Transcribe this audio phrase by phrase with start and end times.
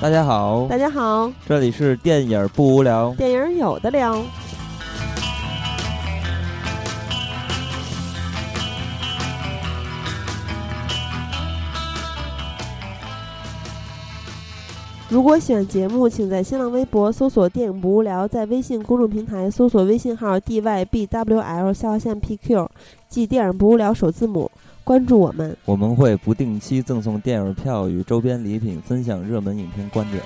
[0.00, 4.22] 大家好，大家好，这里是电影不无聊，电影有的聊。
[15.08, 22.68] 如果喜欢节目，请在新浪微博搜索“电影不无聊”，在微信公众平台搜索微信号 “dybwl” 下划线 “pq”，
[23.08, 24.48] 即“电影不无聊”首字母，
[24.88, 25.54] 关注我们。
[25.66, 30.22] 我们会不定期赠送电影票与周边礼品，分享热门影片观点。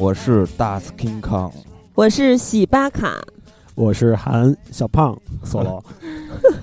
[0.00, 1.52] 我是大 King Kong，
[1.94, 3.20] 我是喜巴卡，
[3.74, 5.84] 我是韩小胖 索罗，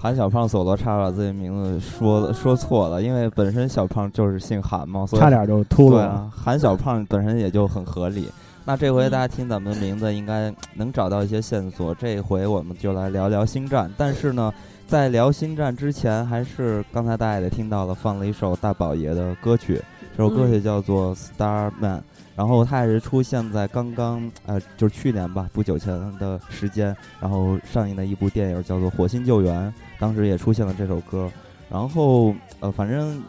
[0.02, 6.28] 韩小胖索罗差把自己名字说 说错了，因为本身小胖就是姓韩嘛，所以差点就秃了。
[6.36, 8.28] 韩小胖本身也就很合理。
[8.66, 11.94] 那这回大家听咱们的名字，应该能找到一些线索。
[11.94, 14.52] 这回我们就来聊聊星战，但是呢，
[14.88, 19.80] 在聊星战之前，还是刚才大家也听到了，放了一首大宝爷的歌曲，
[20.18, 22.00] 这首歌曲叫做《Starman》。
[22.38, 29.68] 然后它也是出现在刚刚呃，就是去年吧，不久前的时间，然后上映的一部电影叫做《火星救援》，
[29.98, 31.28] 当时也出现了这首歌。
[31.68, 33.20] 然后呃，反正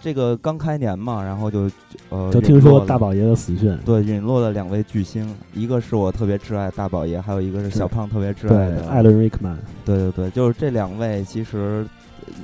[0.00, 1.70] 这个刚开年嘛，然后就
[2.08, 9.56] 呃，就听说大宝爷的死讯，对，陨落了两位巨星，一个是我特别挚爱大宝爷，还有一个是小胖特别挚爱的艾伦·瑞克曼。
[9.84, 11.86] 对对对，就是这两位，其实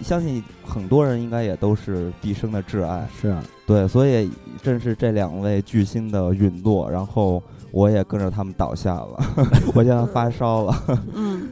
[0.03, 3.05] 相信很多人应该也都是毕生的挚爱。
[3.21, 3.43] 是啊。
[3.67, 4.31] 对，所以
[4.63, 9.19] 正是这两位巨星的陨落，然后我也跟着他们倒下了，
[9.75, 10.85] 我现在发烧了。
[11.15, 11.49] 嗯，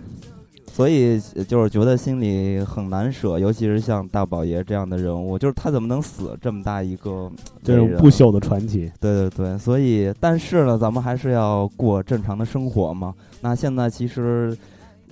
[0.73, 7.31] 所以就是觉得心里很难舍，尤其是像大宝爷这样的人物，就是他怎么能死这么大一个
[7.63, 8.93] 这种不朽的传奇？
[9.01, 13.13] 对对对，所以但是呢，咱们还是要过正常的生活嘛。
[13.41, 14.57] 那现在其实。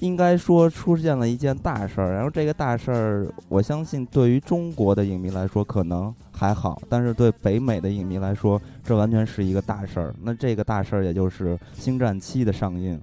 [0.00, 10.12] 应该说出现了一件大事儿，然后这个大事儿，我相信对于中国的影迷来说可能还好，但是对北美的影迷来说，这完全是一个大事儿。
[10.24, 13.00] 那这个大事儿也就是《星战七》的上映，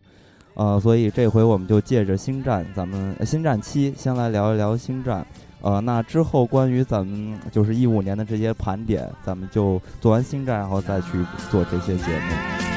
[0.55, 5.21] 呃，所以这回我们就借着《星战》，咱们《星战七》先来聊一聊《星战》，
[5.61, 12.68] 呃，那之后关于咱们就是一五年的这些盘点，咱们就做完《星战》，然后再去做这些节目。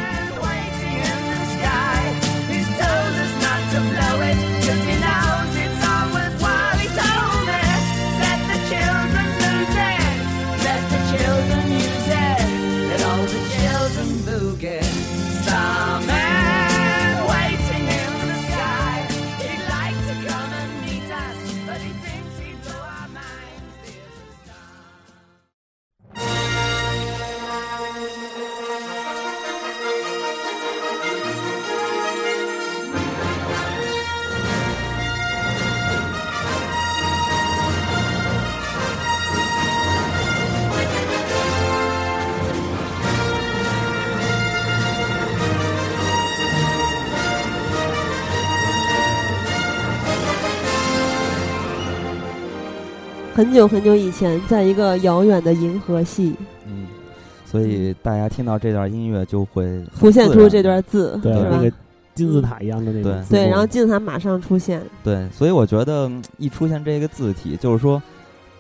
[53.43, 56.33] 很久很久以前，在一个遥远的银河系，
[56.65, 56.87] 嗯，
[57.45, 61.73] 所以大家听到这段音乐就会浮现出这段字，对，那个
[62.15, 66.09] 金字塔一样的那种，对，然后金字塔马上出现，对，所以我觉得
[66.39, 68.01] 一出现这个字体，就是说，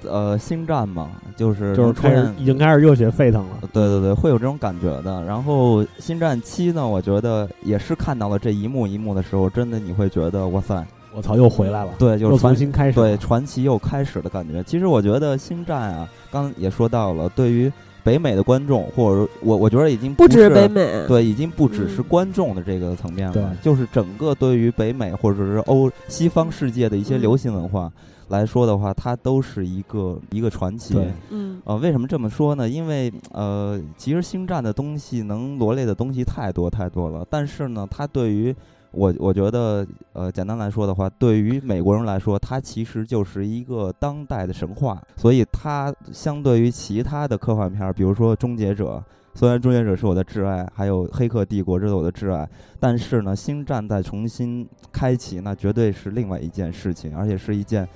[0.02, 5.23] 呃，星战嘛，就是就是开始已经开始热血沸腾了，对对对，会有这种感觉的。
[5.23, 10.84] 然后星战七呢，我觉得也是看到了这一幕一幕的时候，真的你会觉得哇塞。
[11.14, 11.93] 我操，又回来了！
[11.99, 14.62] 对，就是重新开始，对，传奇又开始的感觉。
[14.64, 17.70] 其实我觉得《星战》啊，刚也说到了，对于
[18.03, 27.93] 北美的观众，或者我我觉得已经不止北美，对，已经不只是观众的这个层面了，就是整个对于北美或者是欧西方世界的一些流行文化
[28.29, 30.97] 来说的话，它都是一个一个传奇。
[31.29, 32.69] 嗯，呃，为什么这么说呢？
[32.69, 38.55] 因为呃，其实《星战》的东西能罗列的东西太多太多了，但是呢，它对于
[38.93, 49.03] 我我觉得，呃，简单来说的话，对于美国人来说，它其实就是一个当代的神话，所以它相对于其他的科幻片儿，比如说《终结者》，
[49.39, 52.49] 虽然《终结者》是我的挚爱，还有《黑客帝国》这是我的挚爱，
[52.79, 57.89] 但是呢，《星战》再重新开启，那绝对是另外一件事情，而且是一件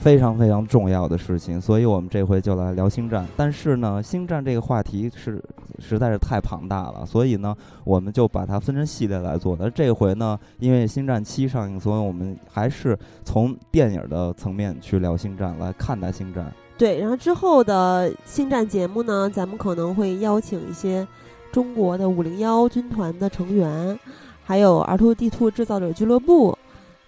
[0.00, 1.60] 非常非常重要的事情。
[1.60, 5.42] 所以我们这回就来聊《星战》，但是呢，《星战》这个话题是
[5.78, 7.54] 实在是太庞大了，所以呢，
[7.84, 9.54] 我们就把它分成系列来做。
[9.60, 16.44] 那这回呢，因为《星战七》上映，所以我们还是从电影的层面去聊《星战》，来看待《星战》。
[16.78, 21.06] 对，然后之后的星战节目呢，咱们可能会邀请一些
[21.52, 23.98] 中国的五零幺军团的成员，
[24.42, 26.56] 还有 R Two D Two 制造者俱乐部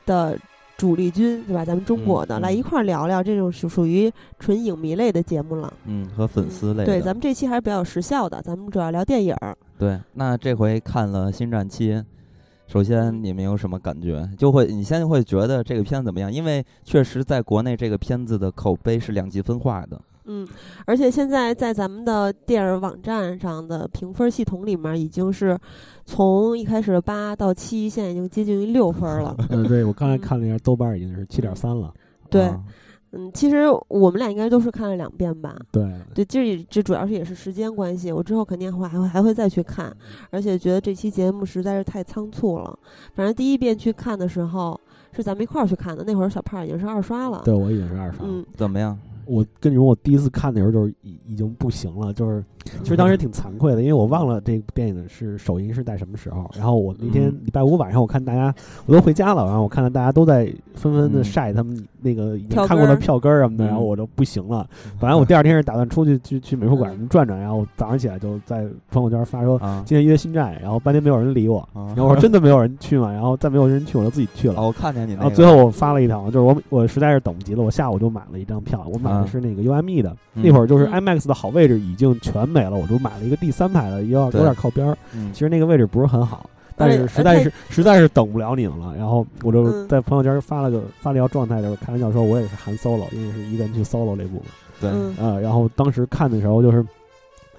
[0.05, 0.39] 的
[0.83, 1.65] 主力军，对吧？
[1.65, 5.73] 咱们中国的、来一块儿聊聊这种属属于纯影迷类的节目了。
[5.85, 6.87] 嗯，和粉丝类的。
[6.87, 9.57] 对，咱们这期还是比较有时效的，咱们主要聊电影儿。
[9.79, 11.93] 对，那这回看了《星战七》，
[12.67, 14.29] 首先你们有什么感觉？
[14.37, 16.33] 就会你现在会觉得这个片子怎么样？
[16.33, 20.01] 因为确实在国内这个片子的口碑是两极分化的。
[20.25, 20.47] 嗯，
[20.87, 25.59] 而且现在在咱们的电影网站上的评分系统里面，已经是
[26.05, 29.37] 从一开始的八到七，现在已经接近于六分了。
[29.51, 31.93] 嗯， 对我刚才看了一下，豆瓣已经是七点三了。
[32.31, 32.61] 对啊
[33.15, 35.55] 嗯，其实我们俩应该都是看了两遍吧。
[35.71, 39.95] 对，对，这也这主要是也是时间关系，我之后肯定会还会还会再去看，
[40.31, 42.79] 而且觉得这期节目实在是太仓促了。
[43.15, 44.81] 反正第一遍去看的时候
[45.15, 47.43] 是咱们一块儿去看的，那会儿小胖已经是二刷了。
[47.45, 48.33] 对我已经是二刷了。
[48.33, 48.99] 嗯，怎么样？
[49.25, 52.45] 我跟你说，我第一次看的时候就是已已经不行了，就是
[52.83, 56.51] 其实当时挺惭愧的，因为我忘了这部电影是首映是在什么时候。
[56.57, 58.55] 然后我那天嗯礼拜五晚上，我看大家
[58.87, 64.67] 我都回家了，然后我看到大家都在纷纷的嗯晒他们那个已经看过的票根儿什么的，嗯然后我就不行了。
[64.99, 73.13] 本来我第二天是打算出去去去美术馆转转，然后早上起来就在朋友圈发说啊今天约新寨，然后半天没有人理我，啊然后我说真的没有人去吗？
[73.13, 74.55] 然后再没有人去，我就自己去了。
[74.57, 75.23] 哦，我看见你那个。
[75.23, 94.45] 然后最后我发了一条，就是我我实在是等不及了，我下午就买了一张票，我买啊的是那个 UME 的，嗯那会儿就是嗯 IMAX 的好位置已经全没了，我就买了一个第三排的，有点有点靠边儿，嗯其实那个位置不是很好，但是实在是实在是等不了你们了，然后我就嗯在朋友圈发了个发了一条状态，就是开玩笑说我也是含 solo，因为是一个人去 solo 这部嘛，
[94.81, 96.85] 对，然后当时看的时候就是，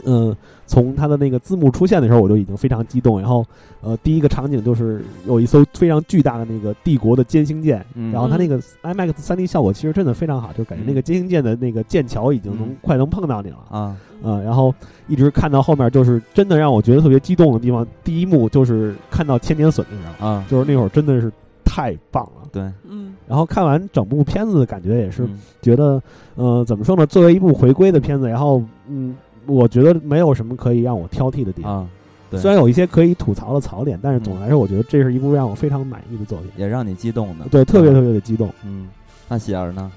[0.06, 0.36] 嗯、
[0.66, 3.20] 从它的那个字幕出现的时候，我就已经非常激动。
[3.20, 3.46] 然后，
[3.82, 13.58] 呃，第一个场景就是有一艘非常巨大的那个帝国的歼星舰，嗯然后它那个 IMAX 3 D 效果其实真的非常好，就感觉那个歼星舰的那个舰桥已经能、嗯快能碰到你了。
[13.70, 14.74] 啊，嗯，然后
[15.08, 17.86] 一直看到后面，就是真的让我觉得特别激动的地方。
[18.04, 21.32] 第一幕就是看到千年隼的时候，啊，就是那会儿真的是
[21.64, 22.48] 太棒了。
[22.52, 26.02] 对，嗯然后看完整部片子的感觉也是嗯觉得，
[26.36, 27.06] 呃，怎么说呢？
[27.06, 29.16] 作为一部回归的片子，然后，嗯，
[29.46, 31.80] 我觉得没有什么可以让我挑剔的地方。
[31.80, 31.90] 啊，
[32.30, 36.50] 对虽然有一些可以吐槽的槽点，但是总嗯的来说，我觉得这是一部让我非常满意的作品。
[36.58, 37.46] 也让你激动的。
[37.52, 38.50] 对，特别啊特别的激动。
[38.66, 38.90] 嗯，
[39.28, 39.92] 那喜儿呢？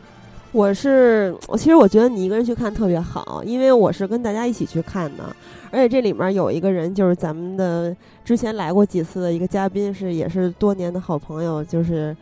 [0.53, 5.25] 我是，我其实我觉得你一个人去看特别好，因为我是跟大家一起去看的，
[5.71, 7.95] 而且这里面有一个人就是咱们的
[8.25, 12.17] 之前来过几次的一个嘉宾，是也是多年的好朋友，就是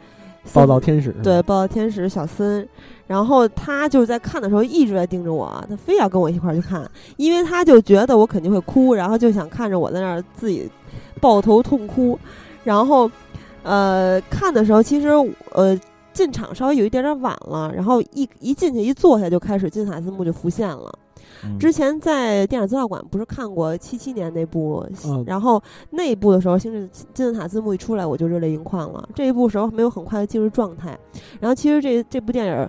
[0.53, 2.69] 暴躁天使，对，暴躁天使小森，
[3.07, 10.71] 然后他就是在看的时候一直在盯着我，他非要跟我一块儿去看，因为他就觉得我肯定会哭，然后就想看着我在那儿自己
[11.21, 12.19] 抱头痛哭，
[12.63, 13.11] 然后
[13.63, 15.09] 呃看的时候其实
[15.53, 15.79] 呃
[16.13, 20.93] 进场稍微有一点点晚了，然后一一进去一坐下就开始金字塔字幕就浮现了。
[21.45, 29.09] 嗯之前在电影资料馆不是看过七七年那部，嗯然后那一部的时候，星字金字塔字幕一出来，我就热泪盈眶了。
[29.15, 30.99] 这一部时候没有很快的进入状态，
[31.41, 32.69] 然后其实这这部电影。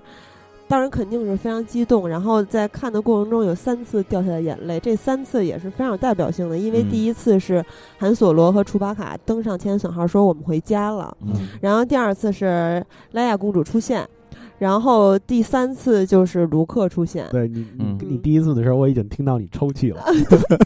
[0.67, 6.57] 当然肯定是非常激动，然后在看的过程中有三次掉下来眼泪，这三次也是非常有代表性的。
[6.57, 7.63] 因为嗯第一次是
[7.99, 14.09] 韩索罗和楚巴卡登上千损号说我们回家了，嗯然后第二次是莱娅公主出现，
[14.57, 17.27] 然后第三次就是卢克出现。
[17.31, 20.01] 对你，你嗯你第一次的时候，我已经听到你抽泣了。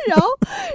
[0.07, 0.27] 然后，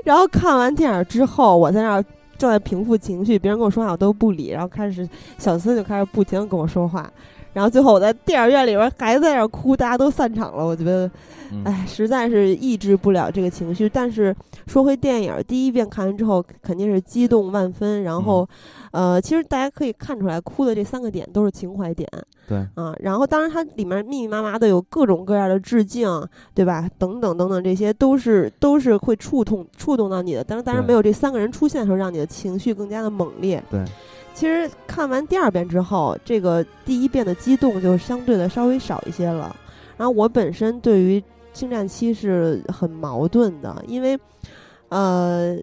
[0.04, 2.04] 然后看完电影之后，我在那儿
[2.36, 7.08] 正在平复情绪，别人跟我说话我都不理，然后开始小司就开始不停的跟我说话，
[7.52, 11.08] 然后最后我在电影院里边还在那儿哭，大家都散场了，我觉得，
[11.52, 13.88] 嗯哎，实在是抑制不了这个情绪。
[13.88, 14.34] 但是
[14.66, 18.48] 说回电影，第一遍看完之后肯定是激动万分，然后，
[18.94, 22.08] 呃，其实大家可以看出来，哭的这三个点都是情怀点。
[22.46, 26.08] 对，啊，然后当然它里面密密麻麻的有各种各样的致敬，
[26.54, 26.88] 对吧？
[26.96, 30.44] 等等等等，这些都是都是会触痛触动到你的。
[30.44, 33.60] 但是，当然没有这三个人出现的时候，让你的情绪更加的猛烈。
[33.68, 33.84] 对，
[34.32, 39.56] 其实看完第二遍之后，这个第一遍的激动就相对的稍微少一些了。
[39.96, 41.18] 然后我本身对于
[41.52, 44.16] 《星战七》是很矛盾的，因为，
[44.90, 45.58] 呃。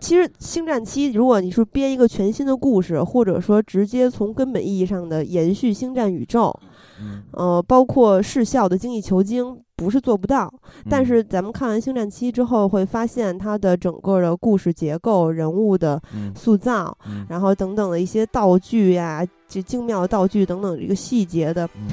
[0.00, 6.54] 其实，《星战七》如果你是编一个全新的故事，或者说直接从根本意义上的延续星战宇宙，
[7.00, 10.52] 嗯呃，包括视效的精益求精，不是做不到，
[10.88, 21.88] 但嗯是咱们看完《星战七》之后，会发现它的整个的故事结构、人物的嗯塑造，嗯然后等等的一些道具呀、这精妙的道具等等一个细节的嗯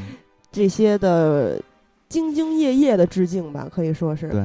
[0.52, 1.60] 这些的
[2.10, 4.30] 兢兢业业的致敬吧，可以说是。
[4.30, 4.44] 对，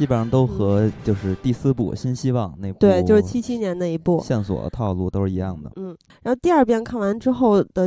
[0.00, 4.18] 基本上都和就是第四部《新希望》那部对，就是七七年那一部。
[4.22, 5.70] 线索套路都是一样的。
[5.76, 7.86] 嗯然后第二遍看完之后的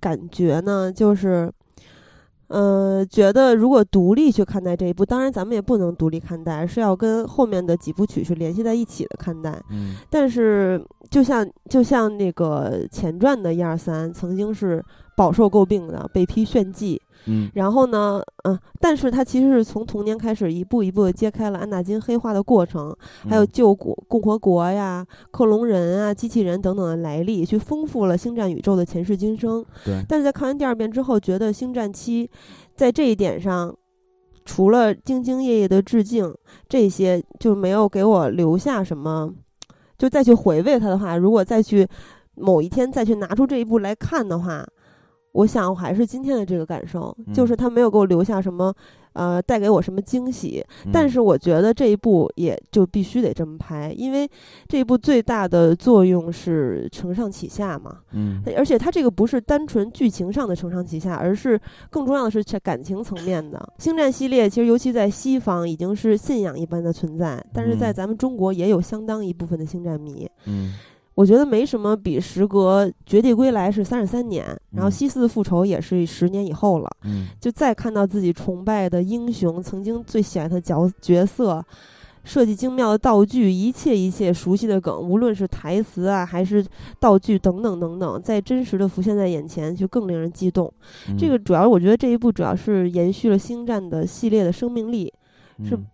[0.00, 1.48] 感觉呢，就是，
[2.48, 9.56] 呃，觉得如果独立去看待这一部，当然咱们也不能独立看待，是要跟后面的几部曲是联系在一起的看待。
[9.70, 14.84] 嗯但是，就像就像那个前传的一二三，曾经是
[15.16, 17.00] 饱受诟病的，被批炫技。
[17.24, 22.94] 嗯然后呢，嗯，但是他其实是从童年开始，一步一步的揭开了安纳金黑化的过程，
[23.28, 29.64] 还有嗯救国共和国呀、克隆人啊、机器人等等的来历，去丰富了星战宇宙的前世今生。
[29.84, 32.30] 对，但是在看完第二遍之后，觉得星战七
[32.74, 33.74] 在这一点上，
[34.44, 36.32] 除了兢兢业业的致敬，
[36.68, 39.32] 这些就没有给我留下什么。
[39.98, 41.88] 就再去回味它的话，如果再去
[42.34, 44.62] 某一天再去拿出这一部来看的话，
[45.36, 48.74] 我想我还是今天的这个感受，就是他没有给我留下什么，
[49.12, 50.64] 呃，带给我什么惊喜。
[50.90, 54.26] 但嗯是我觉得这一部也就必须得这么拍，因为
[54.66, 57.98] 这一部最大的作用是承上启下嘛。
[58.12, 63.72] 嗯而且它这个不是单纯剧情上的承上启下，而是更重要的是在感情层面的。
[63.78, 70.26] 星战系列其实尤其在西方已经是信仰一般的存在，但是在嗯咱们中国也有相当一部分的星战迷。
[70.46, 70.72] 嗯
[71.16, 76.90] 我觉得没什么比时隔《绝地归来》是三十三年，然后嗯《西四复仇》也是十年以后了。
[77.04, 81.64] 嗯就再看到自己崇拜的英雄，曾经最喜欢的角角色，
[82.22, 86.62] 设计精妙的道具，一切一切熟悉的梗，无论是台词啊，还是
[87.00, 90.70] 道具等等等等，在真实的浮现在眼前，就更令人激动。
[91.08, 95.10] 嗯这个主要，我觉得这一部主要是延续了星战的系列的生命力，
[95.64, 95.86] 是嗯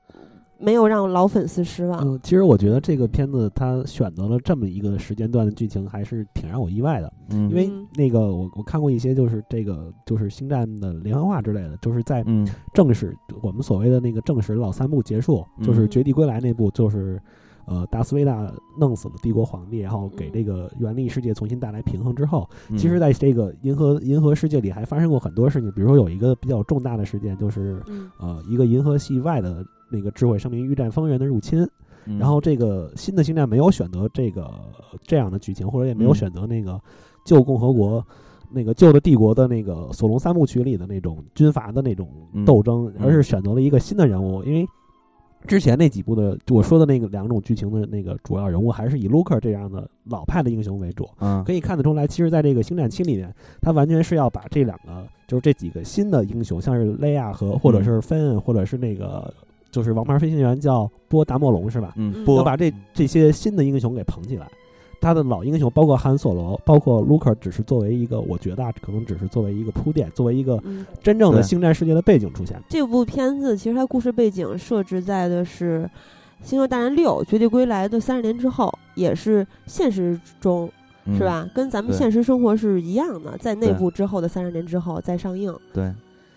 [0.63, 2.01] 没有让老粉丝失望。
[2.07, 7.13] 嗯，其实我觉得这个片子他选择了这么一个时间段的剧情，还是挺让我意外的。
[7.31, 17.21] 嗯因为嗯那个我我看过一些就是这个就是星战的连环画之类的，就是在嗯正史我们所谓的那个正史老三部结束，就是嗯绝地归来那部，就是
[17.67, 22.77] 呃达斯维达弄死了帝国皇帝，然后给嗯这个原力世界重新带来平衡之后，嗯。
[22.77, 28.11] 其实在这个银河银河世界里还发生过很多事情，比如说有一个比较重大的事件，就是嗯。
[28.19, 31.67] 呃一个银河系外的那个智慧生命御战风云的入侵，
[32.07, 32.19] 嗯。
[32.19, 34.51] 然后这个新的星战没有选择这个
[35.03, 36.15] 这样的剧情，或者也没有嗯。
[36.15, 36.81] 选择那个
[37.25, 38.05] 旧共和国。
[38.55, 42.45] 那个旧的帝国的那个索隆三部曲里的那种军阀的那种嗯。
[42.45, 44.67] 斗争，嗯而是选择了一个新的人物，因为
[45.47, 59.33] 之前那几部的就我说的那个两种剧情的那个主要人物还是以卢克这样的老派的英雄为主，嗯可以看得出来，其实在这个星战七里面，他完全是要把这两个就是这几个新的英雄，像是雷亚和或者是芬恩，或者是那个
[59.71, 61.93] 就是王牌飞行员叫波达莫龙是吧？
[61.97, 64.47] 嗯嗯要把这这些新的英雄给捧起来。
[65.03, 72.57] 他的老英雄，包括汉索罗，包括卢克，只是作为一个，我觉得啊，可能只是作为一个铺垫，作为一个嗯，真正的星战世界的背景出现。
[72.69, 75.91] 这部片子其实它故事背景设置在的是
[76.49, 80.71] 《星球大战六：绝地归来》的三十年之后，也是现实中
[81.05, 81.25] 嗯是？
[81.25, 81.49] 吧？
[81.53, 85.53] 跟咱们现实生活是一样的，在内部之后的三十年之后再上映。
[85.73, 85.93] 对，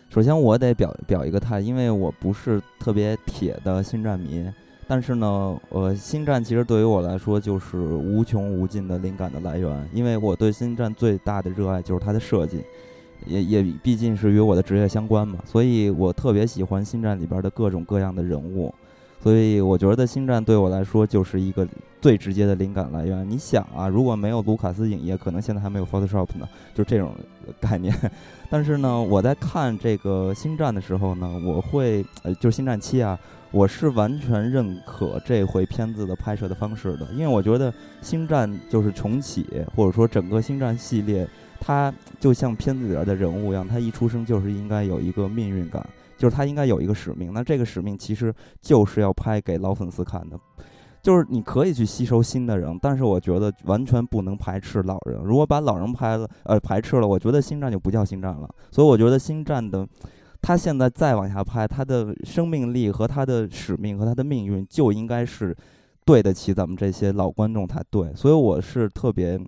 [0.09, 4.43] 首先我得表表一个态，因为我不是特别铁的星战迷，
[4.87, 12.63] 但是呢，呃，星战其实对于我来说就是无穷无尽的灵感的来源，因为我对星战最大的热爱就是它的设计。
[13.25, 18.71] 也也毕竟是与我的职业相关嘛，所以我特别喜欢星战里边的各种各样的人物，
[19.23, 21.67] 所以我觉得星战对我来说就是一个
[21.99, 23.27] 最直接的灵感来源。
[23.27, 27.15] 你想啊，如果没有卢卡斯影业，可能现在还没有 Photoshop 呢，就这种
[27.59, 27.95] 概念。
[28.51, 33.17] 但是呢，我在看这个星战的时候呢，我会呃，就是星战七啊，
[33.55, 41.25] 我是完全认可这回片子的拍摄的方式的，因为我觉得星战就是重启，或者说整个星战系列，
[41.57, 45.81] 它就像片子里边的人物一样，他一出生就是应该有一个命运感，
[46.17, 47.31] 就是他应该有一个使命。
[47.31, 50.37] 那这个使命其实就是要拍给老粉丝看的。
[51.01, 55.17] 就是你可以去吸收新的人，但是我觉得完全不能排斥老人。
[55.23, 58.49] 如果把老人拍了，呃，排斥了，我觉得星战就不叫星战了。
[58.69, 59.87] 所以我觉得星战的，
[60.45, 65.57] 他现在再往下拍，他的生命力和他的使命和他的命运就应该是
[66.05, 68.13] 对得起咱们这些老观众才对。
[68.13, 69.39] 所以我是特别，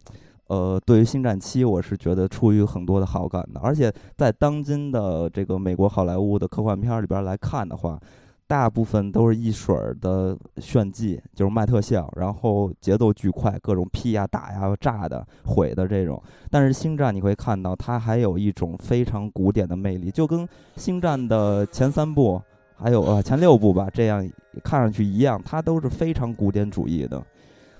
[0.47, 3.59] 呃，对于星战七，我是觉得出于很多的好感的。
[3.61, 7.99] 而且在当今的这个美国好莱坞的科幻片儿里边来看的话，
[8.47, 16.21] 大部分都是一水儿的炫技，就是卖特效，然后节奏巨快，各种劈呀、打呀、炸的、毁的这种。
[16.49, 22.41] 但是星战你会看到，它还有一种非常古典的魅力，就跟星战的前三部
[22.77, 24.27] 还有呃前六部吧，这样
[24.63, 27.21] 看上去一样，它都是非常古典主义的。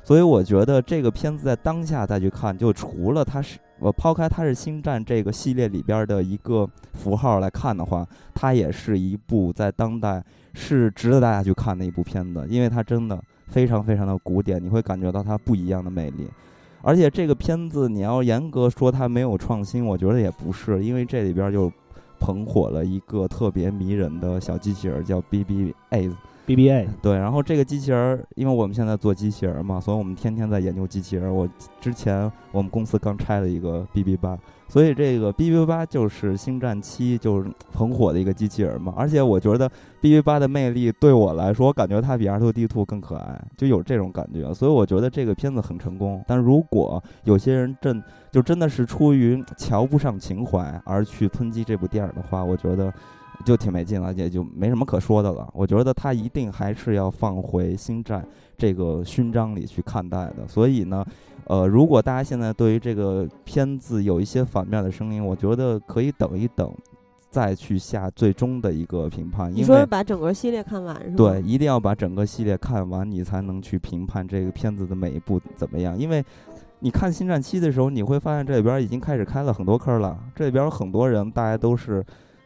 [0.04, 16.28] 所以我觉得这个片子在当下再去看，就除了它是我抛开它是《星战》这个系列里边的一个符号来看的话，它也是一部在当代是值得大家去看的一部片子，因为它真的非常非常的古典，你会感觉到它不一样的魅力。
[16.82, 21.72] 而且这个片子你要严格说它没有创新，我觉得也不是，因为这里边就
[22.20, 26.14] 捧火了一个特别迷人的小机器人叫 BB-8。
[26.48, 26.88] BBA。
[27.02, 31.32] 对，然后这个机器人，因为我们现在做机器人嘛，所以我们天天在研究机器人。
[31.32, 31.48] 我
[31.82, 34.38] 之前我们公司刚拆了一个 BB 八，
[34.70, 38.94] 所以这个 BB 八就是《星战七》就是很火的一个机器人嘛。
[38.96, 44.54] 而且我觉得 BB 八的魅力对我来说，我感觉它比 R2D2 更可爱，就有这种感觉。
[44.54, 46.24] 所以我觉得这个片子很成功。
[46.26, 48.02] 但如果有些人真
[48.32, 52.94] 就真的是出于瞧不上情怀而去抨击这部电影的话，我觉得。
[53.46, 55.48] 就挺没劲了，也就没什么可说的了。
[55.54, 58.26] 我觉得他一定还是要放回星战
[58.58, 60.48] 这个勋章里去看待的。
[60.48, 61.06] 所以呢，
[61.46, 66.70] 呃，如果大家现在对于这个片子有一些反面的声音，我觉得可以等一等，
[67.30, 69.54] 再去下最终的一个评判。
[69.54, 71.16] 你说把整个系列看完是吧？
[71.16, 75.98] 对，一定要把整个系列看完，你才能去评判这个片子的每一部怎么样。
[75.98, 76.22] 因为
[76.80, 82.04] 你看星战七的时候，你会发现这里边已经开始开了很多坑了，这里边很多人大家都是。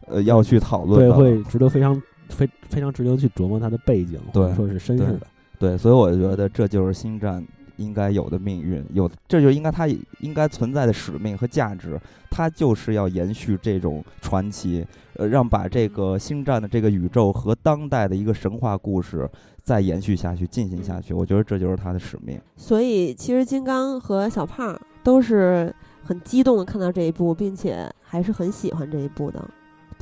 [0.07, 5.27] 呃，要去讨论，对，会值得非常非非常值得去琢磨它的背景，或者说是身世的，
[5.59, 7.45] 对，所以我觉得这就是星战
[7.77, 9.87] 应该有的命运，有这就应该它
[10.19, 19.29] 应该存在的使命和价值，它就是要延续这种传奇，呃，让把这个星战的这个宇宙和当代的一个神话故事
[19.63, 22.39] 再延续下去，进行下去，我觉得这就是它的使命。
[22.55, 25.73] 所以，其实金刚和小胖都是
[26.03, 29.43] 很激动的看到这一部，并且还是很喜欢这一部的。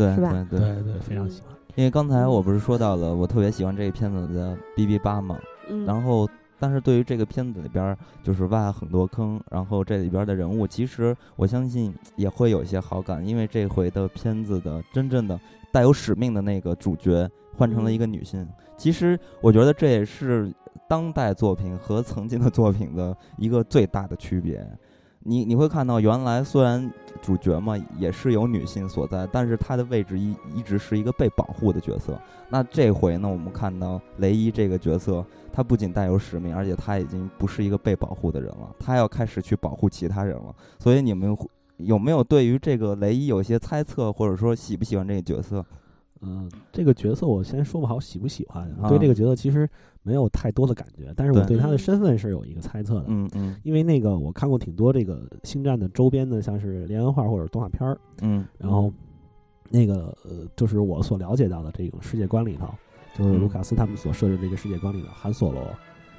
[0.07, 1.55] 对对对对，非常喜欢。
[1.75, 5.39] 因为刚才我不是说到了，我特别喜欢这个片子的 B B 八嘛。
[5.69, 5.85] 嗯。
[5.85, 6.27] 然后，
[6.59, 15.39] 但是对于这个片子里边就是挖很多坑，然后这里边的人物，其实我相信也会有一些好感，因为这回的片子的真正的
[15.71, 18.45] 带有使命的那个主角换成了一个女性。
[18.75, 20.51] 其实我觉得这也是
[20.87, 24.65] 当代作品和曾经的作品的一个最大的区别。
[25.21, 32.19] 你你会看到，原来虽然主角嘛也是有女性所在，但是她的位置一一直是一个被保护的角色。
[32.49, 40.55] 那这回呢，我们看到雷伊这个角色，他不仅带有使命，而且他已经不是一个被保护的人了，他要开始去保护其他人了。
[40.79, 41.37] 所以你们
[41.77, 45.63] 有没有对于这个雷伊有些猜测，或者说喜不喜欢这个角色？
[46.21, 48.69] 嗯，这个角色我先说不好喜不喜欢。
[48.87, 49.69] 对这个角色其实
[50.01, 53.05] 没有太多的感觉，但是我对他的身份是有一个猜测的。
[53.07, 57.99] 嗯嗯，因为那个我看过挺多这个星战的周边的，像是连环画或者动画片儿。
[58.21, 58.91] 嗯，然后
[59.69, 62.67] 那个呃，就是我所了解到的这种世界观里头，
[63.17, 65.61] 就是卢卡斯他们所设置这个世界观里的韩索罗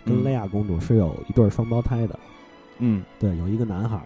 [0.05, 2.19] 跟雷亚公主是有一对双胞胎的。
[2.79, 4.03] 嗯，对，有一个男孩，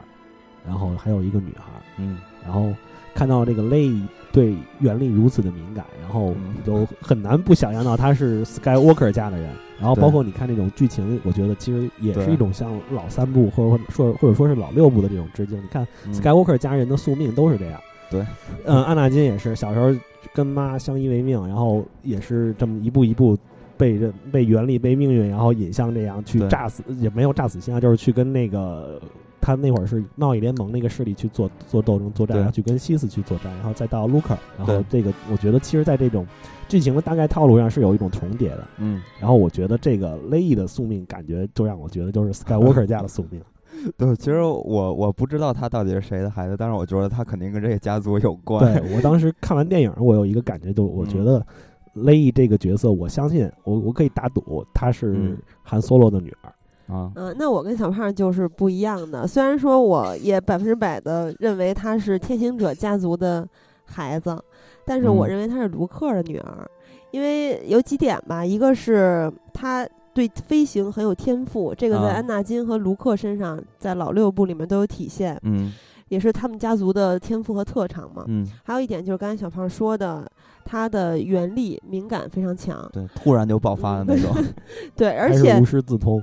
[0.66, 1.70] 然后还有一个女孩。
[1.98, 2.72] 嗯，然后
[3.14, 3.92] 看到这个雷。
[4.32, 9.48] 对原力如此的敏感，然后都很难不想象到他是 Skywalker 家的人。
[9.78, 15.56] 然后包括你看这种剧情，我觉得其实也是一种像老三部或者说或者说是老六部的这种致敬。
[15.62, 17.80] 你看 Skywalker 家人的宿命都是这样。
[18.10, 18.26] 对，
[18.64, 19.94] 嗯，安纳金也是小时候
[20.32, 23.38] 跟妈相依为命，然后也是这么一步一步
[23.76, 29.00] 被人被原力被命运然后引向这样去炸死，也没有炸死心啊，就是去跟那个。
[29.44, 36.26] 他那会儿是贸易联盟那个势力去做做斗争作战，然后去跟西斯去作战，然后再到卢克，然后这个我觉得其实，在这种
[36.66, 38.66] 剧情的大概套路上是有一种重叠的。
[38.78, 43.38] 嗯，然后我觉得这个雷伊的宿命感觉就让我觉得就是 Skywalker 家的宿命。
[43.98, 48.80] 对，其实我我不知道他到底是谁的孩子，但是我觉得他肯定跟这个家族有关。
[48.80, 51.44] 对我当时看完电影，我有一个感觉，就我觉得
[51.92, 56.53] 雷伊这个角色，我相信我我可以打赌她是韩索罗的女儿。
[56.88, 59.26] 啊，嗯，那我跟小胖就是不一样的。
[59.26, 63.46] 虽然说我也百分之百的认为她是天行者家族的
[63.84, 64.38] 孩子，
[64.84, 66.68] 但是我认为她是卢克的女儿，
[67.10, 68.44] 因为有几点吧。
[68.44, 75.40] 一个是她对飞行很有天赋，这个在安纳金和卢克身上，在老六部里面都有体现。
[75.42, 75.72] 嗯，
[76.08, 78.24] 也是他们家族的天赋和特长嘛。
[78.28, 80.30] 嗯，还有一点就是刚才小胖说的，
[80.64, 84.30] 他的原力敏感非常强，对，突然就爆发的那种。
[84.94, 86.22] 对，而且无师自通。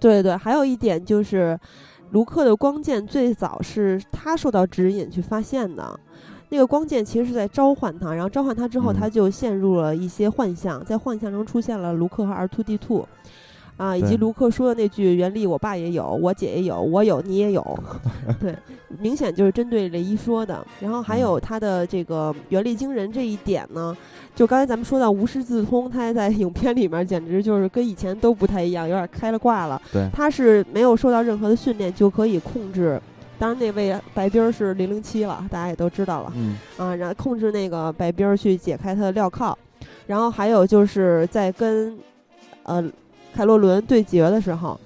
[0.00, 1.58] 对对，还有一点就是，
[2.10, 5.98] 卢克的光剑最早是他受到指引去发现的。
[6.48, 13.06] 那个光剑其实是在召唤他，然后召唤他之后，嗯他就陷入了一些幻象，在幻象中出现了卢克和 R two D two。
[13.80, 17.78] 啊，以及卢克说的那句“原力，我爸也有，我姐也有，我有，你也有
[18.38, 18.54] ”，对，
[18.98, 20.62] 明显就是针对雷伊说的。
[20.80, 23.96] 然后还嗯有他的这个原力惊人这一点呢，
[24.36, 29.80] 就刚才咱们说到无师自通，他在影片里面简直就是跟以前都不太一样，有点开了挂了。
[29.90, 33.00] 对他是没有受到任何的训练就可以控制。
[33.38, 36.94] 当然，那位白冰儿是零零七了，大家也都知道了嗯啊。
[36.94, 39.56] 然后控制那个白冰儿去解开他的镣铐，
[40.06, 41.96] 然后还有就是在跟
[42.64, 42.84] 呃
[43.34, 44.78] 凯洛伦对决的时候，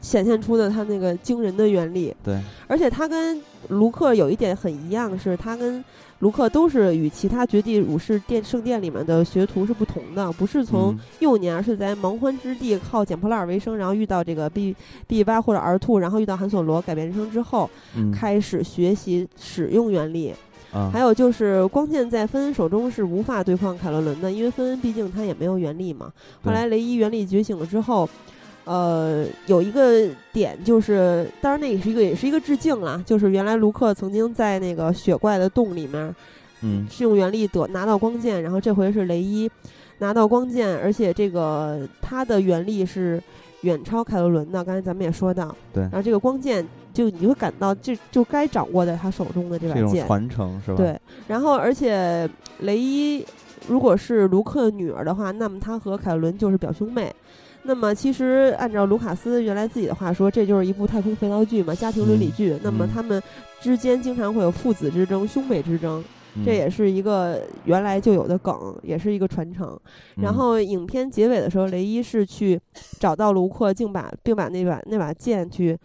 [0.00, 2.14] 显现出的他那个惊人的原力。
[2.22, 5.84] 对，而且他跟卢克有一点很一样，是他跟
[6.20, 14.74] 卢克都是与其他绝地武士殿圣殿里面的学徒是不同的，不是从嗯幼年，而是在蛮荒之地靠捡破烂儿为生，然后遇到这个 B
[15.06, 20.32] B 八或者 R two，然后遇到韩索罗改变人生之后，嗯开始学习使用原力。
[20.76, 20.90] 啊。
[20.92, 26.12] 还有就是光剑在芬恩手中是无法对抗凯罗伦的，因为芬恩毕竟他也没有原力嘛。
[26.44, 28.08] 后来雷伊原力觉醒了之后，
[28.64, 36.14] 呃，有一个点就是，当然那也是一个也是一个致敬啦，就是原来卢克曾经在那个雪怪的洞里面
[36.62, 36.86] 嗯。
[36.90, 39.50] 是用原力得拿到光剑，然后这回是雷伊。
[39.98, 43.18] 拿到光剑，而且这个他的原力是
[43.62, 44.62] 远超凯罗伦的。
[44.62, 45.82] 刚才咱们也说到，对。
[45.84, 46.62] 然后这个光剑
[46.96, 50.76] 就你会感到这就该掌握在他手中的这这种把剑，传承是吧？
[50.78, 52.26] 对，然后而且
[52.60, 53.22] 雷伊
[53.68, 57.14] 如果是卢克的女儿的话，那么她和凯伦就是表兄妹。
[57.64, 62.56] 那么其实按照卢卡斯原来自己的话说，这就是一部太空肥皂剧嘛，家庭伦理嗯剧。
[62.62, 63.22] 那么嗯他们
[63.60, 66.02] 之间经常会有父子之争、兄妹之争，
[66.36, 69.78] 嗯这也是一个原来就有的梗，也是一个传承。
[70.14, 72.58] 然嗯后影片结尾的时候，雷伊是去
[73.00, 75.76] 找到卢克，竟把并把那把那把剑去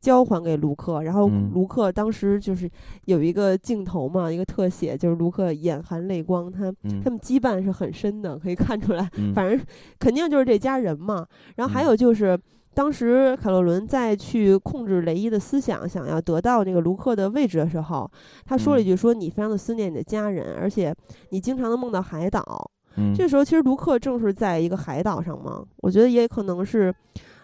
[0.00, 1.02] 交还给卢克。
[1.02, 2.68] 然后嗯卢克当时就是
[3.04, 9.08] 有一个镜头嘛，一个特写，就是卢克眼含泪光，他嗯他们羁绊是很深的，可以看出来。
[9.18, 9.60] 嗯反正
[9.98, 11.26] 肯定就是这家人嘛。
[11.56, 12.38] 然后还嗯有就是。
[12.72, 18.08] 当时凯洛伦在去控制雷伊的思想，想要得到这个卢克的位置的时候，
[18.46, 20.94] 他说了一嗯句：“说你非常的思念你的家人，而且
[21.30, 26.94] 你经常的梦到海岛。”嗯这时候其实卢克正是在一个海岛上嘛，我觉得也可能是，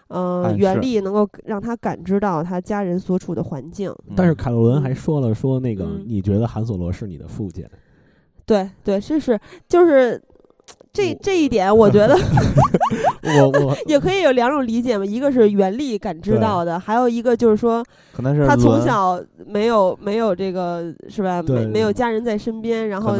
[0.07, 3.93] 呃，暗示原力能够让他感知到他家人所处的环境。
[4.15, 7.65] 但是嗯凯洛伦还说了说那个嗯你觉得韩索罗是你的父亲，
[8.45, 10.21] 对对，这是就是
[10.93, 12.15] 这这一点，我觉得
[13.23, 21.43] 我我也可以有两种理解嘛，一个是原力感知到的，还有一个就是说可能是他从小没有没有这个是吧？
[21.43, 23.15] 没没有家人在身边，然后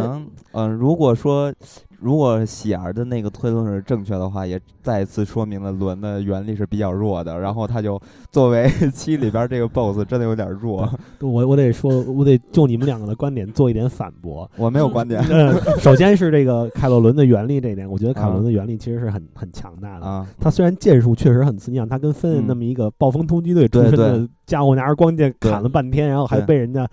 [0.54, 1.54] 嗯、如果说
[2.00, 7.40] 如果喜儿的那个推论是正确的话，也再一次说明了伦的原力是比较弱的。
[7.40, 8.00] 然后他就
[8.32, 10.90] 作为 七里边这个 BOSS 真的有点弱，
[11.22, 14.50] 我我得说，我得就你们两个的观点做一点反驳。
[14.58, 20.06] 我没有观点呃，首先是这个凯洛伦的原力这一点，我觉得凯洛伦的原力其实是很 很强大的。
[20.06, 20.28] 啊。
[20.40, 26.90] 他虽然剑术确实很刺，你想他跟芬那么一个暴风突击队出身的家伙，拿着光剑砍了半天，然后还被人家嗯，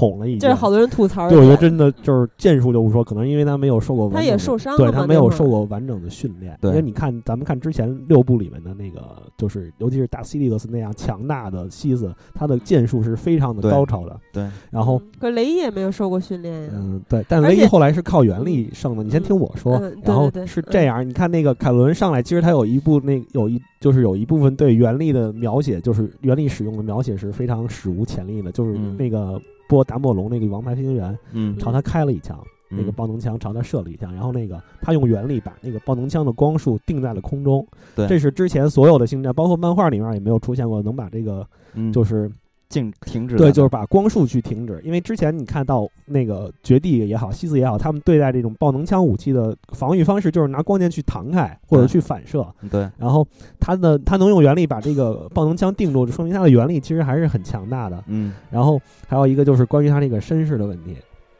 [0.00, 0.40] 捅了一剑。
[0.40, 6.56] 这是好多人吐槽对，我觉得真的就是剑术就不说，可能因为他没有受过完整的，他也受伤了对他没有受过完整的训练。
[6.60, 14.18] 对因为你看，咱们看之前六部里面的那个，就是尤其是大西利克斯那样强大的西斯，他的剑术是非常的高超的。
[14.32, 16.70] 对，然后，嗯可雷伊也没有受过训练呀。
[16.74, 19.02] 嗯，对，但雷伊后来是靠原力胜的。
[19.02, 32.36] 你先听我说，然后是这样，你看那个凯伦上来，其实他有一部那有一就是有一部分对原力的描写，就是原力使用的描写是非常史无前例的，就是嗯那个波达莫龙那个王牌飞行员嗯朝他开了一枪。
[32.72, 37.66] 那个嗯爆能枪朝他射了一枪，然后那个他用原力把那个爆能枪的光束定在了空中。
[37.96, 42.30] 对这是之前所有的星战，包括漫画里面也没有出现过能把这个嗯，就是
[42.70, 44.80] 静停止对，就是把光束去停止。
[44.82, 52.46] 因为之前你看到那个绝地也好，西斯也好，他们对待这种爆能枪武器的防御方式就是拿光剑去弹开或者去反射。
[52.70, 53.26] 对，然后
[53.58, 58.02] 他的他能用原力把这个爆能枪定住，就说明他的原力其实还是很强大的。
[58.06, 60.96] 嗯然后还有一个就是关于他这个身世的问题，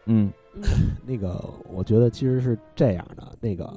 [0.06, 0.30] 嗯
[1.06, 3.72] 那个我觉得其实是这样的，那个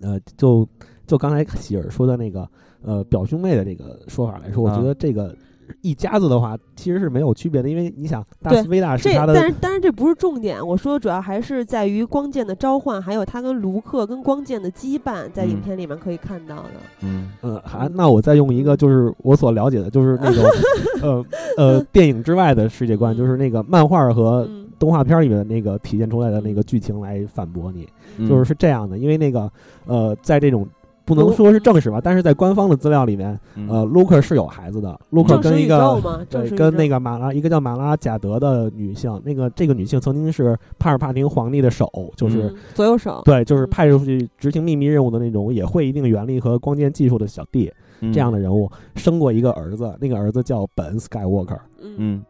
[0.00, 0.68] 呃，就
[1.06, 2.48] 就刚才喜儿说的那个
[2.82, 5.34] 呃表兄妹的这个说法来说，我啊觉得这个
[5.80, 16.70] 一家子的话其实是没有区别的，因为你想大对斯维达是这他的但是但是这不是重点，我说的主要还是在于光剑的召唤，还有他跟卢克跟光剑的羁绊，在影嗯片里面可以看到的。
[17.00, 20.44] 嗯呃，还那我再用一个就是我所了解的，就是那种
[21.02, 21.24] 呃
[21.56, 27.88] 呃电影之外的世界观，就是那个漫画和嗯动画片里面的那个体现出来的那个剧情来反驳你。
[28.18, 29.50] 嗯，就是是这样的，因为那个
[29.86, 30.68] 呃，在这种
[31.14, 34.98] 不能说是正史吧，但是在官方的资料里面，呃，卢克是有孩子的。
[35.10, 47.72] 卢克跟一个对，跟那个马拉，一个叫马拉贾德的女性，那个这个女性曾经是帕尔帕廷皇帝的手，就是左右手，对，就是派出去执行秘密任务的那种，也会一定原力和光剑技术的小弟，
[48.12, 51.58] 这样的人物，生过一个儿子，那个儿子叫本斯盖沃克，
[51.98, 52.22] 嗯。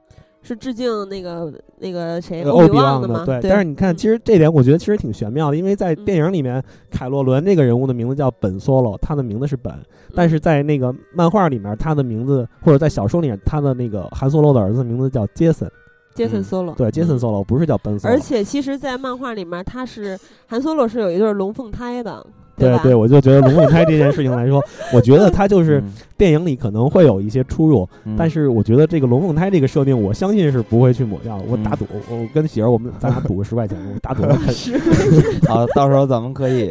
[0.43, 3.25] 是致敬那个那个谁欧比旺的吗？
[3.25, 9.73] 对，但是你看，其实这点我觉得其实挺玄妙的，因为在电影里面，凯洛伦这个人物的名字叫本·索罗，他的名字是本，
[10.15, 15.71] 但是在那个漫画里面，他的名字或者在小说里面，他的那个韩索罗的儿子名字叫杰森，
[16.15, 22.27] 杰森·索罗，对，杰森·索罗不是叫本·索罗，而且其实，在漫画里面，他是韩索罗是有一对龙凤胎的。
[22.71, 25.83] 对对，我就觉得龙凤胎这件事情来说， 我觉得它就是
[26.17, 31.45] 电影里可能会有一些出入，但是我觉得这个龙凤胎这个设定，我相信是不会去抹掉的。
[31.49, 34.23] 我打赌，我跟喜儿我们咱俩赌个十块钱，我打赌。
[35.49, 36.71] 好，到时候咱们可以。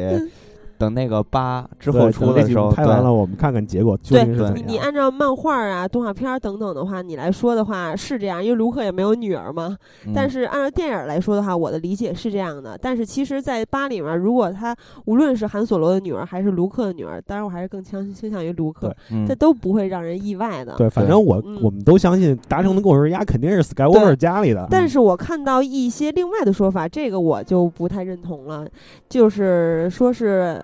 [0.81, 4.67] 等那个八之后出的时候，拍完了，我们看看结果究竟是怎样。
[4.67, 9.77] 你按照漫画啊、动画片等等的话，你来说的话是这样，因为卢克也没有女儿嘛。
[10.15, 12.75] 但是按照电影来说的话，我的理解是这样的。
[12.81, 18.91] 但是其实，在八里面，如果他无论是韩索罗的女儿还是卢克的女儿，当然我还是更倾倾向于卢克，
[19.27, 20.73] 这都不会让人意外的。
[20.77, 24.67] 对，反正我我们都相信达成的共识，丫肯定是 Skywalker 家里的。
[24.71, 28.67] 但是我看到一些另外的说法，这个我就不太认同了，
[29.07, 30.59] 就是说是。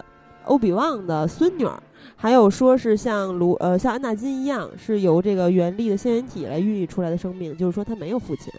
[0.48, 1.82] 欧比旺的孙女儿，
[2.16, 8.52] 还有说是像卢呃像安纳金一样，是由这个原力的仙源体来孕育出来的生命，就是说他没有父亲，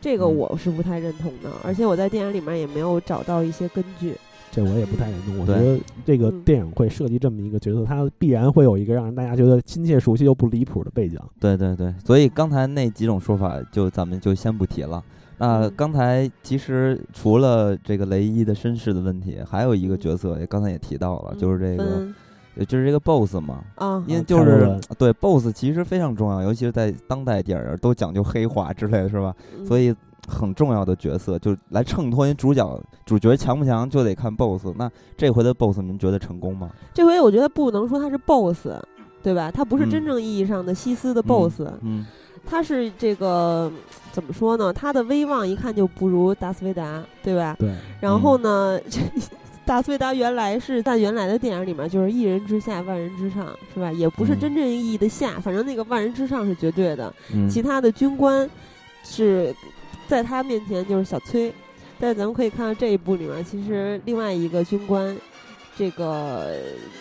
[0.00, 1.50] 这个我是不太认同的。
[1.62, 4.14] 而且我在电影里面也没有找到一些根据，
[4.50, 5.38] 这我也不太认同。
[5.38, 11.18] 我觉得这个电影会设计这么一个角色，他必然会有一个让大家觉得亲切、熟悉又不离谱的背景。
[11.38, 15.02] 对对对，所以刚才那几种说法就咱们就先不提了。
[15.38, 23.62] 那刚才其实除了这个雷伊的身世的问题，还有一个角色，也刚才也提到了，就是这个，就是这个 BOSS 嘛。
[23.76, 29.32] 啊，因为就是对 BOSS 其实非常重要，尤其是在当代电影都讲究黑化之类的是吧？
[29.64, 29.94] 所以
[30.26, 34.74] 很重要的角色，就来衬托主角主角强不强，就得看 BOSS。
[34.76, 36.68] 那这回的 BOSS 您觉得成功吗？
[36.92, 38.70] 这回我觉得不能说他是 BOSS，
[39.22, 39.52] 对吧？
[39.52, 41.62] 他不是真正意义上的西斯的 BOSS。
[41.82, 42.04] 嗯。
[42.46, 43.70] 他是这个
[44.12, 44.72] 怎么说呢？
[44.72, 47.56] 他的威望一看就不如达斯维达，对吧？
[47.58, 47.70] 对。
[48.00, 48.78] 然后呢，
[49.64, 53.92] 达斯维达原来是在原来的电影里面就是一人之下万人之上，是吧？
[53.92, 57.12] 也不是真正意义的下，反正那个万人之上是绝对的。
[57.50, 58.48] 其他的军官
[59.04, 59.54] 是
[60.06, 61.52] 在他面前就是小崔，
[61.98, 65.16] 但是咱们可以看到这一部里面，其实另外一个军官。
[65.78, 66.56] 这个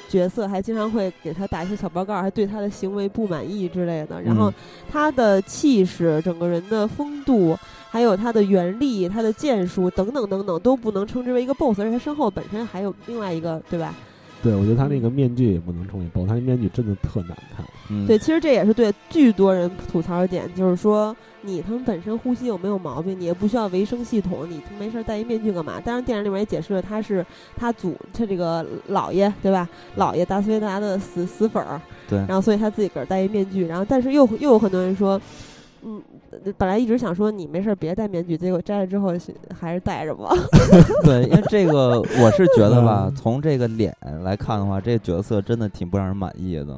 [0.08, 4.22] 角色还经常会给他打一些小报告，还对他的行为不满意之类的。
[4.22, 4.54] 然后
[4.88, 7.58] 他的气势、整个人的风度，
[7.90, 11.80] 还有他的原力、他的剑术等等等等，都不能称之为一个 BOSS。
[11.82, 13.96] 而且他身后本身还有另外一个，对吧？
[14.44, 17.66] 对，我觉得他那个面具也不能称为 BOSS，他那面具真的特难看。
[18.06, 21.16] 对，其实这也是对巨多人吐槽的点，就是说
[21.48, 25.80] 你他们本身呼吸有没有毛病，你也不需要维生系统，你没事戴一面具干嘛？
[25.80, 29.68] 当然电影里面也解释了，他是他祖他这个姥爷对吧？
[29.98, 35.20] 姥爷达斯维达的死死粉儿，对，然后所以他自己个儿戴一面具，然后但是又又有很多人说，
[35.84, 36.02] 嗯，
[36.58, 39.14] 本来一直想说你没事别戴面具，结果摘了之后
[39.58, 40.30] 还是戴着吧。
[41.06, 46.78] 对，因为这个我是觉得吧，从这个脸来看的话，这个角色真的挺不让人满意的。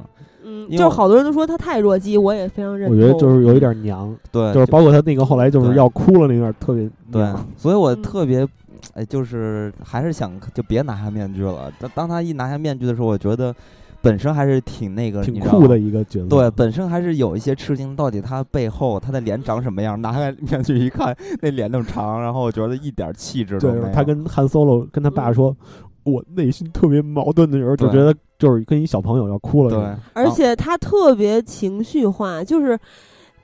[0.70, 2.96] 就是好多人都说他太弱鸡，我也非常认同。
[2.96, 8.46] 我觉得就是有一点娘，对，就是包括他那个后来就是要哭了那段特别对，所以我特别
[8.94, 11.72] 哎，就是还是想就别拿下面具了。
[11.78, 13.54] 当当他一拿下面具的时候，我觉得
[14.00, 17.94] 本身还是挺那个挺酷的一个角色，对，本身还是有一些吃惊。
[17.94, 20.00] 到底他背后他的脸长什么样？
[20.00, 23.92] 拿下面具一看，那脸那么长，然后我觉得一点气质都没有。
[23.92, 25.56] 他跟汉 Solo 跟他爸说。
[26.04, 29.70] 我内心特别矛盾的时候，就觉得就是跟一小朋友要哭了。
[29.70, 32.78] 对，而且他特别情绪化，就是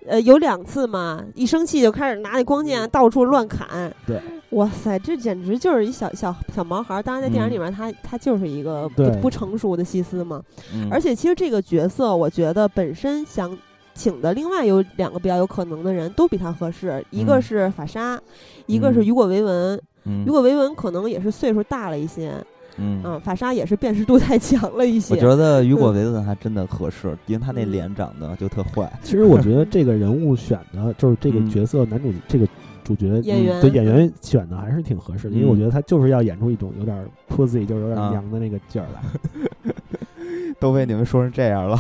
[0.07, 3.93] 呃有两次嘛，一生气就开始拿那光剑到处乱砍。
[4.07, 7.03] 对，哇塞，这简直就是一小小小毛孩。
[7.03, 10.43] 当然，在电影里面，他他就是一个不不成熟的西斯嘛。
[10.91, 13.57] 而且，其实这个角色，我觉得本身想
[13.95, 18.21] 请的另外有两个比较有可能的人都比他合适，一个是法沙，
[18.67, 19.81] 一个是雨果维文。
[20.07, 22.33] 雨果维文可能也是岁数大了一些。
[22.79, 25.15] 嗯，法沙也是辨识度太强了一些。
[25.15, 28.93] 我觉得雨果维文还真的合适，因为他那脸长得就特坏。
[29.03, 32.47] 其实我觉得这个人物选的，就是这个角色男主这个
[32.85, 39.73] 主角演员对演员选的还是挺合适的，因为我觉得他就是要演出一种有点 pussy，就是有点娘的那个劲儿来。
[40.61, 41.79] 都被你们说成这样了，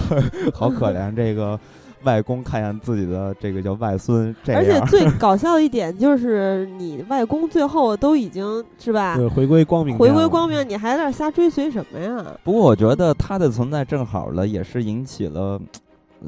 [0.55, 1.61] 好可怜这个。
[2.07, 4.63] 外公看见自己的这个叫外孙这样。
[4.63, 10.49] 而且最 搞笑的一点就是，你外公最后都已经是吧，对，回归光明，回归光。
[10.49, 12.25] 明，你还在那瞎追随什么呀？
[12.45, 15.61] 不过我觉得他的存在正好了，也是引起了。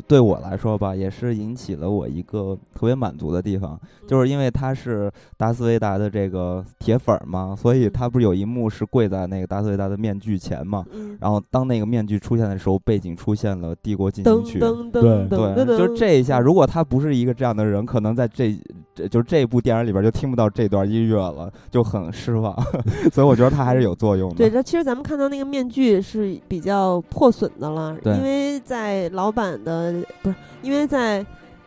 [0.07, 15.09] 对我来说吧，也是引起了我一个特别满足的地方，就是因为他是达斯维达的这个铁粉儿嘛，所以他不是有一幕是跪在那个达斯维达的面具前嘛，嗯，然后当那个面具出现的时候，背景出现了《帝国进行曲》，噔噔对。
[15.09, 18.57] 噔噔对，噔，就这一下，如果他不是一个这样的人，可能在这
[18.95, 22.55] 这就这部电影里边就听不到这段音乐了，就很失望。
[23.13, 24.37] 所以我觉得他还是有作用的。
[24.37, 29.88] 对，这其实咱们看到那个面具是比较破损的了，因为在老版的
[30.23, 31.25] 不是，因为在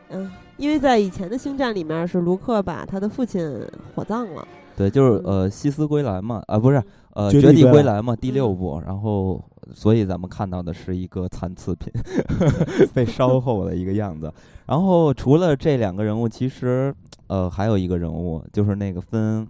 [0.09, 9.41] 嗯、因为在以前的星战里面是卢克把他的父亲火葬了，对，就是呃，西斯归来嘛，啊，不是呃，绝绝地地归来嘛，第六嗯部，然后
[9.73, 11.91] 所以咱们看到的是一个残次品，
[12.93, 14.31] 被烧后的一个样子。
[14.65, 16.93] 然后除了这两个人物，其实
[17.27, 19.47] 呃还有一个人物就是那个芬，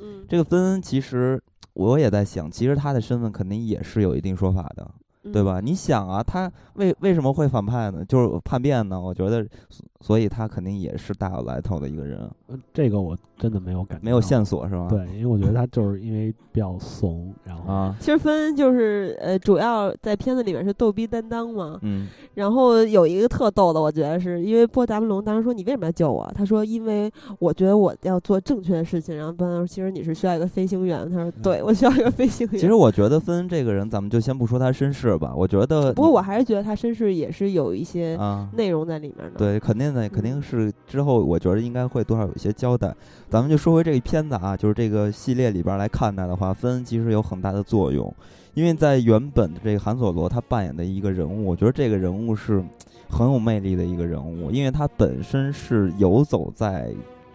[0.00, 4.88] 嗯，这个芬恩其实我也在想，其实他的身份肯定也是有一定说法的。
[5.32, 5.44] 对嗯？
[5.44, 5.60] 吧？
[5.60, 8.04] 你想啊，他为为什么会反派呢？
[8.04, 9.00] 就是叛变呢？
[9.00, 14.86] 我觉得，所所以他肯定也是大有来头的一个人，呃这个我真的没有感觉，没有线索是吧？
[14.88, 21.78] 对，因为我觉得他就是因为比较怂，然后啊，其实芬恩就是呃，主要在片子里面是逗逼担当嘛。
[21.82, 26.30] 嗯，然后有一个特逗的，我觉得是因为波达布隆当时说你为什么要救我？
[26.34, 29.16] 他说因为我觉得我要做正确的事情。
[29.16, 31.10] 然后波达说其实你是需要一个飞行员。
[31.10, 32.60] 他说对，我需要一个飞行员。
[32.60, 38.48] 其实我觉得芬恩这个人，咱们就先不说他身世吧，我觉得，不过我还是觉得他身世也是有一些啊。
[38.56, 42.94] 内容在里面的。，对，肯定的，肯定是之后，我觉得应该会多少有一些些交代。
[43.28, 48.14] 咱们就说回这个片子啊，就是这个系列里边来看待的话，芬恩其实有很大的作用，
[48.54, 52.62] 因为在原本的这个韩索罗他扮演的一个人物，我觉得这个人物是
[53.08, 56.92] 很有魅力的一个人物，因为他本身是游走在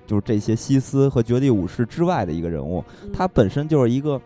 [0.07, 4.21] 就是这些西斯和绝地武士之外的一个人物，他本身就是一个。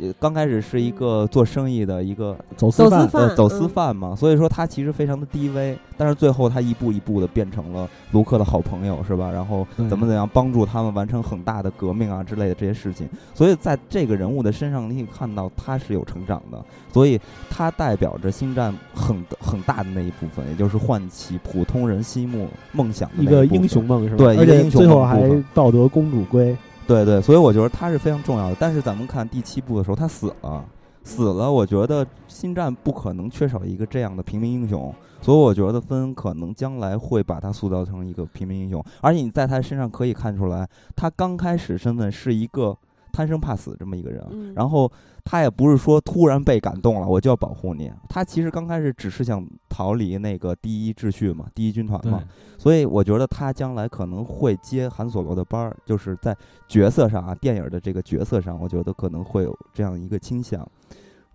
[0.00, 9.30] 呃，刚开始是一个做生意的一个走私犯，走私犯呃走私嗯犯嘛，所以说他其实非常的低微，但是最后他一步一步的变成了卢克的好朋友，是吧？
[9.30, 24.18] 然后怎么怎样帮助他们完成很大的革命啊之类的这些事情，所以在这个人物的身上，你可以看到他是有成长的，所以他代表着星战很很大的那一部分，也就是唤起普通人心目梦想的一个英雄梦是吧？
[24.18, 25.22] 对一个而且英雄最后还
[25.54, 26.54] 抱得公主归，
[26.86, 28.56] 对对，所以我觉得他是非常重要的。
[28.60, 30.64] 但是咱们看第七部的时候，他死了，
[31.02, 31.50] 死了。
[31.50, 38.84] 我觉得新战不可能缺少一个这样的平民英雄，所以我觉得芬可能将来会把他塑造成一个平民英雄。
[39.00, 42.76] 而且你在他身上可以看出来，他刚开始身份是一个
[43.16, 44.90] 贪生怕死这么一个人，嗯然后
[45.24, 47.90] 他也不是说突然被感动了，我就要保护你。
[48.10, 52.22] 他其实刚开始只是想逃离那个第一秩序嘛，第一军团嘛。
[52.58, 56.36] 所以我觉得他将来可能会接韩索罗的班儿，就是在
[56.68, 60.66] 角色上啊，电影的这个角色上，我觉得可能会有这样一个倾向。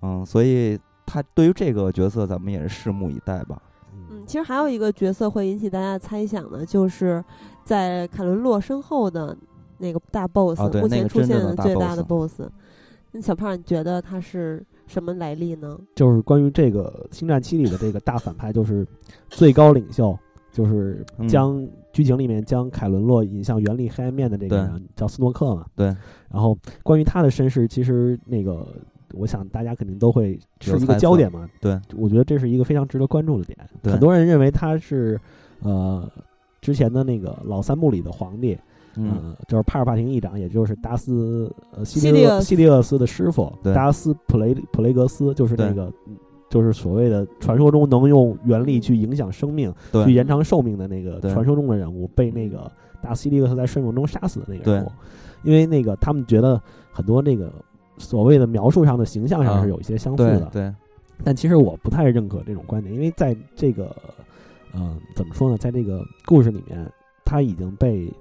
[0.04, 3.60] 嗯，所以他对于这个角色，咱们也是拭目以待吧。
[3.94, 7.24] 嗯，其实还有一个角色会引起大家的猜想的，就是
[7.64, 9.36] 在凯伦洛身后的
[9.82, 12.40] 那个大 boss，、目前出现的最大的 boss。
[13.12, 15.78] 那小胖，你觉得他是什么来历呢？
[15.96, 18.88] 就是关于这个《星战七》里的这个大反派，就是
[19.28, 20.18] 最高领袖，
[20.50, 25.66] 就是嗯将剧情里面将凯伦洛引向原力黑暗面的这个人叫斯诺克嘛。
[25.76, 25.88] 对。
[26.30, 28.66] 然后关于他的身世，其实那个
[29.14, 31.50] 我想大家肯定都会是一个焦点嘛。
[31.60, 33.58] 对，我觉得这是一个非常值得关注的点。
[33.82, 35.20] 对很多人认为他是
[35.60, 36.10] 呃
[36.62, 38.58] 之前的那个老三部里的皇帝，
[38.96, 46.16] 嗯，呃，就是帕尔帕廷议长，也就是达斯呃西西利厄西利厄斯的师傅达斯普雷普雷格斯，就是那个嗯
[46.50, 52.70] 就是所谓的传说中能用原力去影响生命、去，延长寿命的那个传说中的人物，被那个
[53.02, 54.88] 达斯西利厄斯在睡梦中杀死的那个人物。
[54.88, 54.94] 对。
[55.44, 57.52] 因为那个他们觉得很多那个
[57.98, 59.64] 所谓的描述上的形象上啊。
[59.64, 60.76] 是有一些相似的，对对，
[61.24, 63.96] 但其实我不太认可这种观点，因为在这个，
[64.76, 66.86] 嗯，怎么说呢，在这个故事里面，
[67.26, 68.12] 他已经被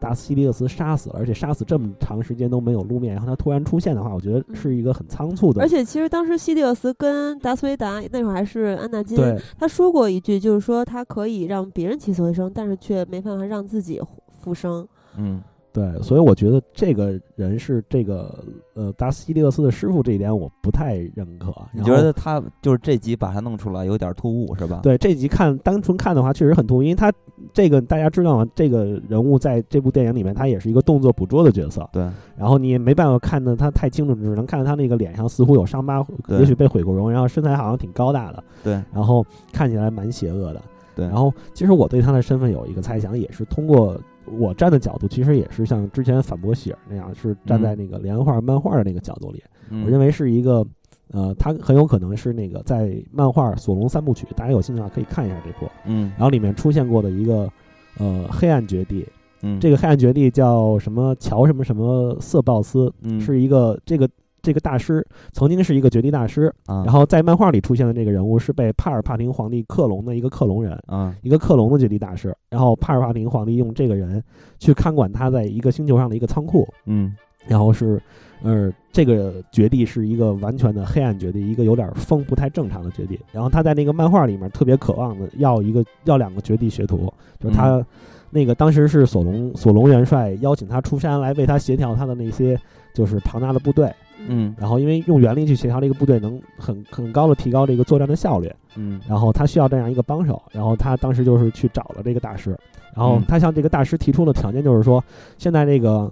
[0.00, 5.60] 达斯西利厄斯杀死了，而且杀死这么长时间都没有露面，然后他突然出现的话，我觉得是一个很仓促的。
[5.60, 9.18] 而且其实当时西利厄斯跟达斯维达那会儿还是安纳金，
[9.58, 14.00] 他说过一句，就是说他可以让别人起死回生，但是却没办法让自己
[14.40, 14.86] 复生。
[15.16, 15.40] 嗯，
[15.72, 18.42] 对，所以我觉得这个人是这个
[18.74, 21.54] 呃达斯西利厄斯的师傅，这一点我不太认可。
[21.72, 24.80] 你觉得他就是这集把他弄出来有点突兀是吧？
[24.82, 27.12] 对这集看单纯看的话，确实很突兀，因为他
[27.52, 28.46] 这个大家知道吗？
[28.54, 31.88] 这个人物在这部电影里面，他也是一个动作捕捉的角色。
[31.92, 32.02] 对
[32.36, 40.62] 然后你也没办法看得他太清楚，只能看到他那个脸上似乎有伤疤，也许被毁过容，然后身材好像挺高大的，对然后看起来蛮邪恶的。
[40.96, 41.06] 对。
[41.06, 43.96] 然后，其实我对他的身份有一个猜想，也是通过
[44.28, 49.42] 我站的角度，其实也是像之前反驳喜儿那样，是站在那个连环画漫画的那个角度里，
[49.84, 50.66] 我认为是一个。
[51.10, 55.66] 呃，他很有可能是那个在漫画《索隆三部曲》，大家有兴趣的话可以看一下这部。
[55.86, 57.50] 嗯，然后里面出现过的一个
[57.96, 59.06] 呃黑暗绝地，
[59.40, 64.06] 嗯，这个黑暗绝地叫什么乔什么什么瑟鲍斯，嗯，是一个这个
[64.42, 74.22] 这个大师曾经是一个绝地大师，啊然后在漫画里出现的这个人物是被帕尔帕廷皇帝克隆的一个克隆人，啊，一个克隆的绝地大师，然后帕尔帕廷皇帝用这个人
[74.58, 77.14] 去看管他在一个星球上的一个仓库，嗯，
[77.46, 78.00] 然后是。
[78.40, 83.18] 呃，这个绝地是一个完全的黑暗绝地，一个有点风不太正常的绝地。
[83.32, 87.84] 然后他在那个漫画里面特别渴望的要一个要两个绝地学徒，就是他
[88.30, 92.56] 那个当时是索隆索隆元帅邀请他出山来为他协调他的那些
[92.94, 93.92] 就是庞大的部队。
[94.26, 98.52] 嗯，然后因为用原力去协调这个部队，能很很高的提高这个作战的效率。
[98.76, 102.50] 嗯，然后他需要这样一个帮手，然后他当时就是去找了这个大师，
[102.94, 105.02] 然后他向这个大师提出的条件就是说，
[105.36, 106.10] 现在这个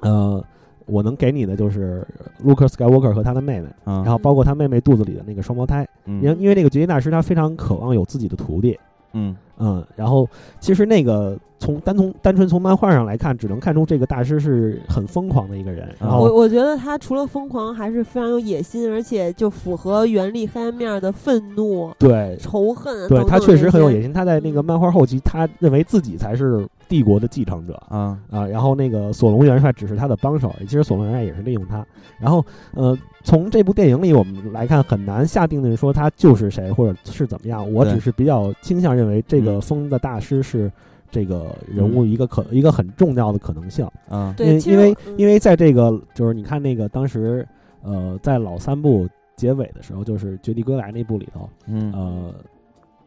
[0.00, 0.44] 呃。
[0.86, 2.04] 我能给你的就是
[2.44, 8.76] Luke Skywalker 和他的妹妹，然后包括他妹妹肚子里的那个双胞胎，因为因为那个绝地大师他非常渴望有自己的徒弟，
[9.12, 15.88] 嗯嗯，然后其实那个从单从单纯从漫画上来看，只能看出这个大师是很疯狂的一个人。
[16.00, 23.08] 然后我我觉得他除了疯狂，还是非常有野心，而且就符合原力黑暗面的愤怒、对仇恨。
[23.08, 24.12] 对他确实很有野心。
[24.12, 26.66] 他在那个漫画后期，他认为自己才是。
[26.88, 31.82] 帝国的继承者啊啊，然后那个索隆元帅只是他的帮手，其实索隆元帅也是利用他。
[32.18, 32.44] 然后
[32.74, 37.72] 呃，从这部电影里我们来看，很难下定论说他就是谁或者是怎么样。
[37.72, 40.70] 我只是比较倾向认为这个风的大师是
[41.10, 44.34] 这个人物一个可一个很重要的可能性啊。
[44.38, 47.46] 因为因为因为在这个就是你看那个当时
[47.82, 52.34] 呃在老三部结尾的时候，就是《绝地归来》那部里头，嗯呃，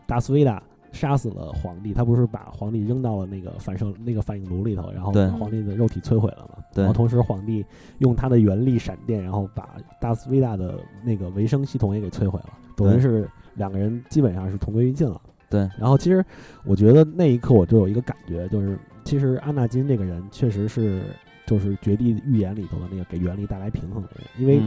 [0.05, 0.61] 达斯维达。
[0.96, 6.64] 杀死了皇帝，他不是把皇帝扔到了那个反射那个反应炉里头，然后把皇帝的肉体摧毁了嘛？
[6.74, 7.64] 然后同时皇帝
[7.98, 15.22] 用他的原力闪电，然后把达斯维达的那个维生系统也给摧毁了，等于是两个人基本上是同归于尽了。
[15.50, 15.70] 对。
[15.78, 16.24] 然后其实
[16.64, 21.02] 我觉得那一刻我就有一个感觉，就是其实安纳金这个人确实是
[21.46, 24.62] 就是绝地预言里头的那个给原力带来平衡的人，因为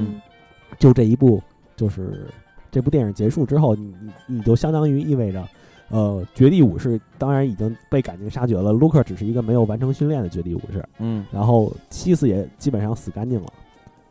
[0.79, 1.43] 就这一部
[1.75, 2.27] 就是
[2.71, 5.49] 这部电影结束之后，你你你就相当于意味着。
[5.91, 8.73] 呃，绝地武士当然已经被赶尽杀绝了。
[8.73, 13.49] 卢克只是一个没有完成训练的绝地武士，嗯，然后西斯也基本上死干净了。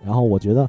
[0.04, 0.68] 然后我觉得，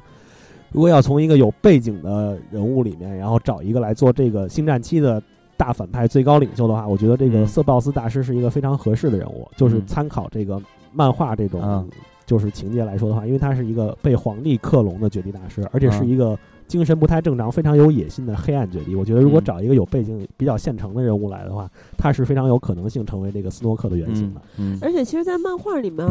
[0.71, 5.21] 如果要从一个有背景的人物里面，然后找一个来做这个星战期的
[5.57, 9.49] 大反派最高领袖的话，我觉得这个瑟鲍斯大师是一个非常合适的人物。
[9.55, 11.89] 就是参考这个漫画这种
[12.25, 16.37] 就是情节来说的话，因为他是一个被皇帝克隆的绝地大师，而且是一个。
[16.69, 24.41] 精神不太正常、非常有野心的黑暗绝地，我觉得如果找一个有背景、比较现成的人物来的话，他是非常有可能性成为这个斯诺克的原型的。
[24.57, 26.07] 嗯，而且其实，在漫画里面，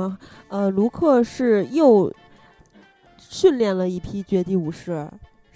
[0.49, 2.13] 呃，卢克是又
[3.19, 5.09] 训练了一批绝地武士。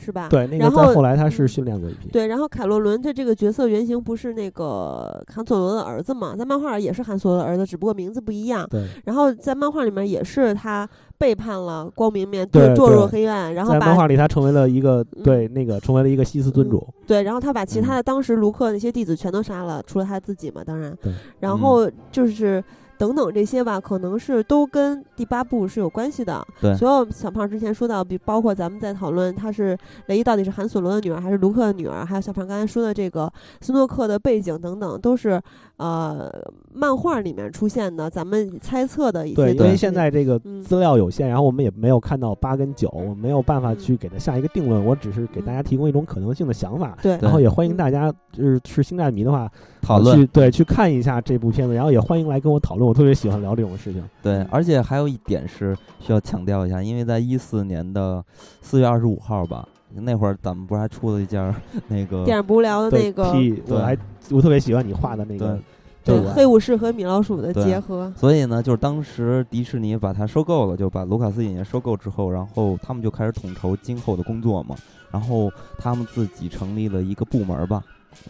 [0.02, 0.28] 是吧？
[0.28, 2.08] 对，那个在后来他是训练过一批。
[2.08, 6.34] 对，然后凯洛伦的这个角色原型不是那个韩索罗的儿子嘛？
[6.36, 8.66] 在漫画里也是韩索罗的儿子，只不过名字不一样。
[8.68, 8.84] 对。
[9.04, 13.54] 然后在漫画里面也是他背叛了光明面，对，堕入黑暗。
[13.54, 16.84] 然后在漫画里他成为了一个对那个成为了一个西斯尊主。
[17.06, 20.96] 对，然后他把其他的当时卢克那些弟子全都杀了，除了他自己嘛，当然。
[21.00, 21.12] 对。
[21.40, 22.62] 然后就是。
[22.98, 26.44] 等等这些吧，可能是都跟第八部是有关系的。
[26.60, 29.76] 对，所有小胖之前说到，比包括咱们在讨论他是
[30.06, 35.40] 雷伊到底是韩索罗的女儿还是卢克的女儿，还有小胖刚才说的这个斯诺克的背景等等，都是
[35.78, 36.30] 呃
[36.72, 39.36] 漫画里面出现的，咱们猜测的一些。
[39.36, 46.96] 对，因为现在这个资料有限，然后我们也没有看到八跟九，我没有办法去给他下一个定论，我只是给大家提供一种可能性的想法。
[47.02, 49.50] 对，然后也欢迎大家就是是星战迷的话。
[49.82, 52.81] 讨论去对去看一下这部片子，然后也欢迎来跟我讨论。
[52.86, 54.02] 我特别喜欢聊这种事情。
[54.22, 58.24] 对，而且还有一点是需要强调一下，因为在一四年的
[58.60, 61.54] 四月二十五号吧，那会儿咱们不是还出了一件
[61.88, 63.32] 那个电影不无聊的那个，
[63.68, 63.96] 我还
[64.30, 65.58] 我特别喜欢你画的那个，
[66.04, 68.12] 对黑武士和米老鼠的结合。
[68.16, 74.74] 所以呢，就是当时迪士尼把它收购了，就把卢卡斯影业收购之后，然后他们就开始统筹今后的工作嘛，
[75.10, 77.82] 然后他们自己成立了一个部门吧。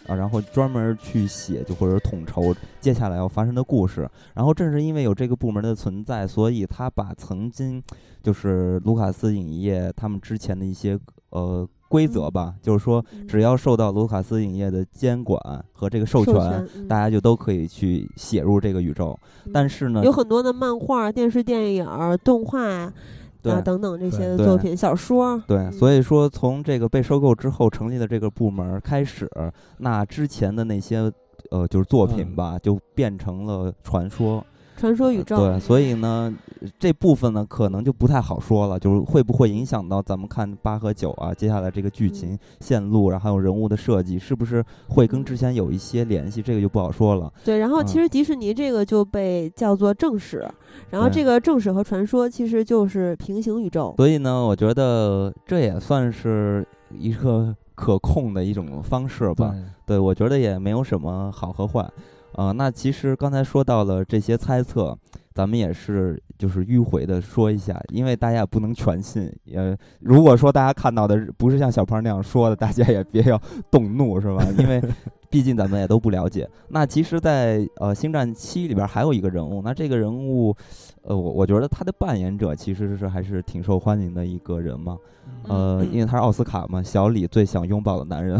[0.07, 4.09] 啊，然后专门去写，就或者统筹接下来要发生的故事。
[4.33, 7.81] 然后正是因为有这个部门的存在，所以他把曾经
[8.21, 15.39] 就是卢卡斯影业他们之前的一些呃规则吧，就是说只要受到卢卡斯影业的监管
[15.71, 19.17] 和这个授权，大家就都可以去写入这个宇宙。
[19.53, 21.87] 但是呢，有很多的漫画、电视、电影、
[22.23, 22.91] 动画。
[23.51, 29.29] 啊，等等这些作品、小说，对，所以说从这个被收购之后成立的这个部门开始，
[29.79, 31.11] 那之前的那些
[31.51, 34.43] 呃，就是作品吧，就变成了传说。
[34.75, 36.33] 传说宇宙对，所以呢，
[36.77, 46.41] 这部分呢可能就不太好说了，就是会不会影响到咱们看八和九啊，接下来这个剧情线路，然后还有人物的设计，是不是会跟之前有一些联系？
[46.41, 47.31] 这个就不好说了。
[47.45, 50.45] 对，然后其实迪士尼这个就被叫做正史，
[50.89, 53.93] 然后这个正史和传说其实就是平行宇宙。
[53.97, 59.53] 所以呢，我觉得这也算是一个可控的一种方式吧。
[59.85, 61.89] 对，我觉得也没有什么好和坏。
[62.33, 64.97] 呃，那其实刚才说到了这些猜测，
[65.33, 69.31] 咱们也是就是迂回的说一下，因为大家也不能全信。
[69.53, 74.43] 呃，如果说大家看到的不是像小胖那样说的，大家也别要动怒，是吧？
[74.57, 74.81] 因为
[75.33, 76.47] 毕竟咱们也都不了解。
[76.67, 80.55] 那其实，在呃《星战七》里边还有一个人物，那这个人物，
[81.01, 84.95] 呃，我我觉得他的扮演者其实是还是挺受欢迎的一个人嘛。
[85.47, 88.39] 呃，因为他是奥斯卡嘛，小李最想拥抱的男人。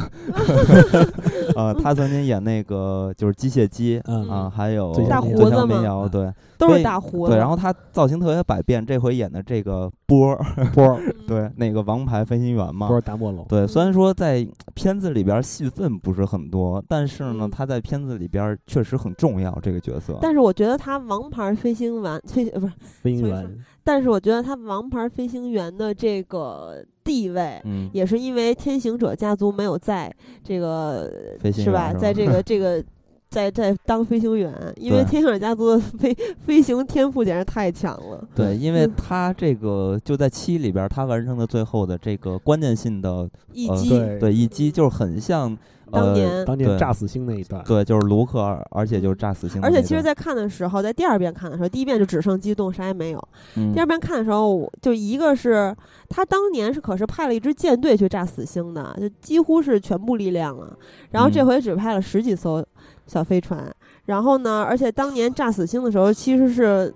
[1.56, 7.32] 呃，他曾经演那个就是机械姬啊，还有 大胡子民谣，对，都是大胡子。
[7.32, 10.38] 对，然后他造型特别百变，这回演的这个波
[10.74, 13.46] 波， 对，那个王牌飞行员嘛，波达莫龙。
[13.48, 20.18] 对，虽然说在片子里边戏份不是很多，但是呢，他在片子里边确实很重要这个角色。
[20.22, 23.58] 但是我觉得他王牌飞行员飞不是飞行员。
[23.86, 30.10] 但是我觉得他王牌飞行员的这个地位，嗯，也是因为天行者家族没有在
[30.42, 31.12] 这个
[31.52, 32.82] 是吧，在这个 这个
[33.30, 36.16] 在在当飞行员，因为天行者家族的飞
[36.46, 38.26] 飞行天赋简直太强了。
[38.34, 45.58] 对，因为他这个就在七里边，他完成的最后的这个关键性的一击，对一击就是很像。
[45.94, 48.40] 当年当年炸死星那一段，对，就是卢克，
[48.72, 49.62] 而且就是炸死星。
[49.62, 53.28] 而且其实，在看的时候，在第二遍看的时候，第一遍就只剩激动，啥也没有。
[53.74, 55.76] 第二遍看的时候，就一个是
[56.10, 60.76] 他当年是可是派了一支舰队去炸死星的，就几乎是全部力量了。
[61.12, 62.66] 然后这回只派了十几艘
[63.06, 63.72] 小飞船。
[64.06, 66.94] 然后呢，而且当年炸死星的时候，其实是。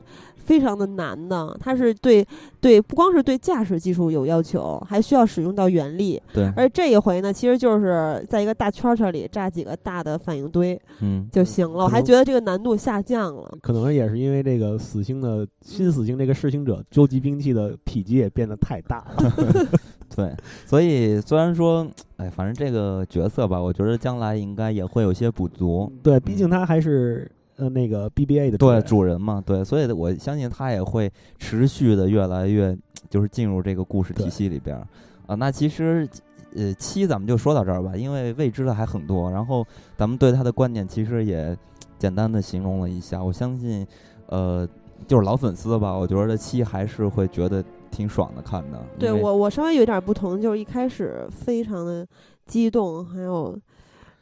[0.47, 2.25] 非常的难的，它是对
[2.61, 6.19] 对，不光是对驾驶技术有要求，还需要使用到原力。
[6.33, 11.83] 对，而这一回呢，其实就是在一个大圈圈里炸几个大的反应堆，嗯，就行了。
[11.83, 13.57] 我还觉得这个难度下降了。
[13.61, 19.67] 可能也是因为这个死星的新死星这个试行者究极兵器的体积也变得太大了。
[20.15, 20.33] 对，
[20.65, 21.85] 所以虽然说，
[22.15, 25.91] 哎，反正这个角色吧，我觉得将来应该也会有些补足。
[26.01, 27.29] 对，毕竟他还是。
[27.57, 32.77] 呃，那个 BBA 的对主人嘛，对，所以我相信他也会持续的越来越，
[33.09, 34.77] 就是进入这个故事体系里边
[35.25, 35.33] 啊。
[35.35, 36.07] 那其实，
[36.55, 39.31] 呃，七咱们就说到这儿吧，因为未知的还很多。
[39.31, 41.57] 然后咱们对他的观点其实也
[41.97, 43.23] 简单的形容了一下。
[43.23, 43.85] 我相信，
[44.27, 44.67] 呃，
[45.07, 48.79] 就是老粉丝吧，我觉得七还是会觉得挺爽的看的。
[48.99, 52.05] 对我，我稍微有点不同，就是一开始非常的
[52.45, 53.57] 激动，还有。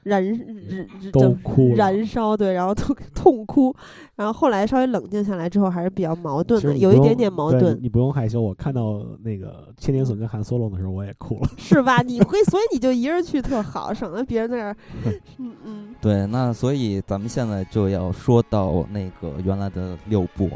[0.06, 3.76] 燃燃都哭，燃烧对，然后痛 痛哭，
[4.16, 7.76] 然后后来稍微冷静下来之后，还是比较矛盾的，有一点点矛盾。
[7.82, 12.04] 你不用害羞，我看到那个千年隼跟韩 solo 的时候，我也哭了， 是吧？
[12.04, 14.78] 你会，所以你就一人去特好，省得别人在那儿。
[15.40, 15.96] 嗯嗯。
[16.00, 20.54] 对，那所以咱们现在就要说到那个原来的六部了，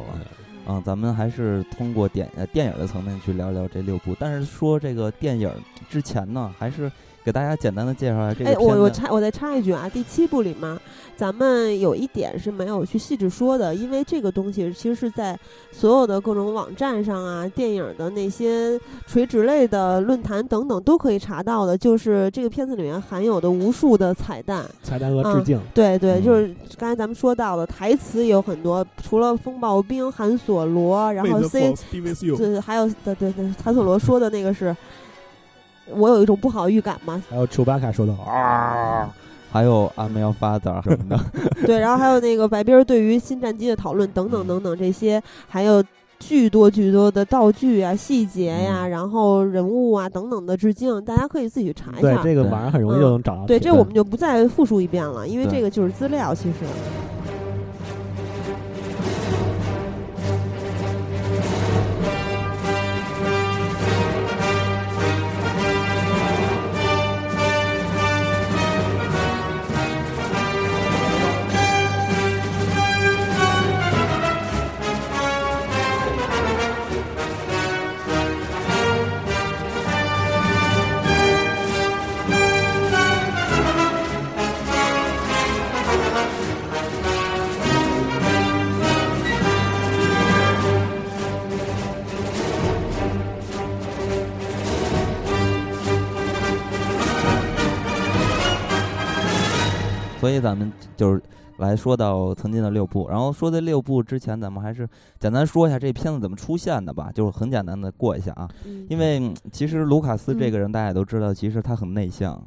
[0.69, 5.51] 嗯，咱们还是通过电呃电影的层面去聊聊这六部，但是说这个电影
[5.89, 6.89] 之前呢，还是。
[7.21, 8.49] 给大家简单的介绍一下这个。
[8.49, 10.79] 哎，我我插我再插一句啊，第七部里嘛，
[11.15, 15.37] 咱们有一点是没有去细致说的，因为这个东西其实是在
[15.71, 25.59] 所有的各种网站上啊，电影的那些垂直类的论坛等等都可以查到的，就是这个片子里面含有的无数的彩蛋、彩蛋和致敬。
[25.73, 31.73] 对对，就是刚才咱们说到的台词也有很多，除了风暴兵、韩索罗，然后 C，
[32.37, 34.75] 对，还有对对对，韩索罗说的那个是。
[35.91, 37.19] 我有一种不好预感嘛。
[37.27, 39.11] 还有丘巴卡说的啊，
[39.51, 41.19] 还有阿梅尔发达什么的。
[41.65, 45.83] 对，然后还有那个白冰对于新战机的讨论等等等等这些，还有
[46.19, 52.21] 巨多巨多的道具啊、细节呀，然后人物啊等等的致敬，大家可以自己去查一下。
[52.21, 53.45] 对，这个网上很容易就能找到。
[53.45, 56.65] 对，这我们就不再复述一遍了，因为这个就是资料，其实。
[100.19, 101.21] 所以咱们就是
[101.57, 104.87] 来说到曾经的六部，然后说这六部之前，咱们还是
[105.19, 108.47] 简单说一下这片子怎么出现的吧，就是很简单的过一下啊。
[108.89, 112.41] 因为其实卢卡斯这个人大家也都知道，其实他很内向。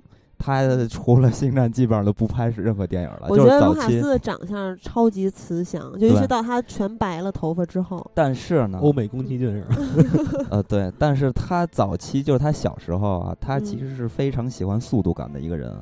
[0.44, 3.26] 他除了星战，基本上都不拍任何电影了。
[3.28, 8.04] 我觉得卢卡斯的长相超级慈祥，尤其是到他全白了头发之后。
[8.12, 9.76] 但是呢，欧美宫崎骏是吧？
[10.50, 15.72] 呃，对，但是他早期就是他小时候啊，他其实是非常喜欢速度感的一个人，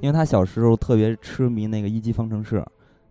[0.00, 2.64] 因为他小时候特别痴迷那个一级方程式，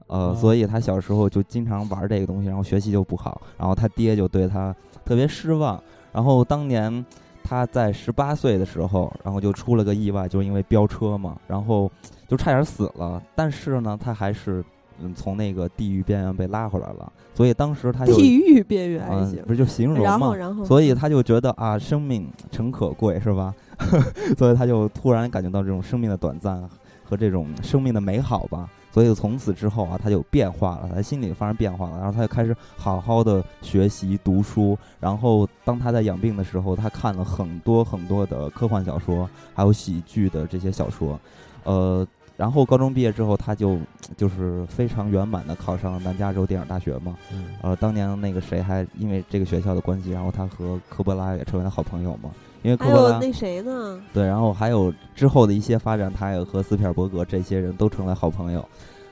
[0.07, 4.75] 呃，所以他小时候就经常玩这个东西，然后学习就不好，然后他爹就对他
[5.05, 5.81] 特别失望，
[6.11, 7.05] 然后当年。
[7.49, 11.89] 他在十八岁的时候，然后就出了个意外，就是因为飙车嘛，然后
[12.27, 13.23] 就差点死了。
[13.35, 14.61] 但是呢，他还是
[15.02, 17.12] 嗯从那个地狱边缘被拉回来了。
[17.34, 20.04] 所以当时他就地狱边缘，嗯，不是就形容嘛？
[20.04, 23.54] 然后，然后，所以他就觉得啊，生命诚可贵，是吧？
[24.38, 26.68] 所以他就突然感觉到这种生命的短暂
[27.04, 28.68] 和这种生命的美好吧。
[28.91, 34.76] 所以从此之后啊，他就变化了，他心里发生变化了，然后他就开始好好的学习读书。
[35.00, 41.20] 然后当他在养病的时候，他看了很多很多的科幻小说，还有喜剧的这些小说。
[41.66, 43.77] 呃，然后高中毕业之后，他就
[44.15, 47.17] 就是非常圆满的考上了南加州电影大学嘛。
[47.61, 52.29] 呃，当年那个谁还因为这个学校的关系，然后他和科波拉也成为了好朋友嘛。
[52.63, 53.99] 因为科波拉那谁呢？
[54.13, 58.63] 对，然后还有之后的一些发展，他也和斯皮尔伯格这些人都成了好朋友。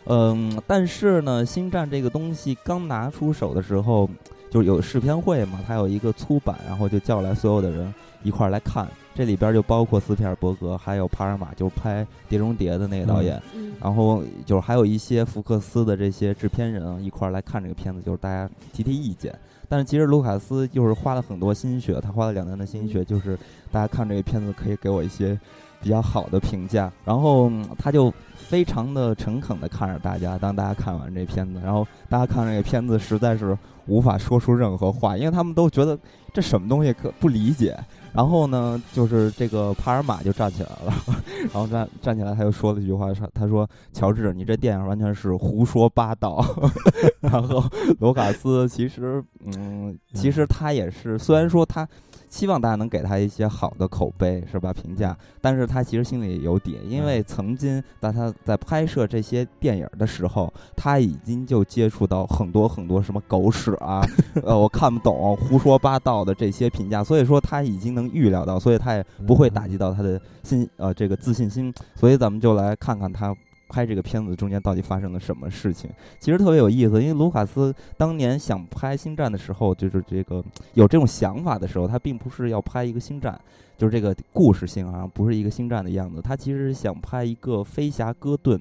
[0.05, 4.07] 嗯，但是呢，《星战》这个东西刚拿出手的时候，
[4.51, 7.91] 就是有试片会嘛，他有一个粗版，然后就叫来所有的人
[8.25, 8.85] 一块儿来看。
[9.13, 13.41] 这里边就包括斯皮尔伯格，还有帕尔玛，就是拍《碟中谍》的那个导演，
[13.81, 19.33] 然后就是还有一些福克斯的这些制片人一块儿来看这个片子，就是大家提提意见。
[19.69, 23.39] 但是其实卢卡斯就是花了很多心血，他花了两年的心血，就是
[23.71, 25.39] 大家看这个片子可以给我一些
[25.81, 26.91] 比较好的评价。
[27.05, 33.57] 然后他就非常的诚恳的看着大家，当大家看完这片子，然后大家看这个片子实在是
[33.87, 35.97] 无法说出任何话，因为他们都觉得
[36.33, 37.79] 这什么东西可不理解。
[38.15, 40.93] 然后呢，就是这个帕尔玛就站起来了，
[41.51, 46.43] 然后站站起来，他又说了一句话，说：“他说乔治，你这电影完全是胡说八道。
[47.19, 47.63] ”然后
[47.99, 49.23] 罗卡斯其实，
[49.57, 51.87] 嗯，其实他也是，虽然说他。
[52.29, 54.73] 希望大家能给他一些好的口碑，是吧？
[54.73, 64.01] 评价，但是他其实心里有底，因为曾经在他在拍摄这些电影的时候，他已经就接触到很多很多什么狗屎啊，
[64.43, 71.73] 呃，我看不懂、胡说八道的这些评价，所以说他已经能预料到，所以他也不会打击到他的信，呃，这个自信心。
[71.95, 73.35] 所以咱们就来看看他。
[73.67, 75.89] 拍这个片子中间到底发生了什么事情？
[76.19, 80.43] 其实特别有意思，因为卢卡斯当年想拍《星战》的时候，就是这个
[80.73, 83.33] 有这种想法的时候，他并不是要拍一个《星战》，
[83.77, 86.21] 就是这个故事性啊，不是一个《星战》的样子。
[86.21, 88.59] 他其实是想拍一个《飞侠哥顿》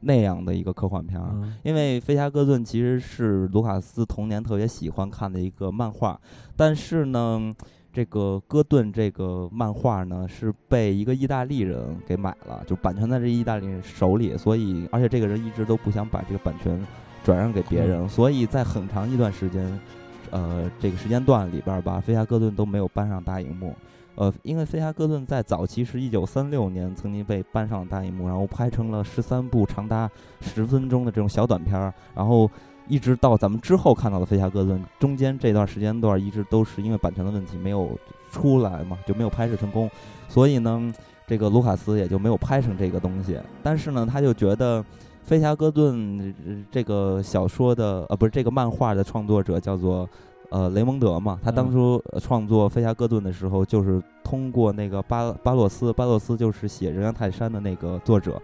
[0.00, 6.18] 那样的一个科幻片儿，因为《飞侠哥顿》其实是卢卡斯童年特别喜欢看的一个漫画，
[6.56, 7.54] 但是呢。
[7.96, 16.78] 这个哥顿这个漫画呢，是被一个意大利人给买了，就版权在这意大利人手里，所以而且这个人一直都不想把这个版权
[17.24, 19.80] 转让给别人，所以在很长一段时间，
[20.30, 23.74] 呃，这个时间段里边吧，飞侠哥顿都没有搬上大荧幕，
[24.16, 30.10] 呃，因为飞侠哥顿在早期是一九三六年曾经被搬上大荧幕，然后拍成了十三部长达
[30.42, 32.50] 十分钟的这种小短片儿，然后。
[32.88, 37.98] 一直到咱们之后看到的《飞侠哥顿》，中间这段时间段一直都是因为版权的问题没有
[38.30, 39.90] 出来嘛，就没有拍摄成功，
[40.28, 40.92] 所以呢，
[41.26, 43.38] 这个卢卡斯也就没有拍成这个东西。
[43.62, 44.80] 但是呢，他就觉得
[45.24, 45.94] 《飞侠哥顿》
[46.70, 50.08] 这个小说的呃不是这个漫画的创作者叫做
[50.50, 58.40] 呃雷蒙德嘛，他当初创作《飞侠哥顿》的时候就是通过那个巴巴洛斯，巴洛斯就是写《人猿泰山》的那个作者。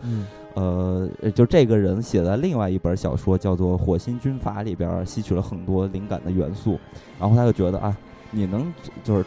[0.55, 6.78] 呃，就这个人写的另外一本小说叫做《火星军阀》里边吸取了很多灵感的元素，
[7.18, 7.96] 然后他就觉得啊，
[8.30, 8.72] 你能
[9.03, 9.24] 就是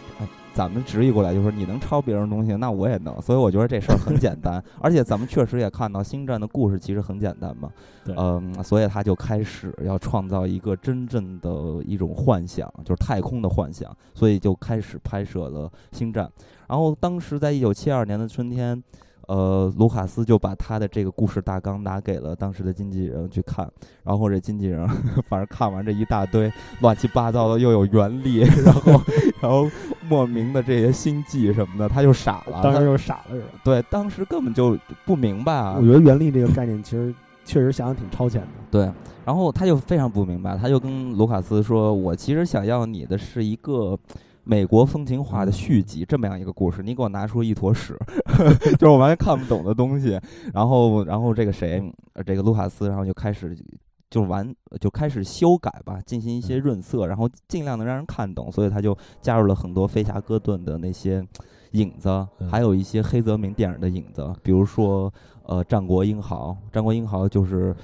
[0.54, 7.70] 咱们直译过来就是你能抄别人东西，那我也能，所以我觉得这事儿很简单， 而且咱们确实也看到《星战》的故事其实很简单嘛，
[8.06, 11.50] 嗯，所以他就开始要创造一个真正的
[11.86, 15.68] 一种幻想，就是太空的幻想，所以就开始拍摄了
[15.98, 16.26] 《星战》，
[16.68, 18.82] 然后当时在一九七二年的春天。
[19.28, 23.70] 呃，卢卡斯就把他的这个故事大纲拿给了当时的经纪人去看，
[24.04, 24.88] 然后这经纪人
[25.28, 26.52] 反正看完这一大堆
[26.82, 29.02] 乱七八糟的，又有原力， 然后
[29.42, 29.70] 然后
[30.08, 33.48] 莫名的这些心计什么的，他就傻了，当时就傻了是吧？
[33.64, 35.78] 对，当时根本就不明白啊。
[35.80, 37.14] 我觉得原力这个概念其实
[37.44, 38.48] 确实想想挺超前的。
[38.70, 38.92] 对，
[39.26, 43.98] 然后他就非常不明白，他就跟卢卡斯说：“我其实想要你的是一个。”
[44.46, 47.98] 美国风情画的续集这么样一个故事，你给我拿出一坨屎，
[48.78, 50.20] 就是我完全看不懂的东西。
[50.54, 51.82] 然后，然后这个谁，
[52.26, 53.58] 这个卢卡斯，然后就开始
[54.10, 58.52] 就完就开始修改吧，进行一些润色，然后尽量能让人看懂。
[58.52, 61.26] 所以他就加入了很多飞侠哥顿的那些
[61.72, 65.12] 影子，还有一些黑泽明电影的影子，比如说。
[65.48, 67.76] 呃，战国英豪，战国英豪就是，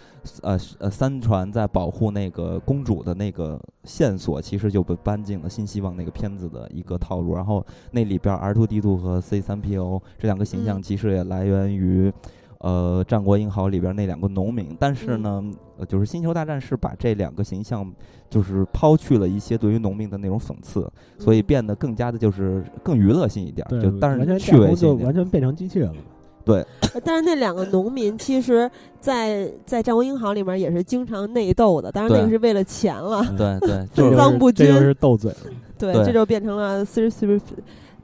[0.42, 7.36] 呃呃，三船在保护那个公主的那个线索，其实就被搬进了新希望那个片子的一个套路。
[7.36, 12.12] 然后那里边 R 2 D 2和 C 3 PO 这两个形象，其实也来源于，
[12.60, 14.76] 呃，战国英豪里边那两个农民。
[14.80, 15.44] 但是呢，
[15.78, 17.88] 呃就是星球大战是把这两个形象，
[18.28, 26.02] 就是抛去了一些对于农民的那种讽刺，所以变得更加的就是更娱乐性一点，就但是趣味性完全变成机器人了。
[26.44, 26.66] 对，
[27.04, 28.70] 但是那两个农民其实，
[29.00, 33.24] 在在《战国英豪》里面也是经常内斗的，当然那个是为了钱了。
[33.38, 35.34] 对对， 分赃不均，是斗嘴。
[35.78, 37.40] 对，这就变成了 C 3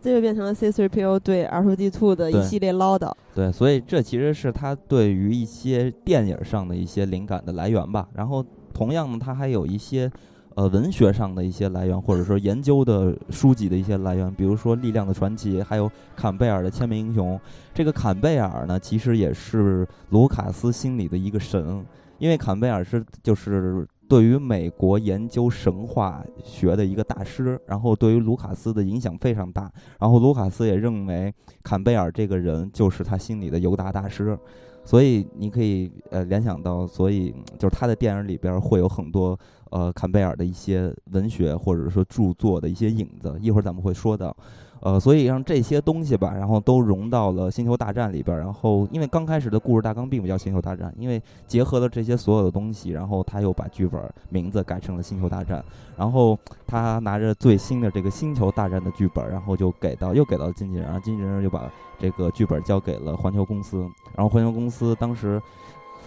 [0.02, 3.12] 这就变成了 C 3 PO 对 R 2 D 2的一系列唠叨。
[3.36, 8.08] 对，所以这其实是他对于一些电影上的一些灵感的来源吧。
[8.14, 10.12] 然后，同样呢，他还有一些。
[10.58, 17.38] 呃，文学上的一些来源，或者说研究的书籍的一些来源，比如说《力量的传奇》，还有坎贝尔的《千面英雄》。
[17.76, 21.86] 这个坎贝尔呢，其实也是卢卡斯心里的一个神，
[22.18, 29.72] 因为坎贝尔是就是对于美国研究神话学的一个大师，然后对于卢卡斯的影响非常大。
[30.00, 31.32] 然后卢卡斯也认为
[31.62, 34.36] 坎贝尔这个人就是他心里的犹大大师，
[34.84, 39.38] 所以你可以呃联想到，所以就是他的电影里边会有很多。
[39.72, 44.36] 呃，坎贝尔的一些文学或者说著作的一些影子，一会儿咱们会说到。
[44.80, 48.38] 呃，所以让这些东西吧，然后都融到了《星球大战》里边。
[48.38, 54.00] 然后，因为刚开始的故事大纲并不叫《星球大战》，因为结合了这些所有的东西，然后他又把剧本
[54.30, 55.60] 名字改成了《星球大战》。
[55.98, 56.38] 然后
[56.68, 63.80] 他拿着最新的这个《星球大战》的剧本，然后就给到又给到经纪人，然后经纪人就把这个剧本交给了环球公司。
[64.16, 65.42] 然后环球公司当时。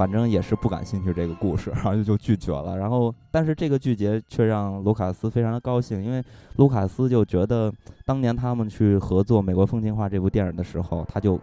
[0.00, 2.74] 反正也是不感兴趣这个故事，然后就拒绝了。
[2.74, 6.24] 然后，但是这个拒绝却让卢卡斯非常的高兴，因为
[6.56, 7.70] 卢卡斯就觉得
[8.06, 11.38] 当年他们去合作《美国风情画》这部电影的时候，他就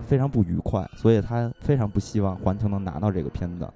[0.00, 3.66] 非常不愉快，所以他非常不希望环球能拿到这个片子。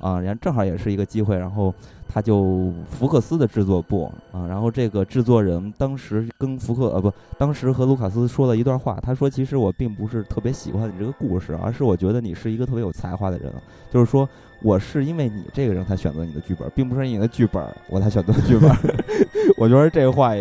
[0.00, 1.72] 啊，然后正好也是一个机会，然后
[2.12, 13.50] 他就福克斯的制作部啊，然后这个制作人当时跟福克呃不，当时和卢卡斯说了一段话，他说其实我并不是特别喜欢你这个故事，而是我觉得你是一个特别有才华的人，
[13.90, 14.28] 就是说
[14.60, 18.70] 我是因为你这个人才选择你的剧本，并不是你的剧本我才选择剧本。
[19.56, 20.32] 我觉得这话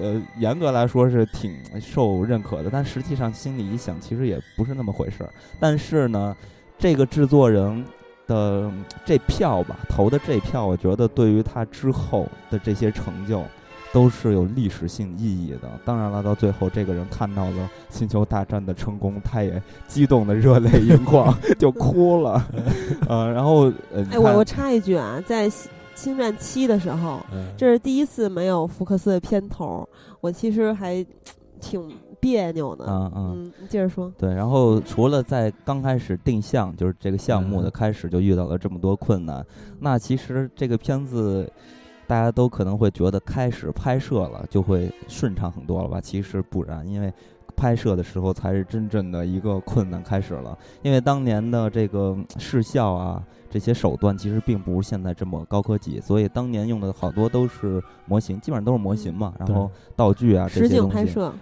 [0.00, 5.30] 呃严格来说是挺受认可的，但实际上心里一想，其实也不是那么回事儿。
[5.60, 6.34] 但是呢，
[6.78, 7.84] 这个制作人。
[8.28, 8.70] 的
[9.04, 13.42] 这票吧，投的这票，我觉得对于他之后的这些成就，
[13.92, 15.68] 都是有历史性意义的。
[15.84, 22.46] 当然了，到最后这个人看到了《星球大战》的成功，他也激动的热泪盈眶， 就哭了。
[23.08, 25.48] 呃，然后呃，哎，我我插一句啊，在
[25.94, 27.20] 《星战七》的时候，
[27.56, 29.88] 这是第一次没有福克斯的片头，
[30.20, 31.04] 我其实还
[31.60, 31.90] 挺。
[32.20, 34.12] 别扭的，嗯嗯，你接着说。
[34.18, 39.44] 对，然后除了在刚开始定向，就是这个项目的开始就遇到了这么多困难，
[39.80, 41.50] 那其实这个片子
[42.06, 46.00] 大家都可能会觉得开始拍摄了就会顺畅很多了吧？
[46.00, 47.12] 其实不然，因为
[47.56, 53.22] 拍摄的时候才是真正的一个困难开始了，因为当年的这个视效啊。
[53.50, 59.32] 这些手段其实并不是现在这么高科技，所以当年用的好多都是模型，基本上都是模型嘛。
[59.38, 60.96] 然后道具啊这些东西，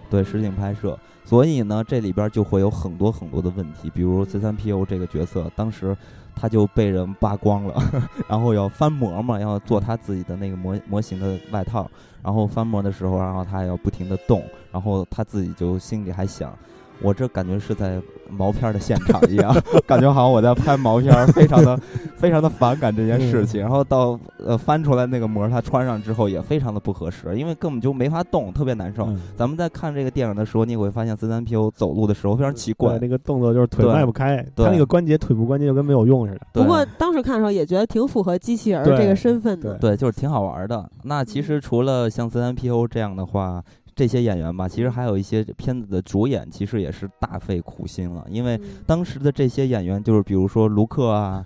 [0.09, 0.97] 对实景拍摄。
[1.25, 5.95] 所以呢，这里边就会有很多很多的问题，比如 C3PO 这个角色，当时
[6.33, 7.75] 他就被人扒光了，
[8.29, 11.89] 然后要翻模嘛，要做他自己的那个模模型的外套。
[12.23, 16.53] 然后翻模的时候，然后他要不停的动，然后他自己就心里还想。
[17.01, 19.55] 我这感觉是在毛片的现场一样，
[19.87, 21.79] 感觉好像我在拍毛片，非常的、
[22.17, 23.61] 非常的反感这件事情。
[23.61, 29.07] 然后到呃翻出来那个膜，它穿上之后也非常的不合适，因为根本就没法动，特别难受。
[29.35, 36.41] 咱们在看这个电影的时候，你会发现 C 三 PO 走路的时候非常奇怪，那个动作就是腿迈不开，他那个关节腿部关节就跟没有用似的。
[36.53, 40.89] 不过当时看的时候也觉得挺符合机器人这个身份的，对，就是挺好玩的。
[41.03, 43.63] 那其实除了像 C 三 PO 这样的话。
[43.97, 48.23] 这些演员吧，其实还有一些片子的主演，其实也是大费苦心了。
[48.29, 51.43] 因为当时的这些演员，就是比如说卢克啊，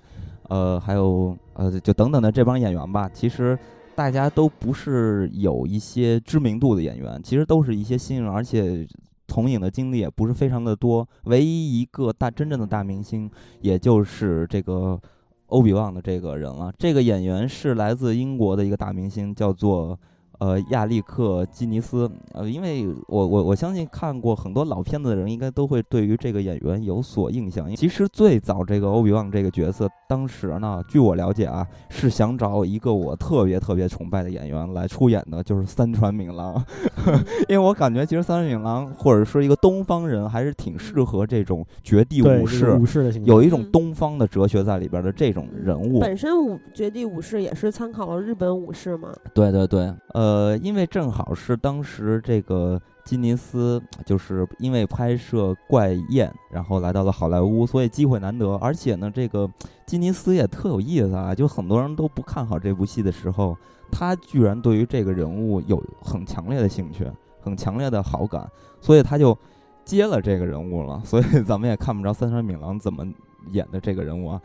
[0.49, 3.57] 呃，还有呃，就等等的这帮演员吧，其实
[3.95, 8.85] 大家都不是有一些知名度的演员，其实都是一些新人，而且
[9.29, 11.07] 从影的经历也不是非常的多。
[11.23, 13.31] 唯一一个大真正的大明星，
[13.61, 14.99] 也就是这个
[15.45, 16.69] 欧比旺的这个人了。
[16.77, 19.97] 这个演员是来自英国的一个大明星，叫做。
[20.41, 27.69] 呃，亚历克基尼斯，呃，因为我我我相信看过很多老片子的人，应该都会对于这个演员有所印象。
[27.75, 36.55] 其实最早这个欧比旺这个角色，当时呢，据我了解啊，是想找一个我特别特别崇拜的演员来出演的，就是三川敏郎。
[37.47, 45.99] 因为我感觉其实三川敏郎或者说一个东方人，还是挺适合这种绝地武士，武士的有一种东方的哲学在里边的这种人物。
[45.99, 49.13] 本身武绝地武士也是参考了日本武士嘛？
[49.35, 50.30] 对对对，呃。
[50.31, 58.55] 呃，因为正好是当时这个吉尼斯，就是因为拍摄《怪宴》，然后来到了好莱坞，所以机会难得。
[58.55, 59.49] 而且呢，这个
[59.85, 63.57] 吉尼斯也特有意思啊，就很多人都不看好这部戏的时候，
[63.91, 67.05] 他居然对于这个人物有很强烈的兴趣，
[67.41, 69.37] 很强烈的好感，所以他就
[69.83, 71.01] 接了这个人物了。
[71.03, 73.05] 所以 咱们也看不着三川敏郎怎么
[73.51, 74.41] 演的这个人物啊。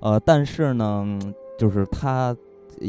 [0.00, 1.06] 呃，但是呢，
[1.56, 2.36] 就是他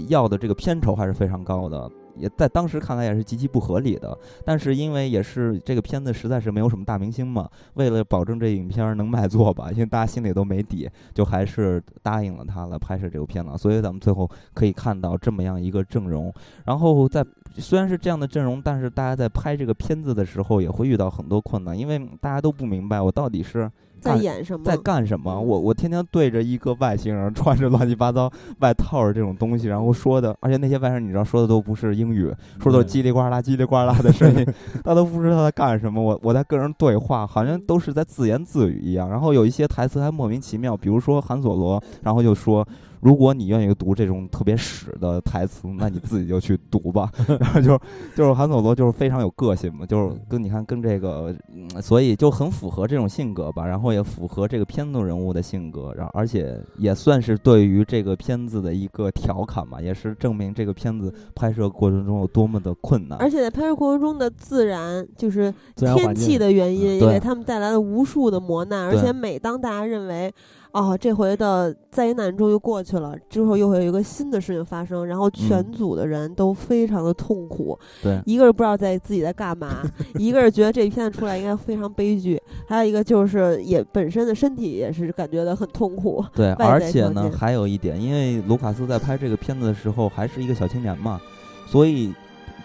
[0.07, 1.91] 要的这个片酬还是非常高的。
[2.19, 13.57] 也在当时看来也是极其不合理的，但是因为也是这个片子实在是没有什么大明星嘛，为了保证这影片能卖座吧，因为大家心里都没底，就还是答应了他来拍摄这部片子。
[13.57, 16.33] 所以咱们最后可以看到这么样一个阵容。
[16.65, 17.25] 然后在
[17.57, 23.71] 虽然是这样的阵容，但是大家在拍这个片子的时候也会遇到很多困难，因为大家都不明白我到底是。
[23.99, 24.63] 在演什么？
[24.63, 25.39] 在干什么？
[25.39, 34.45] 我我天天对着一个外星人穿着乱七八糟外套的这种东西，然后说的，而且那些外星人你知道说的都不是英语，说的叽里呱啦、叽里呱啦的声音，
[34.83, 36.01] 他都不知道他在干什么。
[36.01, 39.09] 我我在跟人对话，好像都是在自言自语一样。
[39.09, 42.67] 然后有一些台词还莫名其妙，比如说韩索罗，然后就说。
[43.01, 47.09] 如果你愿意读这种特别屎的台词，那你自己就去读吧。
[47.39, 47.79] 然后就
[48.15, 51.33] 就是韩索罗就是非常有个性嘛，就是跟你看跟这个，
[51.81, 53.65] 所以就很符合这种性格吧。
[53.65, 63.17] 然后也符合这个片子人物的性格，然后而且也算是对于这个片子的一个调侃嘛，也是证明这个片子拍摄过程中有多么的困难。
[63.19, 68.87] 而且在拍摄过程中的自然就是天气的原因，也给他们带来了无数的磨难。
[68.87, 70.33] 而且每当大家认为。
[70.71, 77.77] 哦，这回的灾难终于过去了，之后又会有一个新的事情发生，然后全组的人都非常的痛苦。
[78.03, 79.81] 对，一个是不知道在自己在干嘛，
[80.19, 86.23] 一个是觉得这片子出来应该非常悲剧，还有一个就是也本身的身体也是感觉到很痛苦。
[86.35, 91.19] 对，而且呢，还有一点，因为卢卡斯在拍这个片子的时候还是一个小青年嘛，
[91.67, 92.13] 所以。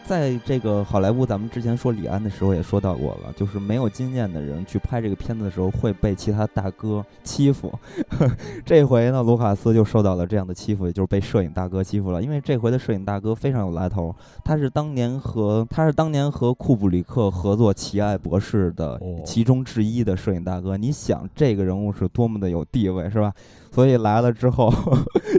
[0.06, 7.72] 在这个好莱坞，咱们之前说李安的时候也说到过了，就是没有经验的人去拍这个片子的时候会被其他大哥欺负。
[8.66, 12.22] 这回呢，卢卡斯就受到了这样的欺负，也就是被摄影大哥欺负了。
[12.22, 20.76] 因为这回的摄影大哥非常有来头，他是当年和他是当年和库布里克合作《奇爱博士》的其中之一的摄影大哥。
[20.76, 23.32] 你想，这个人物是多么的有地位，是吧？
[23.72, 24.72] 所以来了之后，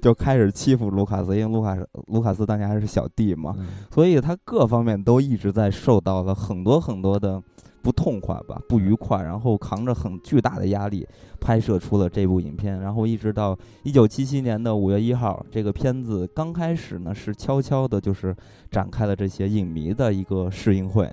[0.01, 3.55] 就开始欺负卢卡斯，因为卢卡斯卢卡斯当年还是小弟嘛，
[3.89, 7.41] 所以他各方面都一直在受到了很多很多的
[7.82, 11.08] 不痛快吧，不愉快，然后扛着很巨大的压力
[11.41, 18.36] 拍摄出了这部影片，然后一直到一九七七年的五月一号，这个片子刚开始呢是悄悄的，就是
[18.70, 21.12] 展开了这些影迷的一个试映会，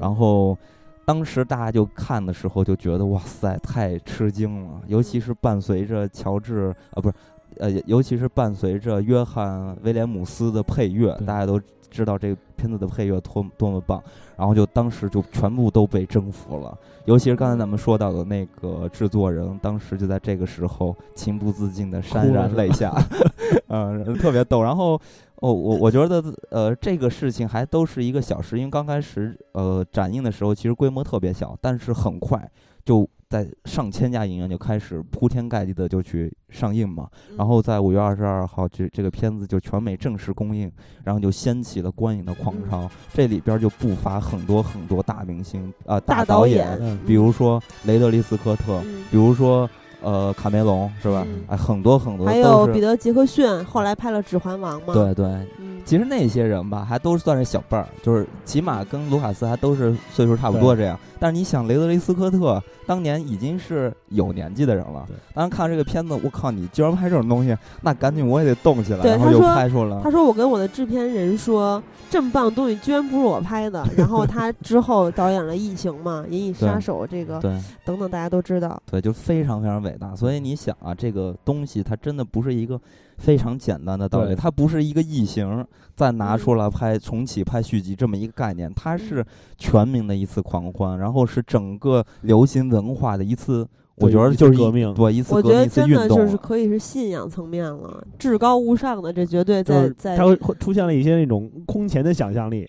[0.00, 0.58] 然后。
[1.04, 7.14] 当时大家就看的时候就觉得哇塞，太吃惊了，尤其是伴随着乔治啊，不是，
[7.58, 11.60] 呃，尤其是伴随着约翰威廉姆斯的配乐，大家都
[11.92, 14.02] 知道这个片子的配乐多多么棒，
[14.36, 16.76] 然后就当时就全部都被征服了。
[17.04, 22.92] 尤其是刚才咱们说到的那个制作人，当时就在这个时候情不自禁的潸然泪下，
[23.68, 24.62] 嗯，特别逗。
[24.62, 25.00] 然后。
[25.42, 32.48] 哦，我我觉得，呃，这个事情还都是一个小事，因为刚开始，呃，展映的时候其实规模特别小，但是很快
[32.84, 40.70] 就在上千家影院就开始铺天盖地的就去上映嘛，然后在五月二十二号，这这个片子就全美正式公映，
[41.02, 49.66] 然后就掀起了观影的狂潮，这里边就不乏很多很多大明星啊，大导演，比如说雷德利·斯科特，比如说。
[50.04, 51.24] 呃，卡梅隆是吧？
[51.46, 54.92] 哎，很多很多，还有彼得·杰克逊，后来拍了《指环王》嘛。
[54.92, 55.46] 对对，
[55.84, 60.98] 其实那些人吧，还都算是小辈儿，就是起码跟卢卡斯还都是岁数差不多这样。
[61.22, 65.06] 但是你想，雷德利·斯科特当年已经是有年纪的人了。
[65.32, 70.00] 当时看这个片子，我靠，你居然拍这种东西，那赶紧我也得动起来，然后又拍出来。
[70.02, 78.82] 他说：“我跟我的制片人说，这么棒的东西居然不是我拍的。”然后他之后导演了《异形》嘛，《银翼杀手》这个，对，等等，大家都知道。
[78.90, 80.16] 对，就非常非常伟大。
[80.16, 82.80] 所以你想啊，这个东西它真的不是一个。
[83.22, 85.64] 非常简单的道理，它不是一个异形
[85.94, 89.24] 再拿出来拍重启拍续集这么一个概念，它是
[89.56, 93.64] 全民的一次狂欢，然后是整个流行文化的一次，
[93.94, 102.68] 我觉得就是革命，对，一次革命，一次运动，就是可以是信仰层面了，至高无上的，这绝对在在，它会出现了一些那种空前的想象力。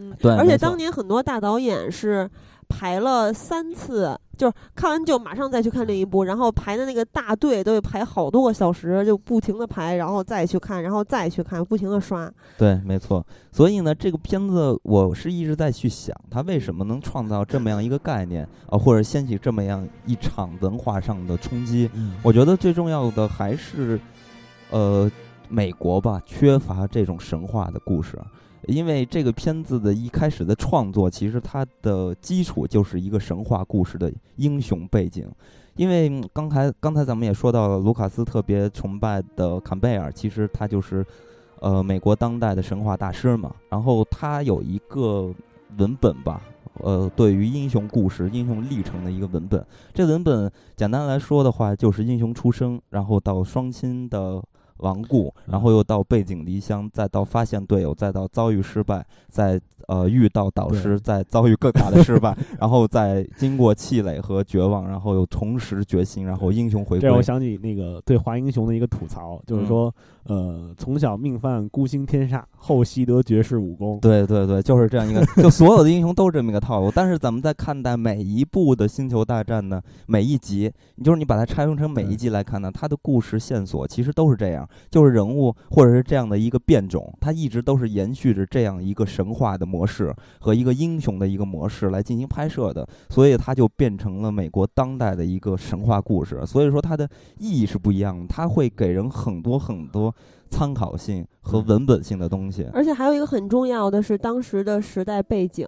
[0.00, 2.28] 嗯，对，而且当年很多大导演是
[2.68, 12.30] 排了三次，就是看完就马上再去看另一部，然后排的那个大队都得排好多个小时，就不停的排，然后再去看，然后再去看，不停的刷。
[12.58, 13.24] 对，没错。
[13.50, 21.90] 所以呢，这个片子我是一直在去想，它为什么能创造这么样一个概念啊，或者掀起这么样一场文化上的冲击？
[21.94, 24.00] 嗯我觉得最重要的还是，
[24.70, 25.10] 呃，
[25.48, 28.18] 美国吧，缺乏这种神话的故事。
[28.66, 35.26] 因为这个片子的一开始的创作，其实它的基础就是一个神话故事的英雄背景。
[35.74, 41.04] 因为刚才刚才咱们也说到了，卢卡斯特别崇拜的坎贝尔，其实他就是
[41.60, 43.54] 呃美国当代的神话大师嘛。
[43.70, 45.32] 然后他有一个
[45.78, 46.42] 文本吧，
[46.74, 49.64] 呃，对于英雄故事、英雄历程的一个文本。
[49.94, 54.42] 这文本简单来说的话，就是英雄出生，然后到双亲的
[54.78, 67.22] 亡故，然后又到背井离乡，再到发现队友，再到遭遇失败，再呃遇到导师，对再遭遇更大的失败， 然后再经过气馁和绝望，然后又重拾决心，然后英雄回归这让我。
[67.22, 73.98] 想起那个对华英雄的一个吐槽，就是嗯说，呃，从小命犯孤星天煞，后习得绝世武功。
[74.00, 76.90] 对对对，就是这样一个， 就所有的英雄都是这么一个套路。
[76.94, 80.70] 但是咱们在看待每一部的星球大战呢，每一集，
[81.02, 96.44] 就是你把它拆分成每一集来看呢，它的故事线索其实都是这样，就是人物或者是这样的一个变种，它一直都是延续着这样一个神话的模式和一个英雄的一个模式来进行拍摄的，所以它就变成了美国当代的一个神话故事。
[96.44, 97.08] 所以说它的
[97.38, 100.14] 意义是不一样的，它会给人很多很多
[100.50, 102.68] 参考性和嗯文本性的东西。
[102.74, 105.66] 而且还有一个很重要的是当时的时代背景，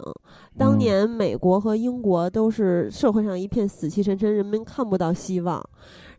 [0.57, 5.63] 当嗯年美国和英国都是社会上一片死气沉沉，人们看不到希望。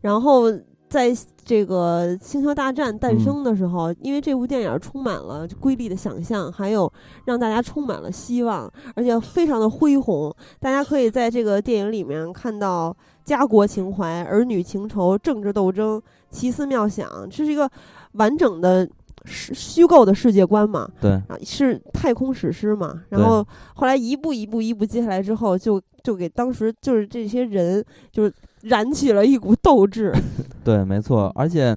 [0.01, 0.51] 然后
[0.89, 1.13] 在
[1.43, 6.91] 这个《星球大战》嗯诞生的时候，因为这部电影充满了瑰丽的想象，还有
[7.25, 10.33] 让大家充满了希望，而且非常的恢宏。
[10.59, 17.69] 大家可以在这个电影里面看到家国情怀、儿女情仇、政治斗争、奇思妙想，这是一个
[18.13, 18.91] 完整的世
[19.27, 20.89] 虚构的世界观嘛。
[20.99, 30.13] 对，啊，是太空史诗嘛，然后后来一步一步一步接下来之后，就就给当时就是这些人就是燃起了一股斗志，
[30.63, 31.75] 对，没错，而且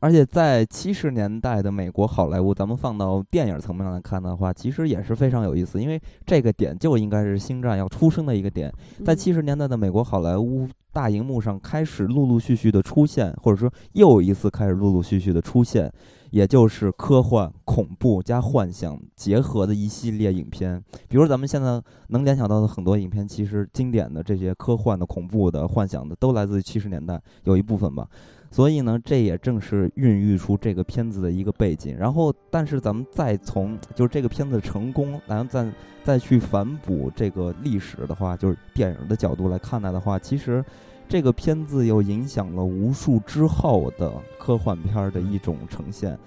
[0.00, 8.70] 而且在七十年代的美国好莱坞，咱们放到电影层面来看的话，其实也是非常有意思，因为这个点就应该是星战要出生的一个点，
[9.04, 15.90] 在嗯七十年代的美国好莱坞大荧幕上开始陆陆续续的出现，或者说又一次开始陆陆续续的出现，
[16.30, 20.82] 也就是科幻、恐怖加幻想结合的一系列影片。
[21.08, 28.08] 比如咱们现在能联想到的很多影片，其实经典的这些科幻的、恐怖的、幻想的，都来自于七十年代，有一部分吧。
[28.48, 31.96] 所以呢，这也正是孕育出这个片子的一个背景。
[31.98, 35.70] 然后，但是咱们再从就是这个片子的成功，然后再
[36.04, 40.64] 再去反哺这个历史的话，就是电影的角度来看待的话，其实
[41.08, 46.18] 这个片子又影响了无数之后的科幻片儿的一种呈现。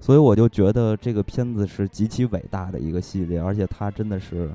[0.00, 4.50] 所以我就觉得这个片子是极其伟大的一个系列，而且它真的是，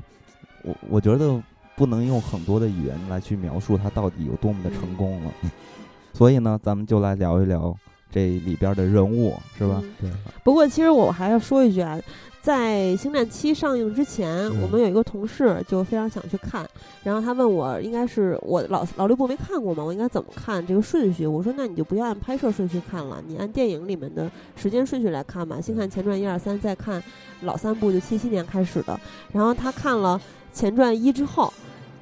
[0.63, 1.41] 我我觉得
[1.75, 5.31] 不能用很多的语言来去描述它到底有多么的成功了。
[6.13, 7.75] 所以呢，咱们就来聊一聊
[8.11, 9.81] 这里边的人物，是吧？
[9.81, 10.11] 嗯对，
[10.43, 11.99] 不过其实我还要说一句啊，
[12.41, 16.67] 在《星战七》上映之前，嗯我们有一个同事就非常想去看，
[17.03, 19.83] 然后他问我，应该是我老老六部没看过吗？
[19.83, 21.27] 我应该怎么看这个顺序？
[21.27, 25.59] 我说那你就不要按拍摄顺序看了，你按电影里面的时间顺序来看吧。
[25.59, 27.03] 先看前传一二三，再看
[27.41, 28.97] 老三部，就七七年开始的。
[29.33, 30.19] 然后他看了
[30.53, 31.53] 前传一之后，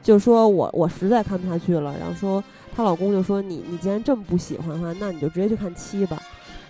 [0.03, 2.43] 就说我我实在看不下去了，然后说
[2.75, 6.21] 她老公就说你你既然这么不喜欢的话，那你就直接去看七吧。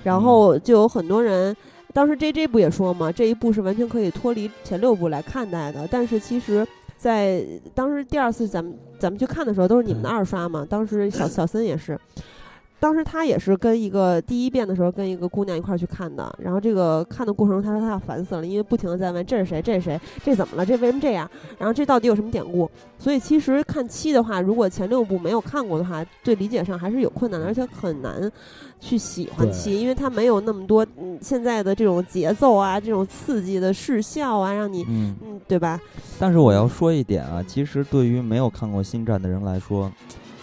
[0.04, 1.56] 然后就有很多人，
[1.98, 5.88] 当时 J J 不也说嘛，这一部是完全可以脱离前六部来看待的。
[5.90, 6.64] 但是其实，
[6.96, 7.44] 在
[7.74, 10.64] 当时第二次咱们咱们去看的时候，都是你们的二刷嘛。
[10.70, 12.00] 当时小小森也是，
[12.80, 16.32] 当时他也是跟一个第一遍的时候跟一个姑娘一块儿去看的。
[16.38, 21.28] 然后这个看的过程中，他说他要烦死了，因为不停的在问这是谁，这是谁，这怎么了，这为什么这样？
[21.58, 22.70] 然后这到底有什么典故？
[23.00, 28.32] 所以其实看七的话，如果前六部没有看过的话，对理解上还是有困难的，而且很难
[28.80, 35.16] 去喜欢对七，因为它没有那么多嗯现在的这种节奏啊，这种刺激的视效啊，让你嗯。
[35.22, 35.80] 嗯对吧？
[36.20, 39.90] 但是我要说一点啊，其实对于没有看过《星战》的人来说，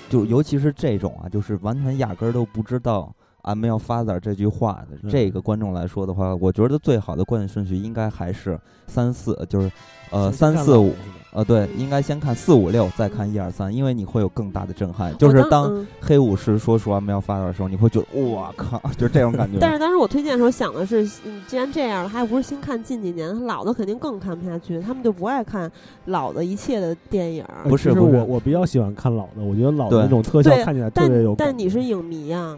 [0.09, 9.71] 就尤其是这种啊，就是完全压根儿都不知道 “I'm your father” 这句话的嗯这个观众来说的话，我觉得最好的观影顺序应该还是三四，就是
[10.11, 10.95] 呃三四五
[11.35, 15.13] 呃，对，应该先看四五六，再看一二三，因为你会有更大的震撼。
[15.19, 19.59] 就是当黑武士说出完没有发到的时候，你会觉得我靠，就这种感觉。
[19.61, 21.05] 但是当时我推荐的时候想的是，
[21.49, 24.81] 既然这样了，还不是新看近几年老的，肯定更看不下去。
[24.81, 25.69] 他们就不爱看
[26.05, 27.45] 老的一切的电影。
[27.65, 31.35] 不是，我我比较喜欢看老的，我觉得老的那种特效看起来特别有。
[31.35, 32.57] 但你是影迷啊，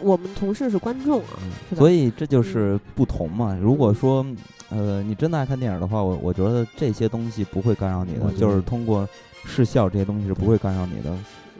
[0.00, 1.36] 我们同事是观众啊，
[1.76, 3.54] 所以这就是不同嘛。
[3.60, 4.24] 如果说。
[4.70, 9.08] 呃，你真的爱看电影的话，我我觉得这些东西不会干扰你的，就是通过
[9.44, 11.16] 视效这些东西是不会干扰你的，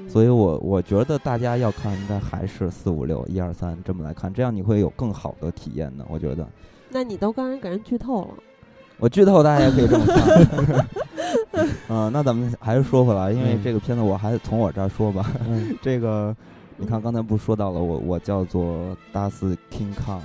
[0.08, 6.46] 所以我我觉得大家要看应该还是四五六一二三这么来看，这样你会有更好的体验的，我觉得。
[6.90, 8.34] 那你都刚才给人剧透了，
[8.98, 10.86] 我剧透大家也可以这么看。
[11.88, 15.30] 嗯， 那咱们还是说回来，因为这个片子我还是从我这儿说吧，
[15.80, 16.36] 这个。
[16.80, 20.20] 你看，刚才不是说到了我，我叫做达斯 King Kong，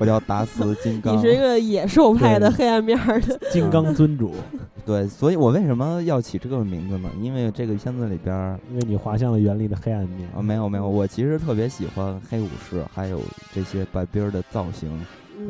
[0.00, 1.14] 我叫达斯金刚。
[1.14, 4.34] 你是一个野兽派的黑暗面的 金刚尊主。
[4.86, 7.10] 对，所以我为什么要起这个名字呢？
[7.20, 10.40] 因为这个片子里边，因为你滑向了原力的黑暗面啊。
[10.40, 13.20] 没有没有，我其实特别喜欢黑武士，还有
[13.54, 14.90] 这些白兵的造型。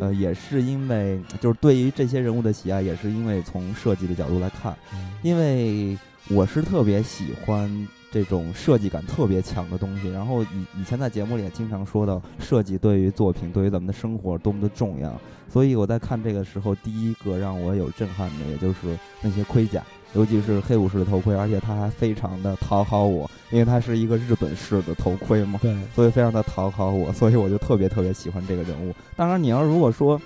[0.00, 4.76] 呃，也是因为就是对于这些人物的喜爱，也是因为从设计的角度来看，
[5.22, 5.96] 因为
[6.28, 7.86] 我是特别喜欢。
[8.12, 15.18] 这种设计感特别强的东西，然后以以前在节目里也经常说到，设计对于作品、对于咱们的生活多么的重要。
[15.48, 19.82] 所以我在看这个时候，第一个让我有震撼的，也就是那些盔甲，
[20.14, 28.94] 尤其是黑武士的头盔，而且它还非常的讨好我，因为它是一个日本式的头盔嘛，对，所以非常的讨好我，所以我就特别特别喜欢这个人物。
[29.16, 30.20] 当然，你要如果说。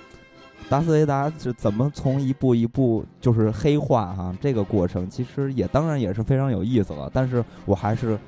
[0.69, 4.35] 达斯维达是怎么从一步一步就是黑化哈？
[4.41, 7.09] 这个过程其实也当然也是非常有意思了。
[7.13, 8.19] 但是我还是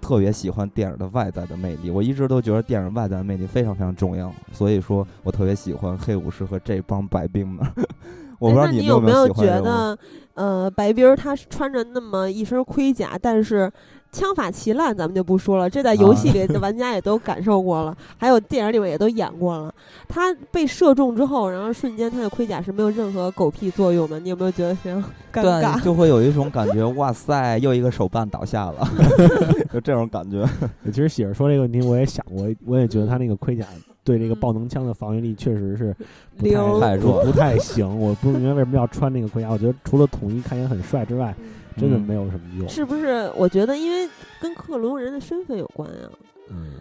[0.00, 1.90] 特别喜欢电影的外在的魅力。
[1.90, 7.66] 我一直都觉得电影外在的魅力非常非常重要，所以说我特别喜欢黑武士和这帮白兵们。
[8.40, 9.96] 我不知道你有没有觉得，
[10.34, 13.70] 呃，白兵他穿着那么一身盔甲，但是。
[14.12, 15.70] 枪法奇烂，咱们就不说了。
[15.70, 19.74] 这在游戏里的 玩家也都感受过了，还有电影里面也都演过了。
[20.06, 24.20] 他被射中之后，然后瞬间他的盔甲是没有任何狗屁作用的。
[24.20, 25.02] 你有没有觉得非常
[25.32, 25.74] 尴尬？
[25.76, 28.86] 对，就会有一种感觉，哇塞，又一个手办倒下了，
[29.72, 30.46] 就这种感觉。
[30.92, 33.64] 其实喜儿说这个问题，我也想过，我也觉得他那个盔甲
[34.04, 35.96] 对这个爆能枪的防御力确实是
[36.36, 36.46] 不
[36.78, 37.98] 太弱，不太行。
[37.98, 39.48] 我不明白为什么要穿那个盔甲。
[39.48, 41.34] 我觉得除了统一看起来很帅之外。
[41.76, 43.30] 真的没有什么用，是不是？
[43.36, 44.08] 我觉得，因为
[44.40, 46.10] 跟克隆人的身份有关啊。
[46.50, 46.74] 嗯，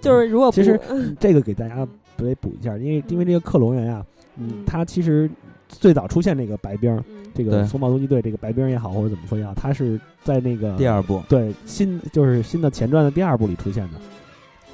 [0.00, 0.78] 就是如果其实
[1.18, 4.04] 这个给大家得补一下，因为因为这个克隆人啊，
[4.36, 5.30] 嗯，他其实
[5.68, 7.02] 最早出现这个白兵，
[7.34, 11.22] 这个风暴突击队这个白兵也好，或者怎么说也好，他是在那个第二部。
[11.28, 14.00] 对新就是新的前传的第二部里出现的。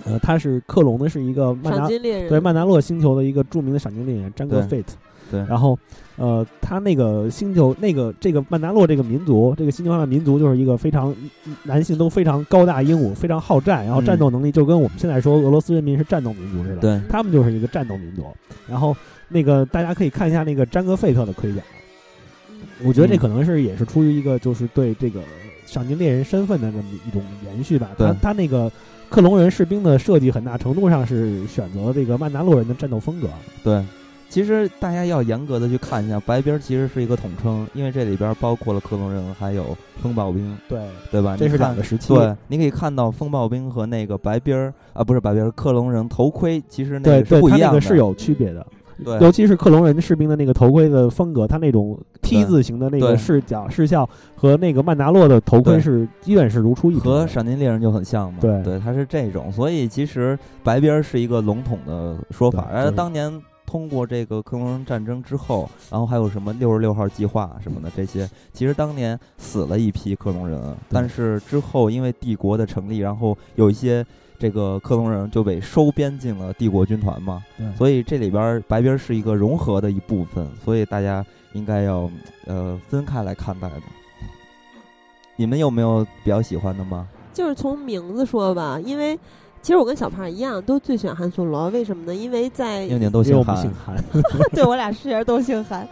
[0.05, 4.95] 呃，他是克隆的是一个曼达对曼达洛星球的一个著名的赏金猎人詹格费特。
[5.35, 5.77] 对，然后，
[6.17, 11.13] 呃，他那个星球，那个这个曼达洛这个民族，这个星球上的民族就是一个非常
[11.65, 18.25] 男性都非常高大英武，非常好战，然后战斗能力就跟我们现在说俄罗斯人民是战斗民族似的，对，他们就是一个战斗民族。
[18.69, 18.97] 然后
[19.29, 21.61] 那个大家可以看一下那个詹格费特的盔甲，
[22.85, 25.21] 我觉得这可能是也是出于一个就是对这个
[25.67, 27.91] 赏金猎人身份的这么一种延续吧。
[27.99, 28.71] 他他那个
[29.11, 33.29] 克隆人士兵的设计很大程度上是选择这个曼达洛人的战斗风格，
[33.65, 33.85] 对。
[34.29, 41.37] 其实大家要严格的去看一下，白边其实是一个统称，因为这里边包括了克隆人，还有风暴兵，对对吧？
[41.37, 42.13] 这是两个时期。
[42.13, 48.67] 对，你可以看到风暴兵和那个白兵啊，不是白兵，克隆人头盔，其实那个是不一样的，是有区别的。
[49.05, 57.01] 对，尤其是克隆人士兵的那个头盔的风格，它那种 T 字形的那个视角视效和那个曼达洛的头盔是基本是如出一辙。
[57.01, 58.39] 和闪电猎人就很像嘛。
[58.41, 63.41] 对对，它是这种，所以其实白边是一个笼统的说法，而当年。
[63.75, 74.07] 通过这个克隆人战争之后，然后还有什么六十六号计划什么的这些，其实当年死了一批克隆人，但是之后因为帝国的成立，然后有一些
[74.39, 77.43] 这个克隆人就被收编进了帝国军团嘛，
[77.77, 82.09] 所以这里边白兵是一个融合的一部分，所以大家应该要
[82.47, 83.83] 呃分开来看待的。
[85.35, 87.09] 你们有没有比较喜欢的吗？
[87.33, 89.19] 就是从名字说吧，因为。
[89.65, 91.71] 其实我跟小胖一样，都最喜欢韩索罗。
[91.71, 92.15] 为什么呢？
[92.15, 93.97] 因为在宁宁都姓韩，
[94.53, 95.89] 对我俩室友都姓韩，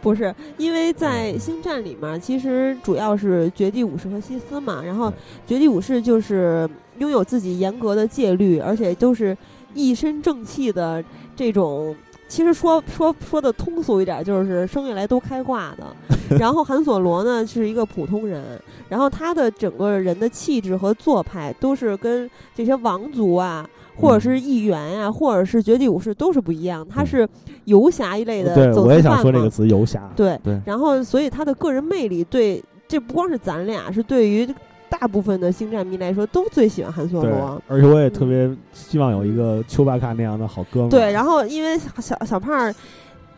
[0.00, 4.82] 不是因为在星战里面，其实主要是绝地武士和西斯嘛。
[4.82, 5.12] 然后
[5.46, 6.66] 绝地武士就是
[6.96, 9.36] 拥有自己严格的戒律，而且都是
[9.74, 11.04] 一身正气的
[11.36, 11.94] 这种。
[12.26, 15.84] 其实说说说的通俗一点，就是生下来都开挂的。
[16.38, 18.42] 然后韩索罗呢是一个普通人，
[18.90, 26.86] 然后他的整个人的气质和做派都是跟这些王族啊，或者是议员呀，或者是绝地武士，都是不一样。
[26.86, 27.26] 他是
[27.64, 30.10] 游侠一类的对，走我也想说这个词，游侠。
[30.14, 34.46] 对对然后所以他的个人魅力对，这不光是咱俩，是对于
[34.88, 40.90] 大部分的星战迷来说都最喜欢韩索对罗。，而且我也特别希望有一个丘巴卡那样的好哥们儿。
[40.90, 42.74] 对，然后因为小小胖儿，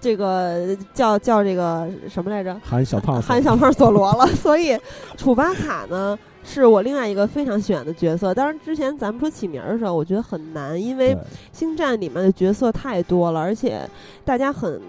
[0.02, 2.60] 这个叫叫这个什么来着？
[2.64, 4.76] 喊小胖，喊小胖索罗了， 所以
[5.16, 8.34] 楚巴卡呢是我另外一个非常喜欢的角色。
[8.34, 11.16] 当然，之前咱们说起名儿的时候，我觉得很难，因为
[11.52, 13.88] 星战里面的角色太多了，而且
[14.24, 14.80] 大家很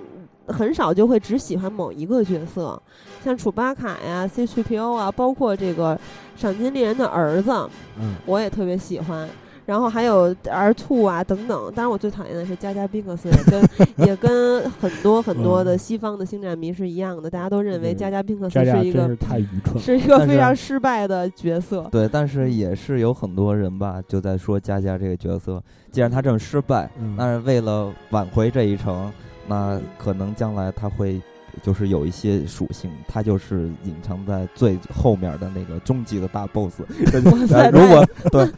[0.47, 2.81] 很少就会只喜欢某一个角色，
[3.23, 5.95] 像楚巴卡呀、C 3 PO 啊，包括这个
[6.35, 7.51] 赏金猎人的儿子，
[7.99, 9.29] 嗯，我也特别喜欢。
[9.65, 19.79] 然后还有 R two 啊等等，当然我最讨厌的是加加宾克斯，也跟也跟很多很多的嗯西方的星战迷是一样的，大家都认为对加加宾克斯是一个是太愚蠢。
[19.81, 21.87] 是一个非常失败的角色。
[21.91, 25.61] 对，但是也是有很多人吧，就在说佳佳这个角色，
[25.91, 29.11] 既然他这么失败，嗯那是为了挽回这一程，
[29.47, 31.21] 那可能将来他会
[31.61, 36.81] 就是有一些属性，它就是隐藏在最后面的那个终极的大 boss。
[37.25, 38.05] 哇塞呃如果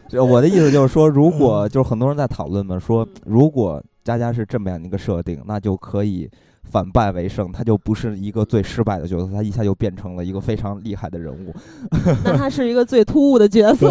[0.09, 6.29] 对我的意思就是说，如果就是很多人在讨论嘛，说如果佳佳是这么样的一个设定，那就可以。
[6.67, 11.53] 反败为胜，他就不是一个最失败的角色，他一下就变成了一个非常厉害的人物。
[12.25, 13.87] 那他是一个最突兀的角色。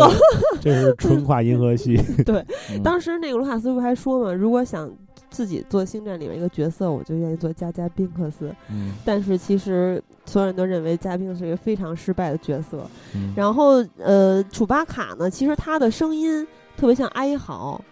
[0.60, 1.96] 对 这是纯跨银河系。
[2.26, 2.44] 对
[2.82, 4.90] 当时那个卢卡斯不还说嘛，如果想
[5.34, 8.54] 自己做星战里面一个角色，我就愿意做加加宾克斯。
[8.70, 12.86] 嗯但是其实所有人都认为加宾是一个非常失败的角色。
[13.16, 16.46] 嗯然后呃，楚巴卡呢，其实他的声音
[16.76, 17.82] 特别像哀嚎，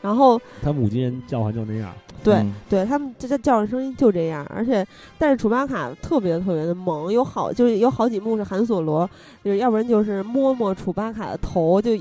[0.00, 1.92] 然后他母亲人叫唤就那样。
[2.22, 4.86] 对、嗯对，他们这这叫唤声音就这样，而且
[5.18, 9.10] 但是楚巴卡特别特别的萌，有好就是有好几幕是韩索罗，
[9.42, 11.92] 就是要不然就是摸摸楚巴卡的头，就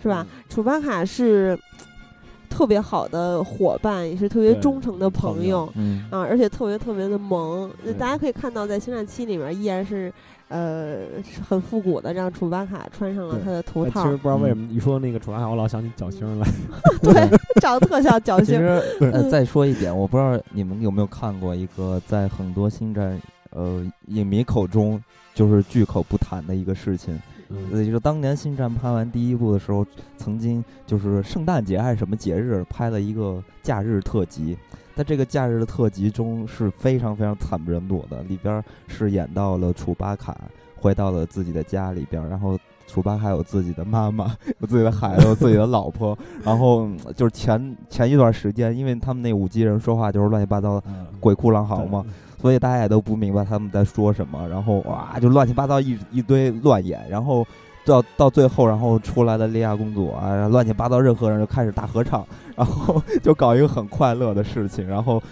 [0.00, 0.26] 是吧？
[0.48, 1.58] 楚巴卡是
[2.56, 7.70] 特别好的伙伴，也是特别忠诚的朋朋友嗯啊，而且特别特别的萌。
[7.98, 10.10] 大家可以看到，在《星战七》里面依然是
[10.48, 11.00] 呃
[11.46, 16.48] 很复古的，让楚巴卡穿上了他的头套但其实，不知道为什么一说那个楚巴卡，我老想起角星来。
[17.02, 17.12] 对，
[17.60, 18.46] 长得特像角星。
[18.46, 23.20] 其实呃，嗯再说一点，我不知道你们有没有看过一个在很多星战
[23.50, 24.98] 呃影迷口中
[25.34, 27.58] 就是巨口不谈的一个事情，嗯。
[27.72, 29.84] 呃，就是当年星战拍完第一部的时候，
[30.16, 34.56] 曾经就是圣诞节还是什么节日拍了一个假日特辑。
[34.94, 40.34] 在这个假日的特辑中是非常非常惨不忍睹的，里边儿是演到了楚巴卡
[40.74, 50.82] 回到了自己的家里边儿，然后楚巴卡有自己的妈妈， 有自己的孩子，有自己的老婆，然后嗯就是前前一段时间，因为他们那五级人说话就是乱七八糟
[51.20, 52.02] 鬼哭狼嚎嘛，
[52.40, 57.46] 所以大家也都不明白他们在说什么，然后哇，就乱七八糟一一堆乱演，然后
[57.84, 65.22] 到到最后，然后出来的莉亚公主啊，乱七八糟，任何人就开始大合唱，然后 就搞一个很快乐的事情，然后。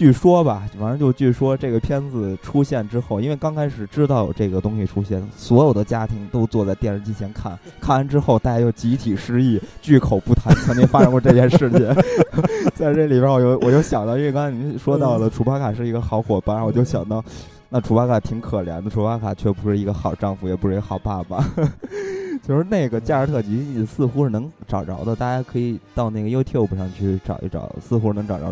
[0.00, 11.80] 据说吧，反正就据说这个片子出现之后，因为刚开始知道有这个东西出现，所有的家庭都坐在电视机前看， 看完之后大家又集体失忆，巨口不谈曾经发生过这件事情。
[12.74, 17.22] 在这里边，我就我就想到，因为刚才您说到了楚巴卡是一个好伙伴，然后我就想到，
[17.68, 21.44] 那楚巴卡挺可怜的，楚巴卡却不是一个好丈夫，也不是一个好爸爸。
[22.48, 28.50] 就是那个加尔特辑似乎是能找着的，大家可以到那个 YouTube 上去找一找，似乎能找着，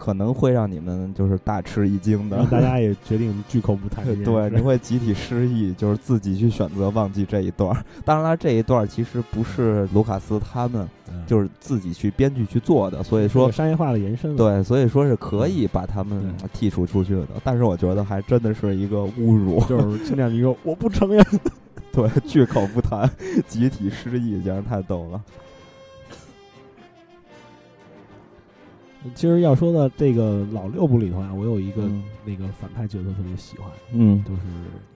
[0.00, 2.42] 可能会让你们就是大吃一惊的。
[2.50, 4.02] 大家也决定巨口不谈。
[4.24, 7.76] 对，你会集体失忆，就是自己去选择忘记这一段。
[8.02, 14.34] 当然了，这一段其实不是卢卡斯他们嗯就是自己去编剧去做的，所以说商业化的延伸。
[14.34, 17.28] 对，所以说是可以把他们剔除出去的。
[17.44, 21.22] 但是我觉得还真的是一个侮辱， 就是青年迷说我不承认。
[21.92, 23.10] 对，巨口不谈，
[23.48, 25.20] 集体失忆，简直太逗了。
[29.14, 32.02] 其实要说到这个老六部里头啊，我有一个嗯。
[32.22, 34.42] 那个反派角色特别喜欢，嗯，就是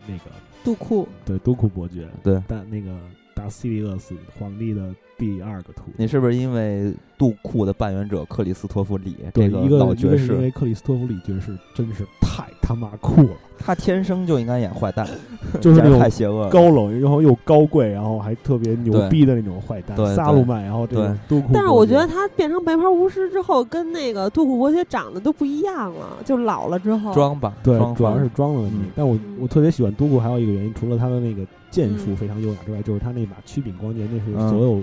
[0.07, 0.25] 那个
[0.63, 2.41] 杜库，对杜库伯爵，对。
[2.47, 2.95] 但那个
[3.35, 5.93] 达西利厄斯皇帝的第二个徒弟。
[5.97, 15.07] 你是不是因为杜库的扮演者克里斯托弗里对，这一个老爵士因，为克里斯托弗里爵士真是太他妈酷了，他天生就应该演坏蛋，
[15.61, 16.49] 就是那种太邪恶。
[16.49, 21.51] 高冷，然后又高贵，然后还特别牛逼的那种坏蛋对对萨鲁曼，然后这种都库。
[21.53, 27.15] 但是我觉得他变成白袍巫师之后，跟那个杜库伯爵长得都不一样了，就老了之后。
[27.15, 28.77] 装吧，对，主要是装的问题。
[28.81, 31.43] 嗯但我嗯我特别喜欢杜库，还有一个原因，除了他的那个
[31.75, 34.49] 剑术嗯非常优雅之外，就是他那把曲柄光剑，那是嗯。
[34.49, 34.81] 所有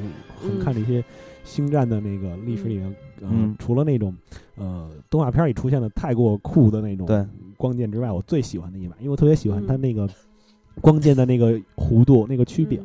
[0.62, 1.02] 看那些
[1.46, 3.56] 星战的那个历史里面，呃嗯。
[3.58, 4.14] 除了那种
[4.58, 9.68] 呃动画片里出现的太过酷的那种对光剑之外，我最喜欢的一把，因为我特别喜欢嗯。
[9.68, 10.10] 他那个
[10.82, 12.84] 光剑的那个弧度、那个曲柄，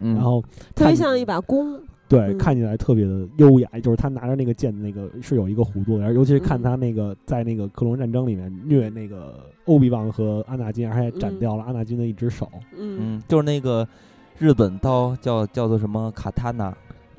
[0.00, 0.42] 嗯，然后
[0.74, 1.80] 特别像一把弓。
[2.12, 12.46] 对，嗯看起来特别的优雅，就是他拿着那个剑，那个是有一个弧度的，而尤其是看嗯他那个在那个克隆战争里面虐那个欧比旺和阿纳金，而且还斩嗯掉了阿纳金的一只手。
[12.76, 13.88] 嗯嗯，就是那个
[14.38, 16.70] 日本刀叫叫做什么卡塔纳，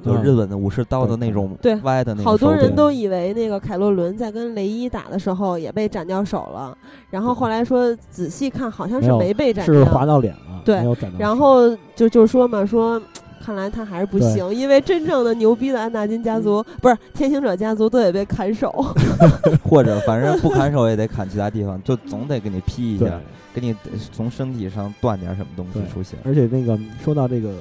[0.03, 6.77] 就是嗯日本的武士刀的那种对歪的那种好多人都以为那个凯洛伦在跟雷伊打的时候也被斩掉手了，
[7.09, 11.19] 然后后来说仔细看好像是没被斩掉是划，到脸了，对没有斩到手。
[11.19, 13.01] 然后就就说嘛说。
[13.43, 18.71] 看来他还是不行，因为真正的牛逼的安纳金家族、不是天行者家族都得被砍手。
[19.61, 23.19] 或者反正不砍手也得砍其他地方， 就总得给你劈一，下，
[23.53, 23.75] 给你
[24.13, 26.17] 从身体上断点什么东西出现。
[26.23, 27.53] 而且那个说到这个，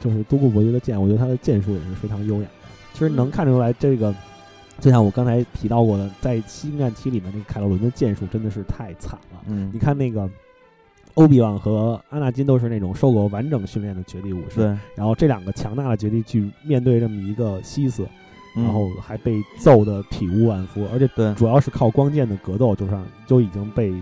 [0.00, 2.48] 就是多库伯爵的剑，我觉得他的剑术也是非常优雅的。
[2.94, 4.14] 其实能嗯看出来，这个
[4.80, 9.40] 就像我刚才提到过的，在《星战七》里面，那个凯洛伦的剑术真的是太惨了。
[9.46, 10.28] 嗯你，看那个
[11.18, 18.06] 欧比旺和阿纳金都是那种受过完整训练的绝地武士，对，然后这两个强大的绝地去面对这么一个西斯，
[18.56, 18.62] 嗯。
[18.62, 21.34] 然后还被揍得体无完肤，而且对。
[21.34, 23.92] 主要是靠光剑的格斗，就上就已经被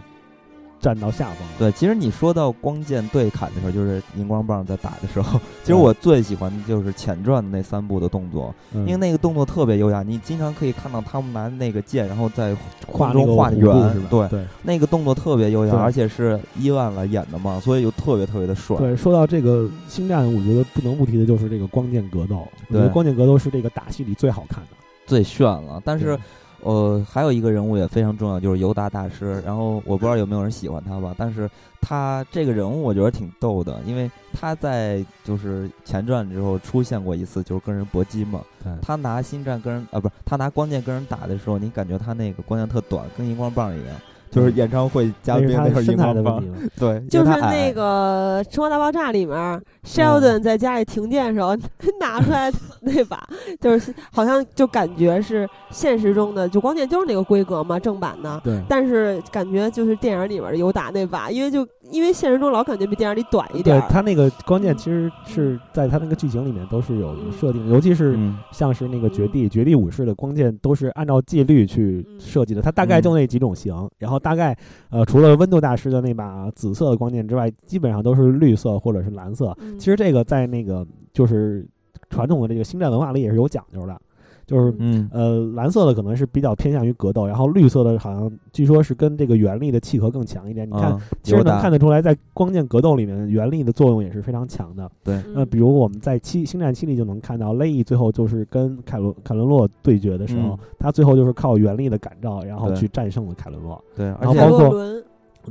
[0.86, 1.54] 占到下风了。
[1.58, 12.56] 对，其实你说到光剑对砍的时候，就是荧光棒在打的时候， 其实我最喜欢的就是前传的那三部的动作，嗯因为那个动作特别优雅，你经常可以看到他们拿那个剑，然后在
[12.86, 14.08] 画中画圆？
[14.08, 18.76] 对，对那个动作特别优雅，而且是伊万来演的嘛，所以就特别特别的帅。
[18.76, 22.46] 对，说到这个星战，我觉得不能不提的就是这个光剑格斗。
[22.68, 24.68] 我觉得对光剑格斗是这个打戏里最好看的。
[25.04, 25.82] 最炫了。
[25.84, 26.18] 但是对，
[26.66, 29.40] 呃，还有一个人物也非常重要，就是尤达大师。
[29.46, 31.48] 然后我不知道有没有人喜欢他吧，但是
[31.80, 38.40] 他这个人物我觉得挺逗的，因为他在就是前传之后出现过一次，就是跟人搏击嘛。
[38.82, 43.96] 他拿星战跟人啊，不是他拿光剑跟人打的时候，你感觉他那个光剑特短，跟荧光棒一样。
[44.36, 46.70] 就是演唱会嘉宾那会儿是他身材荧光棒的问题，嘛。
[46.78, 51.56] 对，就是那个《生活大爆炸》里面嗯，Sheldon 在家里停电的时候
[51.98, 53.26] 拿出来那把，
[53.58, 58.38] 就是好像就感觉是现实中的，就光剑就是那个规格嘛，正版的。
[58.44, 63.76] 对，但是感觉就是电影里面的尤达那把，因为就因为现实中老感觉比电影里短一点。
[63.76, 63.80] 儿。
[63.80, 68.38] 对他那个光剑其实是在他那个剧情里面都是有嗯设定的，尤其是嗯。
[68.52, 72.20] 像是那个绝地、绝地武士的光剑都是按照戒律去嗯。
[72.20, 74.56] 设计的，它大概就那几种型，然后大概
[74.90, 79.56] 呃除了温度大师的那把紫色的光剑之外，基本上都是绿色或者是蓝色。
[79.60, 79.78] 嗯。
[79.78, 81.66] 其实这个在那个就是
[82.10, 84.00] 传统的这个星战文化里也是有讲究的，
[84.46, 90.68] 就是嗯呃，蓝色的可能是比较偏向于格斗，然后绿色的好像据说是跟这个原力的契合更强一点。
[90.68, 94.88] 你看，啊其实能看得出来，在光剑格斗里面，原力的作用也是非常强的。
[95.02, 103.82] 对，那比如我们在七星战七里就能看到，雷伊最后就是跟凯伦凯伦洛对决的时候，嗯他最后就是靠原力的感召，然后去战胜了凯伦洛。
[103.96, 105.02] 对，然而且包括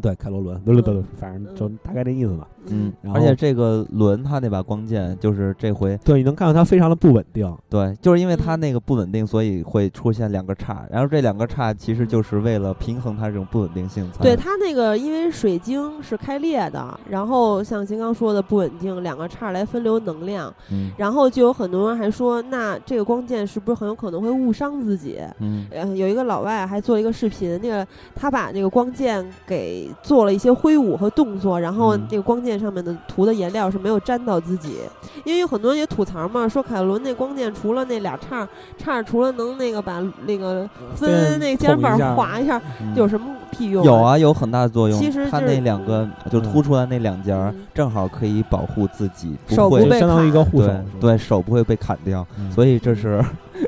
[0.01, 2.47] 对，凯罗伦，对对对反正嗯就大概这意思吧。
[2.67, 7.55] 嗯，而且这个轮他那把光剑，就是这回对，你能看到它非常的不稳定。
[7.69, 14.09] 对，就是因为它嗯那个不稳定，所以会出现两个叉，然后这两个叉其实就是为了平衡它这种不稳定性。
[14.19, 25.19] 对它那个因为水晶是开裂的，然后像金刚说的不稳定，两个叉来分流能量，嗯然后就有很多人还说，那这个光剑是不是很有可能会误伤自己？
[25.39, 32.07] 嗯呃，有一个老外还做了一个视频，那个他把那个光剑给做了一些挥舞和动作，然后嗯。
[32.11, 34.77] 那个光剑上面的涂的颜料是没有沾到自己，
[35.23, 38.47] 因为有很多人也吐槽嘛，说凯伦那光剑除了那俩叉
[38.77, 42.95] 叉，除了能那个把那个分那个肩膀划一下，嗯。
[42.95, 43.27] 有什么
[43.57, 43.83] 屁用？
[43.85, 44.99] 有，啊，有很大的作用。
[44.99, 50.67] 其实它就是那两个就凸出来那两节儿嗯，正好可以保护自己，会手不被相当于一个护手
[50.99, 53.23] 对，对手不会被砍掉，嗯所以这是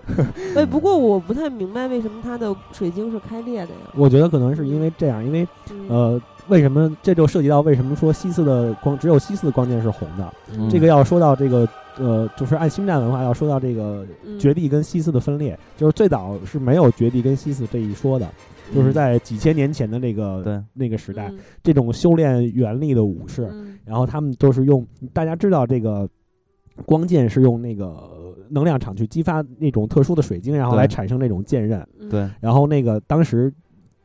[0.55, 3.79] 哎，不过我不太明白为什么它的水晶是开裂的呀？
[3.95, 10.33] 我觉得可能是因为这样，因为嗯呃，为什么这就涉及到为什么说西斯的光只有西斯的光剑是红的？
[10.57, 11.67] 嗯这个要说到这个
[11.99, 18.27] 呃，就是按星战文化要说到这个嗯绝地跟西斯的分裂，就是最早是没有绝地跟西斯这一说的，
[18.73, 20.63] 就是在几千年前的那个对。
[20.73, 21.39] 那个时代，嗯。
[21.63, 23.77] 这种修炼原力的武士，嗯。
[23.85, 26.07] 然后他们都是用大家知道这个
[26.85, 31.85] 光剑是用那个能量场去激发那种特殊的水晶，然后来产生那种剑刃。
[31.99, 32.09] 嗯。
[32.09, 33.51] 对，然后那个当时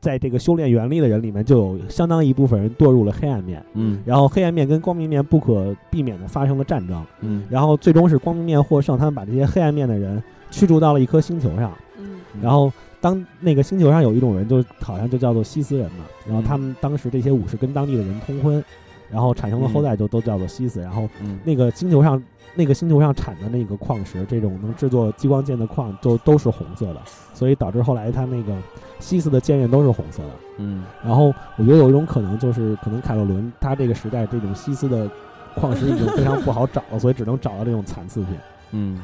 [0.01, 3.65] 在这个修炼原力的人里面，就有相当一部分人堕入了黑暗面。
[3.75, 4.01] 嗯。
[4.05, 11.73] 然后黑暗面跟光明面不可避免的发生了战争，嗯，然后最终是光明面获胜，他们把这些黑暗面的人驱逐到了一颗星球上。
[11.99, 12.21] 嗯。
[12.41, 12.73] 然后
[13.03, 18.65] 当那个星球上有一种人，就好像就叫做西斯人嘛，然后嗯他们当时这些武士跟当地的人通婚，
[19.11, 20.81] 然后产生了后代就都叫做西斯。
[20.81, 22.23] 然后嗯那个星球上，
[22.55, 27.03] 那个星球上产的那个矿石，这种能制作激光剑的矿，就都是红色的，
[27.35, 28.57] 所以导致后来他那个
[29.01, 30.31] 西斯的剑刃都是红色的。
[30.59, 35.11] 嗯然后我觉得有一种可能就是，可能凯洛伦他这个时代这种西斯的
[35.57, 38.37] 矿石已经非常不好找了，所以只能找到这种残次品。
[38.71, 39.03] 嗯，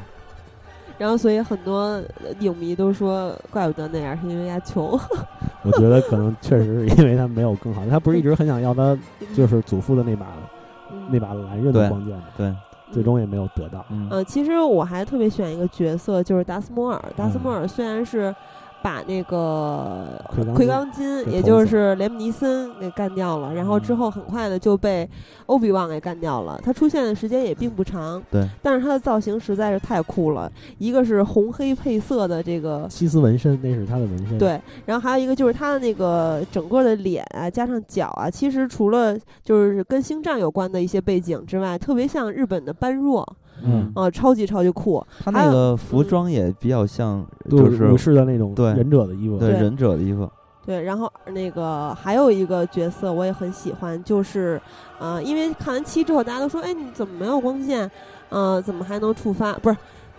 [0.99, 1.99] 然后所以很多
[2.41, 4.91] 影迷都说，怪不得那样，是因为他穷。
[5.63, 8.95] 我觉得可能确实是因为他没有更好，他不是一直很想要他
[9.33, 10.27] 就是祖父的那把
[11.09, 12.23] 那把蓝刃的光剑吗？
[12.37, 12.53] 对，
[12.91, 13.83] 最终也没有得到。
[13.89, 17.03] 嗯，其实我还特别选一个角色，就是达斯摩尔。
[17.15, 18.35] 达斯摩尔虽然是。
[18.81, 20.23] 把那个
[20.55, 25.09] 奎刚金，也就是雷姆尼森给干掉了，然后之后很快的就被
[25.47, 26.59] 欧比旺给干掉了。
[26.63, 30.51] 他出现的时间也并不长，对，但是他的造型实在是太酷了。
[30.77, 34.37] 一个是红黑配色的这个西斯纹身，那是他的纹身。
[34.37, 43.27] 对，然后还有一个就是他的那个整个的脸啊，加上脚啊，其实除了就是跟星战有关的一些背景之外，特别像日本的般若。
[43.63, 45.05] 嗯啊，超级超级酷！
[45.23, 50.29] 他那个服装也比较像，就是武士的那种对忍者的衣服，对忍者的衣服。
[50.65, 54.61] 对，然后那个还有一个角色我也很喜欢，就是
[54.99, 57.89] 呃，因为看完七之后，大家都说，哎，你怎么没有光剑？
[58.29, 59.53] 呃，怎么还能触发？
[59.53, 59.77] 不是，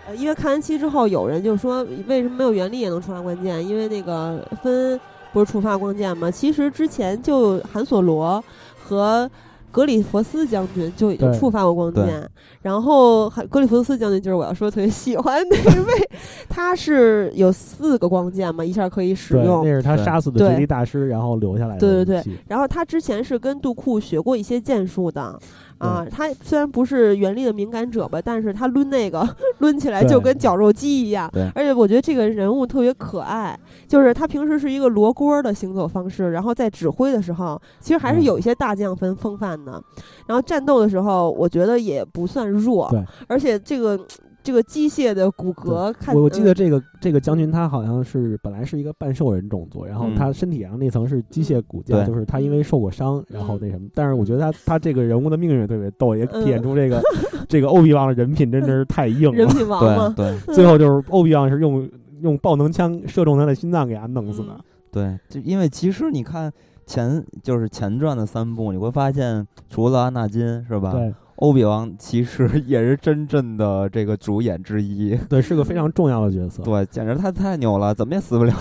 [0.08, 3.64] 呃，因为看完七之后，有人就说，为什么没有原力也能触发光剑？
[3.64, 4.98] 因为那个分
[5.32, 6.30] 不是触发光剑吗？
[6.30, 8.42] 其实之前就韩索罗
[8.82, 9.30] 和。
[9.70, 12.28] 格里佛斯将军就已经触发过光剑，
[12.62, 15.92] 然后格里佛斯将军就是我要说特别喜欢那一位，
[16.48, 19.64] 他是有四个光剑嘛，一下可以使用。
[19.64, 21.80] 那是他杀死的绝地大师，然后留下来的。
[21.80, 25.38] 对对对，然后他之前是跟杜库学过一些剑术的。
[25.81, 29.27] 啊，他虽然不是原力的敏感者吧，但是他抡那个
[29.59, 31.28] 抡起来就跟绞肉机一样。
[31.55, 33.59] 而且我觉得这个人物特别可爱，
[33.89, 39.82] 就是他平时是一个罗锅的行走方式，然后在指挥的时候，其实还是有一些大将风风范的。
[40.27, 42.89] 然后战斗的时候，我觉得也不算弱。
[43.27, 43.98] 而且这个。
[44.42, 53.86] 这个机械的骨骼，看我我记得这个这个将军他好像是本来是一个半兽人种族，然后他身体上那层是机械骨架，就是他因为受过伤，然后那什么。
[53.94, 57.02] 但是我觉得他他这个人物的命运特别逗，也体现出这个
[57.48, 59.36] 这个欧比旺的人品真的是太硬了。
[59.36, 61.86] 人品王嘛，对，最后就是欧比旺是用
[62.20, 64.58] 用爆能枪射中他的心脏，给他弄死的。
[64.90, 66.50] 对，就因为其实你看
[66.86, 70.92] 前就是前传的三部，你会发现除了阿纳金是吧？
[70.92, 71.14] 对。
[71.40, 78.54] 欧比王其实也是真正的这个主演之一，对，是个非常重要的角色，对，简直他太牛了，怎么也死不了。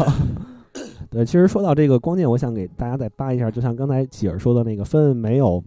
[1.12, 5.62] 对，其实说到这个光剑，我想给大家再扒一下，就像刚才喜儿说的那个分没有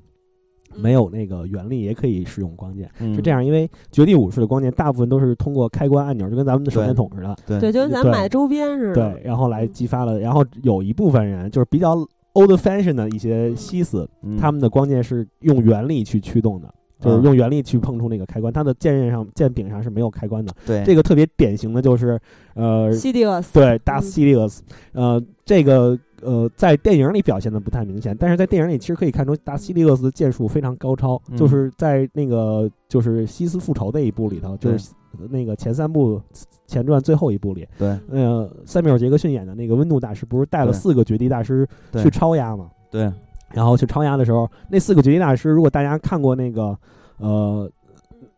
[0.75, 11.95] 没有那个原力也可以使用光剑，是这样，因为绝地武士的光剑大部分都是通过开关按钮，就跟咱们的手电筒似的，对，就跟咱买周边似的，对，然后来激发了，然后有一部分人就是比较
[12.33, 14.09] old fashion 的一些西斯，
[14.41, 16.73] 他们的光剑是用原力去驱动的。
[17.03, 20.53] 就是用原力去碰触那个开关，它的剑刃上、剑柄上是没有开关的。
[20.65, 22.19] 对，这个特别典型的就是，
[22.55, 24.63] 呃，西迪厄斯，对，大西迪厄斯，
[24.93, 25.99] 呃，这个。
[26.25, 31.21] 呃，在电影里表现的不太明显，但是在电影里其实可以看出达西利厄斯的剑术非常高超。
[31.37, 34.93] 就是在那个就是西斯复仇那一部里头，就是
[35.31, 36.23] 那个前三部
[36.69, 42.71] 前传最后一部里，对，呃，塞缪尔杰克逊演的那个温度大师不是带了四个绝地大师去超压吗？
[42.89, 43.11] 对，
[43.53, 46.77] 然后去超压的时候，那四个绝技大师，如果大家看过那个，
[47.19, 47.71] 呃。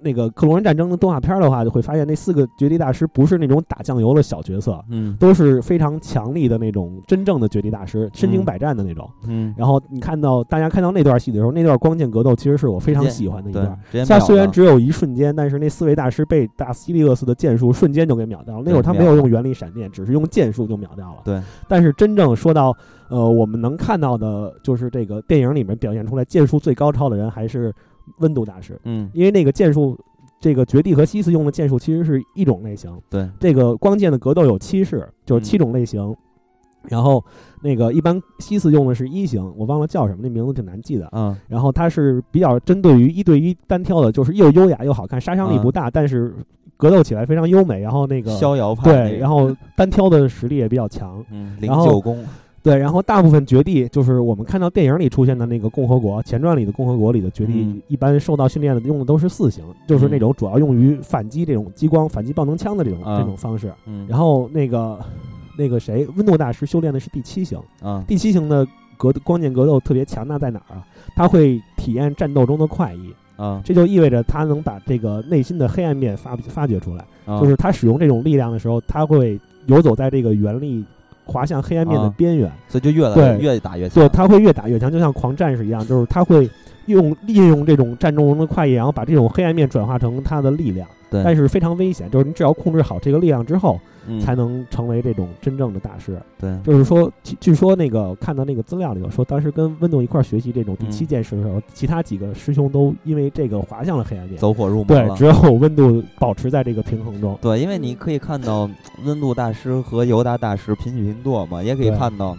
[0.05, 9.55] 那个克隆人战争的动画片的话，就会发现那四个绝地大师不是那种打酱油的小角色，嗯，都是非常强力的那种真正的绝地大师，身经百战的那种，嗯。
[9.57, 13.79] 然后你看到大家看到那段戏的时候，那段光剑格斗其实是我非常喜欢的一段。
[14.07, 18.63] 它虽然只有一瞬间，但是那四位大师被大西利厄斯的剑术瞬间就给秒掉了。
[18.65, 21.23] 那会儿他没有用原力闪电，只是用剑术就秒掉了。
[21.25, 21.41] 对。
[21.67, 22.77] 但是真正说到
[23.09, 27.73] 呃，我们能看到的就是这个电影里面表现出来剑术最高超的人还是
[28.19, 29.99] 温度大师，嗯，因为那个剑术。
[30.41, 32.95] 这个绝地和西斯用的剑术其实是一种类型。
[33.09, 36.15] 对，这个光剑的格斗有七式，就是七种类型。
[36.83, 37.25] 然后
[37.63, 41.09] 那个一般西斯用的是一型，我忘了叫什么，那名字挺难记的。
[41.13, 41.35] 嗯。
[41.49, 46.35] 然后它是比较针对于一对一单挑的，就是又优雅又好看，杀伤力不大，但是
[46.77, 47.81] 格斗起来非常优美。
[47.81, 48.93] 然后那个逍遥派。
[48.93, 51.25] 对，然后单挑的实力也比较强。
[51.31, 51.57] 嗯。
[51.59, 52.23] 零九宫。
[52.65, 63.71] 对，然后大部分绝地就是我们看到电影里出现的那个共和国前传里的共和国里的绝地，一般受到训练的用的都是四型，就是那种主要用于反击这种激光反击爆能枪的这种这种方式。
[63.85, 64.99] 嗯，然后那个
[65.59, 67.61] 那个谁，温度大师修炼的是第七型。
[67.83, 68.67] 啊，第七型的
[68.97, 70.87] 格光剑格斗特别强大在哪儿啊？
[71.15, 73.15] 他会体验战斗中的快意。
[73.37, 77.05] 啊，这就意味着他能把这个内心的黑暗面发发掘出来。
[77.27, 80.83] 啊，就是他使用这种力量的时候，他会游走在这个原力。
[81.25, 83.95] 滑向黑暗面的边缘，所以就越来越打越强。
[83.95, 86.49] 对，他会越打越强，就像狂战士一样，就是他会
[86.87, 90.89] 用利用这种战争中的快意，然后把这种黑暗面转化成他的力量。
[91.11, 93.79] 对，但是非常危险，就是你只要控制好这个力量之后，
[94.09, 96.19] 嗯才能成为这种真正的大师。
[96.41, 104.39] 对，就是说，据据说那个看到那个资料里头说，当时跟温度一块儿学习这种第嗯七件事的时候，其他几个师兄都因为这个滑向了黑暗面。
[104.39, 105.25] 走火入魔对，只。
[105.25, 107.39] 有温度保持在这个平衡中。
[107.41, 108.69] 对，因为你可以看到
[109.05, 112.37] 温度大师和尤达大师平起平坐嘛，也可以看到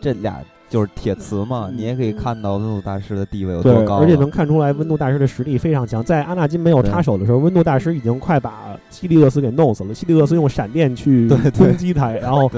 [0.00, 3.96] 这俩就是铁磁嘛，嗯你也可以看到温度大师的地位有多，高。
[3.96, 6.02] 而且能看出来温度大师的实力非常强。
[6.04, 9.94] 在阿纳金没有插手的时候，温度大师已经快把西利厄斯给弄死了。
[9.94, 12.50] 西利厄斯用闪电去 攻击他，然后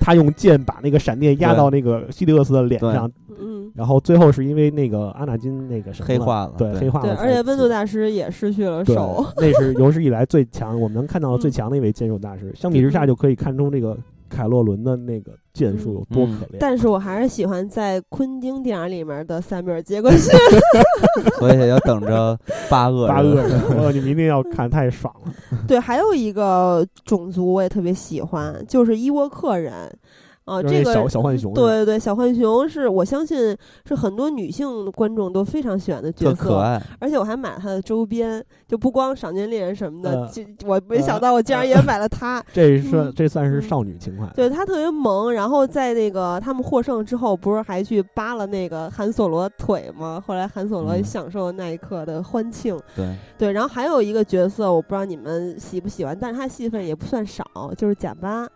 [0.00, 9.26] 他用剑把那个闪电压到那个西利厄斯的脸上，嗯，然后最后是因为那个阿纳金那个什么黑化了对，黑化了而且温度大师也失去了手。
[9.36, 12.50] 那是有史以来最强，我们能看到的最嗯强的一位剑术大师。
[12.54, 13.96] 相比之下，就可以看出这个
[14.28, 16.58] 凯洛伦的那个剑术有多嗯可怜。
[16.60, 20.32] 但是我还是喜欢在昆汀电影里面的塞缪尔·杰克逊。
[21.38, 22.38] 所以要等着
[22.70, 25.32] 八恶人八恶人，哦，你们一定要看，太爽了。
[25.66, 29.90] 对，还有一个种族我也特别喜欢，就是伊沃克人。
[30.48, 33.56] 啊，这个小小浣熊对对对，小浣熊是我相信
[33.86, 36.82] 是很多女性观众都非常喜欢的角色，可爱。
[36.98, 40.28] 而且我还买了他的周边，就不光赏金猎人什么的，
[40.66, 42.42] 我没想到我竟然也买了他。
[42.52, 44.26] 这算嗯这算是少女情怀。
[44.34, 50.22] 对他特别萌，然后在那个他们获胜之后，不是还去扒了那个韩索罗腿吗？
[50.26, 52.78] 后来韩索罗嗯享受那一刻的欢庆。
[52.96, 57.44] 对，对，然后还有一个角色，我不知道你们喜不喜欢，但是他戏份也不算少，
[57.76, 58.46] 就是贾巴。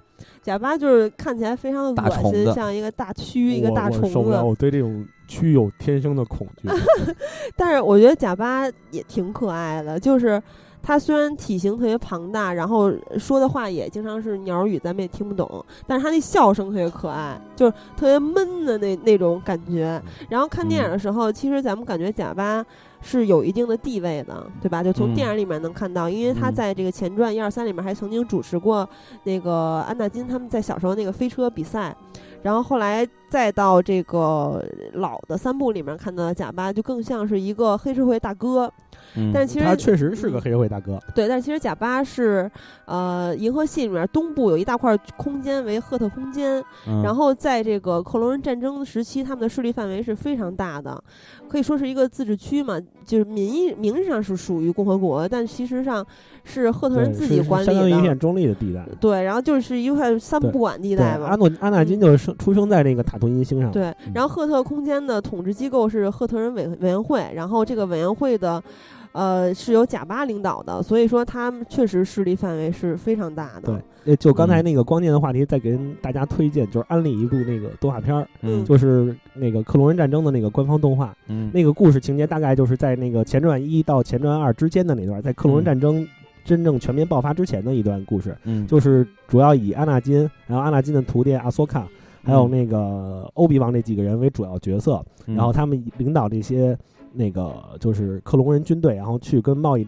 [0.43, 4.19] 贾巴就是看起来非常的恶心，像一个大蛆，一个大虫子。
[4.43, 6.69] 我对这种蛆有天生的恐惧。
[7.57, 10.43] 但是我觉得贾巴也挺可爱的，就是
[10.83, 20.03] 他虽然体型特别庞大，然后说的话也经常是鸟语，咱们也听不懂，但是他那笑声特别可爱，就是特别闷的那那种感觉。
[20.29, 22.65] 然后看电影的时候，其实咱们感觉贾巴
[23.03, 24.83] 是有一定的地位的，对吧？
[24.83, 28.89] 就从嗯电影里面能看到，因为他嗯在这个前传一二三里面还曾经主持过
[29.25, 31.95] 那个安纳金他们在小时候那个飞车比赛。
[32.43, 38.71] 然后后来再到这个老的三部里面看到的贾巴，就更像是一个黑社会大哥。
[39.15, 41.01] 嗯，但其实他确实是个嗯黑社会大哥。
[41.15, 42.51] 对，但其实贾巴是，
[42.85, 51.03] 呃，银河系里面东部有一大块空间为赫特空间，嗯然后在这个克隆人战争时期，他们的势力范围是非常大的，
[51.49, 56.07] 可以说是一个自治区嘛，就是名义名义上是属于共和国，但其实上
[56.45, 58.03] 是赫特人自己管相当于一理的。
[58.03, 58.87] 片中立的地带。
[59.01, 61.37] 对，然后就是一块三不管地，带嘛阿。
[61.37, 63.71] 诺阿纳金就是生出生在那个塔图因星上。
[63.71, 68.63] 对，然后赫特空间的统治机构是赫特人委委员会，然后这个委员会的，
[69.13, 73.63] 呃，是由贾巴领导的，所以说他们确实势力范围是非常大的。
[73.63, 81.15] 对，呃就刚才嗯那个光剑的话题，再给大家推荐，就是安利一部那个动画片儿，嗯就是那个克隆人战争的那个官方动画。
[81.29, 86.07] 嗯那个故事情节大概就是在那个前传一到前传二之间的那段，在克隆人嗯战争
[86.45, 91.87] 真正全面爆发之前的一段故事，嗯就是主要以阿纳金，然后阿纳金的徒弟阿索卡，
[92.23, 96.77] 还有嗯那个欧比王这几个人为主要角色，嗯然后他们领导这些
[97.13, 99.87] 那个就是克隆人军队，然后去跟贸易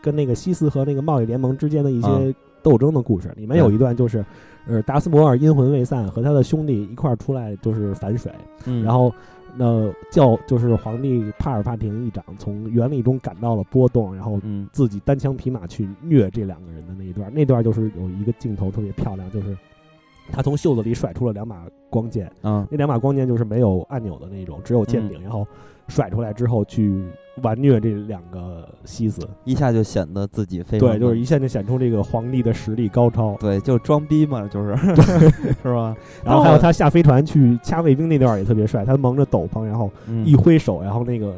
[0.00, 3.32] 跟那个西斯和那个贸易联盟之间的一啊些斗争的故事。
[3.36, 4.24] 里面有一段就是，
[4.66, 8.32] 呃，达斯摩尔阴魂未散，和他的兄弟一块儿出来就是反水，
[8.66, 9.12] 嗯然后。
[9.54, 19.54] 那教就是皇帝帕尔帕廷一掌从原力中感到了波动，然后嗯自己单枪匹马去虐这两个人的那一段，那段就是有一个镜头特别漂亮，就是
[20.30, 25.46] 他从袖子里甩出了两把光剑，嗯那两把光剑就是没有按钮的那种，只有剑柄，然后
[25.88, 27.04] 甩出来之后去
[27.42, 33.34] 完虐这两个西子，一下就显得自己非常对，就是一下就显出这个皇帝的实力高超。
[33.40, 34.76] 对，就装逼嘛，就是
[35.62, 35.94] 是吧？
[36.24, 41.34] 然后还有他下飞船去掐卫兵那段也特别帅，他蒙着斗篷，然后嗯一挥手，然后那个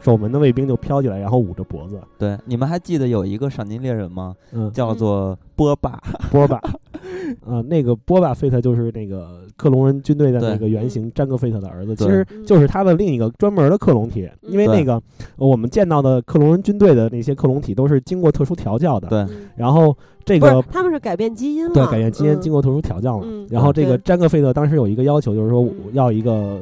[0.00, 4.34] 守门的卫兵就飘起来，然后捂着脖子，对，你们还记得有一个赏金猎人吗？
[4.52, 6.00] 嗯，叫做波霸。
[6.30, 6.60] 波巴，
[7.44, 14.94] 啊，那个波巴费特就是那个克隆人军队的那个原型詹克费特的儿子，其实就是他的另一个专门的克隆体，因为那个
[15.36, 19.48] 呃我们见到的克隆人军队的那些克隆体都是经过特殊调教的，对，嗯。
[19.56, 20.62] 然后这个。
[20.70, 22.40] 他们是改变基因了，对，改变基因嗯。
[22.40, 23.24] 经过特殊调教嘛。
[23.26, 23.46] 嗯。
[23.50, 26.60] 然后这个詹克费特当时有一个要求，就是说要一个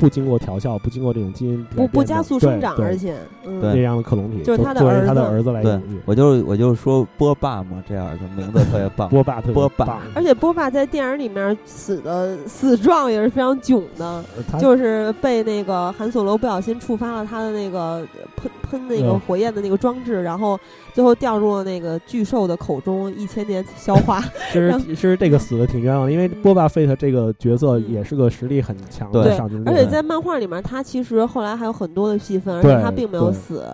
[0.00, 3.14] 不经过调校、不经过这种基因不不加速生长，而且
[3.46, 6.00] 嗯对那样的克隆体，就是他的儿子他的儿子来对养育。
[6.06, 9.08] 我就我就说波霸嘛，这样的名字特别棒。
[9.10, 14.24] 波霸特别棒而且波霸在电影里面死的死状也是非常囧的，
[14.58, 18.06] 就是被那个韩索罗不小心触发了他的那个
[18.36, 20.58] 喷喷那个嗯火焰的那个装置，然后
[20.94, 24.20] 最后掉入了那个巨兽的口中，一千年消化。
[24.52, 33.64] 其实其实这个死的挺冤枉的，因为波霸费特这个角色嗯也是个实力很强的上军而且在漫画里面，他其实后来还有很多的戏份，而且他并没有死，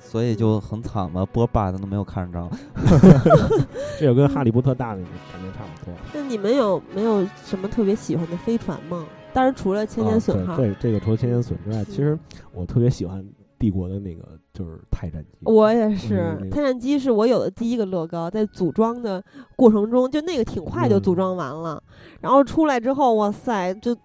[0.00, 2.48] 所以就很惨嘛，波霸他都没有看着。
[3.98, 5.02] 这就跟哈利波特大那个
[5.32, 5.94] 感觉差不多。
[6.12, 9.04] 那你们有没有什么特别喜欢的飞船吗？
[9.32, 12.18] 当然，除了千年损耗，对这个除了千年隼之外，其实
[12.52, 13.22] 我特别喜欢
[13.58, 15.38] 帝国的那个就是泰战机。
[15.42, 19.22] 我也是，泰战机是我有的第一个乐高，在组装的
[19.56, 21.82] 过程中，就那个挺快就组装完了，
[22.20, 23.96] 然后出来之后，哇塞，就。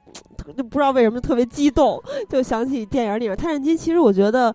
[0.57, 3.78] 就不知道为什么特别激动， 就想起电影里面泰战机。
[3.78, 4.53] 其实我觉得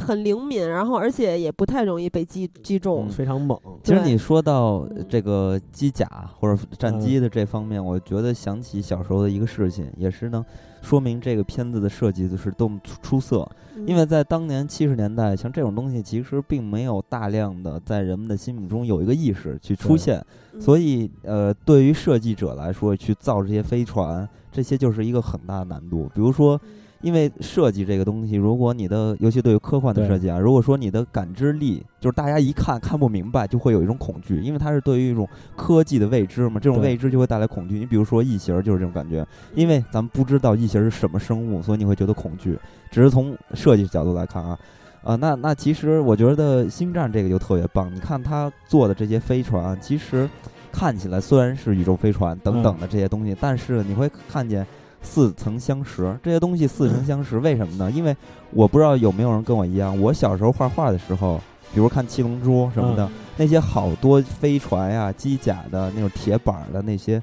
[0.00, 3.56] 很灵敏，然后而且也不太容易被击击中，非常猛。
[3.84, 6.06] 其实你说到这个机甲
[6.40, 10.42] 或者战机的这方面，我觉得想起小时候的一个事情，也是能
[10.82, 13.48] 说明这个片子的设计就是多么出色。
[13.86, 20.24] 因为在当年七十年代，像这种东西其实并没有大量的在人们的心目中有一个意识去出现，
[20.58, 24.28] 所以呃，对于设计者来说，去造这些飞船。
[24.50, 26.60] 这些就是一个很大的难度，比如说，
[27.00, 37.78] 因为设计这个东西，如果你的，尤其对于科幻的设计啊，如果说你的感知力就是大家一看看不明白，就会有一种恐惧，因为它是对于一种科技的未知嘛，这种未知就会带来恐惧。
[37.78, 42.58] 你比如说异形就是这种感觉，因为咱们不知道异形是什么生物，所以你会觉得恐惧。
[42.90, 44.58] 只是从设计角度来看啊，
[45.02, 50.28] 啊，那那其实我觉得星战这个就特别棒，你看他做的这些飞船，其实。
[50.70, 54.64] 看起来虽然是宇宙飞船等等的这些东西，但是你会看见
[55.08, 56.14] 似曾相识。
[56.22, 57.90] 这些东西似曾相识， 为什么呢？
[57.90, 58.14] 因为
[58.50, 61.40] 我不知道有没有人跟我一样，我小时候画画的时候，
[61.72, 67.22] 比如看七龙珠什么的，那些好多飞船呀、机甲的那种铁板的那些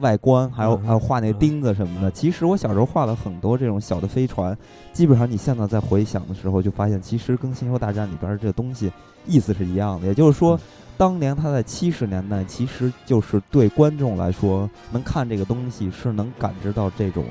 [0.00, 2.10] 外观，还有还有画那个钉子什么的。
[2.10, 4.56] 其实我小时候画了很多这种小的飞船，
[4.92, 8.92] 基本上你现在在回想的时候，就发现其实跟《星球大战》里边这东西
[9.26, 10.58] 意思是一样的，也就是说。
[10.96, 17.24] 当年他在七十年代，其实就是对观众来说，能看这个东西是能感知到这种，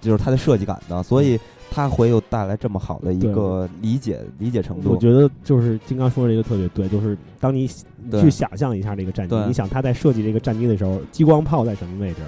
[0.00, 1.38] 就是它的设计感的，所以
[1.70, 4.90] 他会有带来这么好的一个理解理解程度。
[4.90, 7.66] 我觉得就是金刚说的这个特别对，就是当你
[8.20, 12.20] 去想象一下这个战机，你想他在设计这个战机的时候，激光炮在什么位置？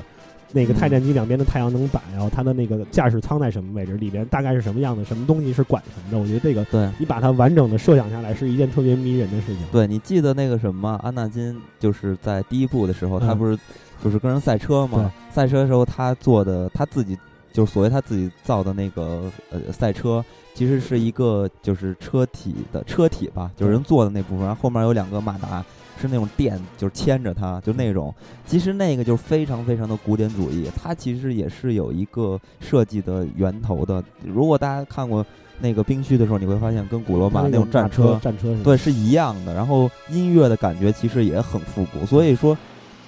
[0.52, 3.96] 那个太战机两边的太阳能板，然后它的那个驾驶舱在什么位置？
[3.96, 5.04] 里边大概是什么样的？
[5.04, 6.18] 什么东西是管什么的？
[6.18, 9.58] 我觉得这个，对你把它完整的设想下来，是一件特别迷人的事情。
[9.72, 13.58] 对你记得那个什么，安纳金就是在第一部的时候，他不是
[14.04, 15.10] 就是跟人赛车吗？
[15.30, 17.16] 赛车的时候，他做的他自己
[17.52, 20.24] 就是所谓他自己造的那个呃赛车，
[20.54, 25.64] 其实是一个就是车体的车体吧，就是人坐的那部分，然后后面有两个马达。
[26.00, 28.14] 是那种电，就是牵着它，就那种。
[28.46, 34.02] 其实那个就非常非常的古典主义，它其实也是有一个设计的源头的。
[34.24, 35.24] 如果大家看过
[35.60, 39.54] 那个冰区的时候，你会发现跟古罗马那种战车战车对是一样的。
[39.54, 42.56] 然后音乐的感觉其实也很复古，所以说。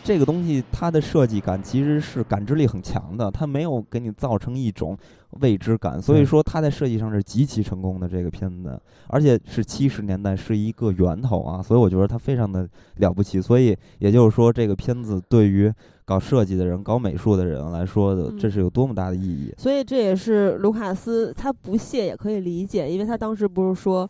[0.06, 4.94] 这个东西它的设计感其实是感知力很强的，它没有给你造成一种
[5.40, 13.40] 未知感，所以说它在设计上是极其成功的这个片子，而且是七十年代是一个源头啊，所以我觉得它非常的了不起。
[13.40, 15.72] 所以也就是说，这个片子对于
[16.04, 19.52] 搞设计的人、搞美术的人来说的，这是有多么大的意义。
[19.58, 24.08] 所以这也是卢卡斯他不屑也可以理解，因为他当时不是说。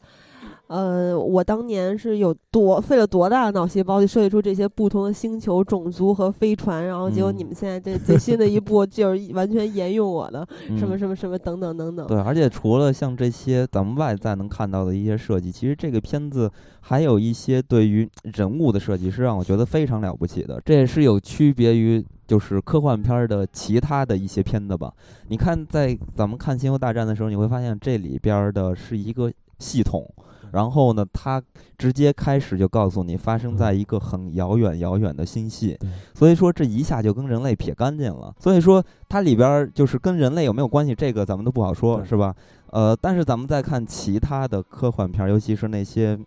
[0.67, 10.47] 呃，我当年是有多费了多大的脑细胞去设计出这些不同的星球、种族和飞船，然后结果你们现在这最新的一部就是完全沿用我的
[10.79, 12.07] 什么什么什么等等等等。
[12.07, 16.51] 对，而且除了像这些咱们外在能看到的一些设计，其实这个片子
[16.81, 20.59] 还有一些对于人物的设计是让我觉得非常了不起的。
[20.65, 24.91] 这也是有区别于就是科幻片的其他的一些片子吧。
[25.29, 30.11] 你看，在咱们看《星球大战》的时候，你会发现这里边的是一个系统。
[30.55, 31.43] 然后呢，它
[31.77, 35.77] 直接开始就告诉你发生在一个很遥远遥远的星系，
[36.15, 38.35] 所以说这一下就跟人类撇干净了。
[38.39, 42.35] 所以说它里边就是跟人类有没有关系，这个咱们都不好说，是吧？
[42.71, 46.19] 呃，但是咱们再看其他的科幻片，尤其是那些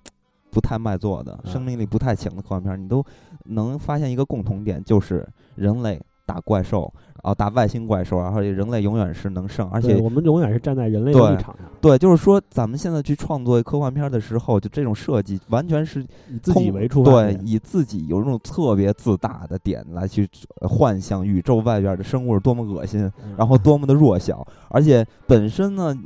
[0.51, 3.03] 不太卖座的、生命力不太强的科幻片，你都
[3.45, 6.01] 能发现一个共同点，就是人类。
[6.27, 6.93] 打怪兽，
[7.23, 11.65] 然后打外星怪兽，然后人类永远是能胜，而且我们永远是站在人类的立场上。
[11.81, 20.29] 对，就是说，咱们现在去创作科幻片的时候，就这种设计完全是以自己为出发对，以自己有一种特别自大的点来去
[20.59, 25.97] 幻想宇宙外边的生物是多么恶心，然后多么的弱小， 而且本身呢，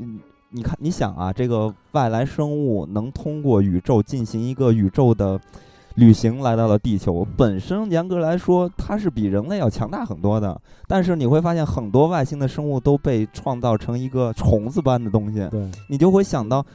[0.52, 5.42] 你看，你想啊，这个外来生物能通过宇宙进行一个宇宙的。
[5.96, 10.60] 旅行来到了地球，本身严格来说，它是比人类要强大很多的。
[10.88, 15.48] 但是你会发现，很多外星的生物都被创造成一个虫子般的东西。
[15.50, 16.66] 对，你就会想到，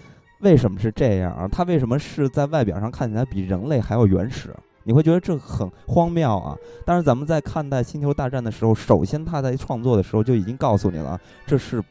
[0.40, 1.48] 为什么是这样啊？
[1.50, 4.54] 它为什么是在外表上看起来比人类还要原始？
[4.84, 6.54] 你会觉得这很荒谬啊。
[6.84, 11.82] 但是咱们在看待《星球大战》的时候，首先他在创作的时候就已经告诉你了，这是。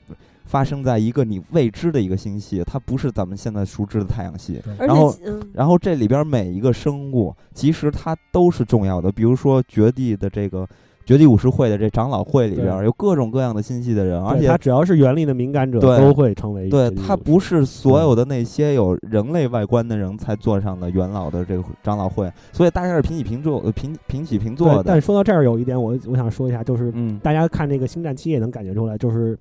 [0.45, 4.61] 发生在一个你未知的一个星系，它不是咱们现在熟知的太阳系。
[4.80, 5.13] 然后，
[5.53, 9.11] 然后这里边每一个生物，其实它都是重要的。
[9.11, 10.67] 比如说绝地的这个
[11.03, 16.69] 绝地武士会的这长老会里边，有各种各样的星系的人，而且他只要是原力的敏感者，都会成为。
[16.69, 24.84] 对他不是所有的那些有人类外观的人才坐上的元老的这个长老会，所以大家是平起平坐，平平起平坐的。
[24.84, 26.93] 但说到这儿，有一点我我想说一下，就是
[27.23, 29.38] 大家看这个星战七也能感觉出来，就是。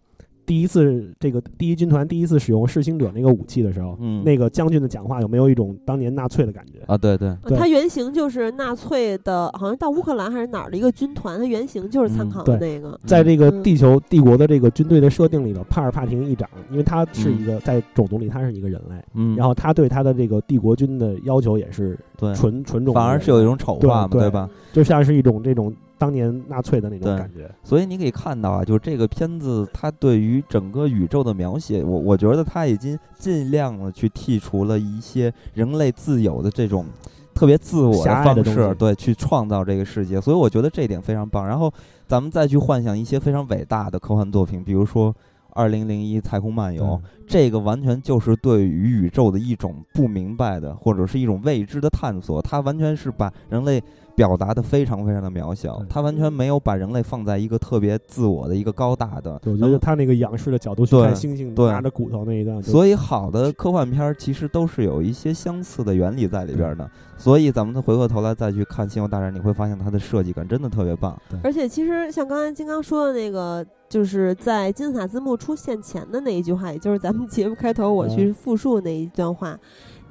[0.47, 6.97] 第一次这个第一军团第一次使用噬星者那个武器的时候，嗯，那个将军的讲话有没有一种当年纳粹的感觉啊？
[6.97, 12.99] 对对，他原型就是纳粹的，好像到乌克兰还是哪儿的一个军团，他原型就是参考的那个。
[13.05, 24.49] 在这个地球帝国的这个军队的设定里头，帕尔帕廷议长，因为他是一个在种族里他是一个人类，嗯，然后他对他的这个帝国军的要求也是对纯纯种，反而是有一种丑化嘛，对吧？
[24.73, 25.75] 就像是一种这种。
[25.97, 36.85] 当年纳粹的那种感觉，所以你可以看到啊，就是这个片子它对于整个宇宙的描写，我我觉得它已经尽量的去剔除了一些人类自有的这种
[37.33, 40.21] 特别自我的方式，对，去创造这个世界。
[40.21, 41.47] 所以我觉得这一点非常棒。
[41.47, 41.73] 然后
[42.07, 45.12] 咱们再去幻想一些非常伟大的科幻作品，比如说
[45.51, 46.85] 《二零零一太空漫游》，
[47.27, 53.81] 这个完全就是对于宇宙的一种不明白的或者是一种未知的探索，它完全是把人类。
[54.16, 59.41] 表达的非常非常的渺小，他完全没有把人类放在一个特别自我的一个高大的。
[59.45, 62.62] 我觉得他那个仰视的角度去看星星拿着骨头那一段。
[62.62, 66.89] 所以好的科幻片儿其实都是有一些相似的原理在里边的。
[67.16, 71.16] 所以咱们再回过头来再去看《星球大战》，你会发现它的设计感真的特别棒。
[71.43, 79.57] 而且其实像刚才金刚说的那个，就是在金字塔字幕出现前的那一句话，也就是咱们节目开头我去复述那一段话。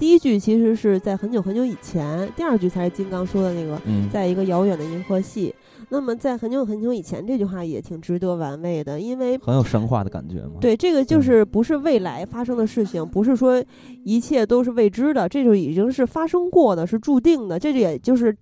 [0.04, 3.80] 第一句其实是在很久很久以前，第二句才是金刚说的那个，
[4.12, 5.56] 在一个遥远的银河系。
[5.88, 10.56] 那么在很久很久以前，这句话也挺值得玩味的，因为很有神话的感觉嘛。
[10.60, 13.64] 对，这个就是不是未来发生的事情，不是说
[14.04, 17.58] 一切都是未知的，这就已经是发生过的，是注定的。
[17.58, 18.36] 这就也就是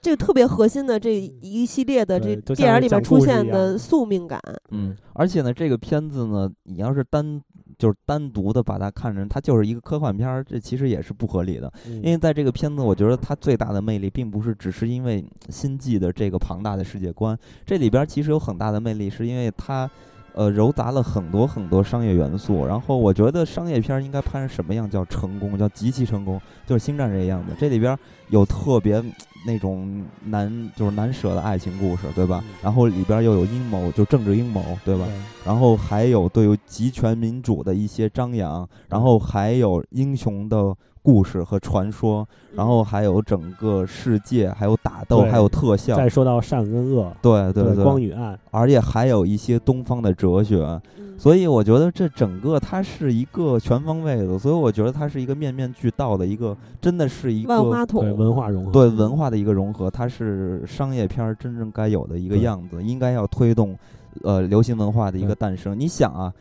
[0.00, 4.40] 这个特别核心的这一系列的这电影里面出现的宿命感。
[4.70, 7.42] 嗯，而且呢，这个片子呢，你要是单。
[7.78, 11.72] 就是单独的把它看成，它就是一个科幻片儿，这其实也是不合理的。
[11.86, 19.90] 因为在这个片子，我觉得它最大的魅力，并不是只是因为星际的这个庞大的世界观，这里边其实有很大的魅力，是因为它，
[20.34, 22.66] 呃，糅杂了很多很多商业元素。
[22.66, 27.54] 然后我觉得商业片应该拍成什么样叫成功，叫极其成功，就是《星战》这样的。
[27.58, 27.96] 这里边
[28.30, 29.02] 有特别。
[29.46, 32.42] 那种难就是难舍的爱情故事，对吧？
[32.62, 35.06] 然后里边又有阴谋，就政治阴谋，对吧？
[35.44, 40.74] 然后还有对于集权民主的一些张扬，然后还有英雄的
[41.04, 45.94] 故事和传说，然后还有整个世界，还有打斗，还有特效。
[45.94, 50.80] 再说到善跟恶，对对对，光与暗，而且还有一些东方的哲学。
[51.16, 58.16] 所以我觉得这整个它是一个全方位的，所以我觉得它是一个面面俱到的一个，真的是一个万花筒。
[58.16, 63.78] 文化融合，对文化的一个融合，它是商业片真正该有的一个样子，应该要推动，
[64.22, 65.78] 呃，流行文化的一个诞生。
[65.78, 66.32] 你想啊，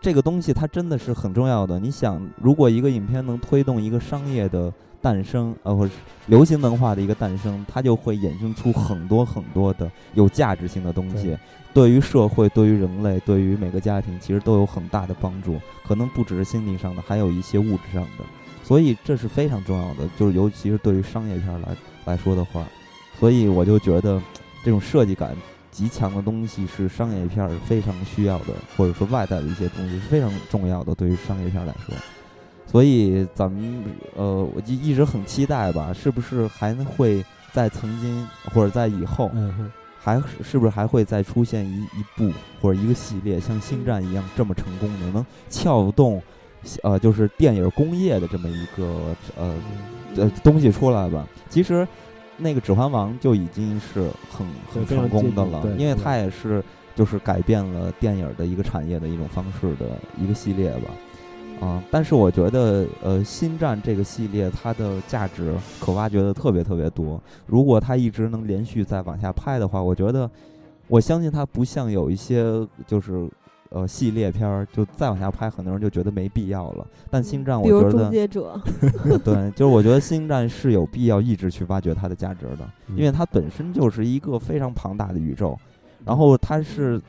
[0.00, 1.78] 这个东西它真的是很重要的。
[1.78, 5.92] 你想，如果一个影片能推动一个商业的诞生，呃，或者
[6.26, 11.36] 流行文化的一个诞生，它就会衍生出很多很多的有价值性的东西。
[11.72, 15.60] 对于社会，对于人类，对于每个家庭，其实都有很大的帮助。
[15.86, 18.24] 可能不只是心理上的，还有一些物质上的。
[18.64, 21.68] 所以这是非常重要的，就是尤其是对于商业片来
[22.04, 22.64] 来说的话。
[23.18, 24.20] 所以我就觉得，
[24.64, 25.36] 这种设计感
[25.78, 28.46] 极强的东西是商业片非常需要的，
[28.76, 30.92] 或者说外在的一些东西是非常重要的。
[30.96, 31.94] 对于商业片来说，
[32.66, 33.84] 所以咱们
[34.16, 39.30] 呃，我就一直很期待吧，是不是还会在曾经或者在以后。
[40.00, 42.32] 还是不是还会再出现一一部
[42.62, 46.22] 或者一个系列，像《星战》一样这么成功的，能撬动，
[46.82, 49.54] 呃，就是电影工业的这么一个呃
[50.16, 51.26] 呃东西出来吧？
[51.50, 51.86] 其实，
[52.38, 60.90] 那个《指环王》就已经是很很成功的了，因为它也是就是改变了电影的一个产业的一种方式的一个系列吧。
[61.60, 67.20] 啊，但是我觉得，呃，星战这个系列它的价值可挖掘的特别特别多。
[67.46, 70.30] 如果它一直能连续再往下拍的话，我觉得，
[70.86, 73.28] 我相信它不像有一些就是
[73.70, 76.86] 呃系列片儿，就再往下拍，很多人就觉得没必要了。
[77.10, 78.60] 但星战，我觉得，终结者，
[79.24, 85.58] 对，就是我觉得星战是有必要一直去挖掘它的价值的，因为它本身就是一个非常庞大的宇宙，
[86.04, 87.00] 然后它是。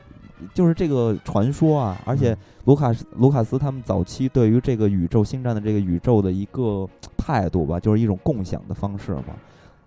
[0.54, 2.34] 就是这个传说啊，而且
[2.64, 9.24] 卢卡斯卢卡斯他们早期对于这个宇宙星战的这个宇宙的一个态度吧，就是一种共享的方式嘛。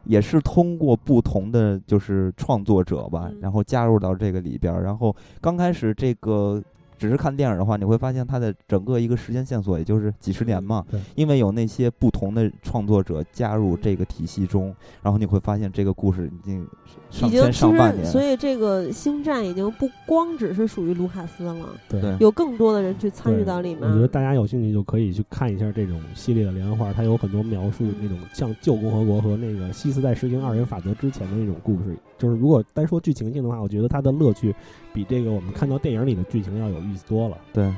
[0.06, 4.84] 也是通过不同的就是创作者吧，然后加入到这个里边儿。
[4.84, 6.64] 然后刚开始这个。
[6.98, 10.86] 只是看电影的话，你会发现它的整个一个时间线索也就是几十年嘛。
[10.90, 16.68] 对，因为有那些不同的创作者加入这个体系中，然后你会发现这个故事已经
[17.10, 18.06] 上千上万年。
[18.06, 21.56] 所以这个星战已经不光只是属于卢卡斯了，
[21.90, 23.90] 对，有更多的人去参与到里面。
[23.90, 31.98] 我觉得大家有兴趣就可以去看一下这种系列的连环画，它有很多描述那种像旧共和国和那个西斯在实行二元法则之前的那种故事。
[32.18, 34.56] 就是如果单说剧情性的话，我觉得它的乐趣
[34.94, 37.38] 比这个我们看到电影里的剧情要有意思多了。
[37.52, 37.74] 对，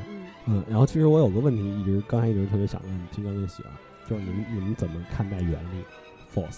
[0.45, 3.71] 嗯，然后其实我有个问题，一直刚才一直特别想问金刚跟喜儿，
[4.09, 5.83] 就是你们你们怎么看待原力
[6.33, 6.57] force？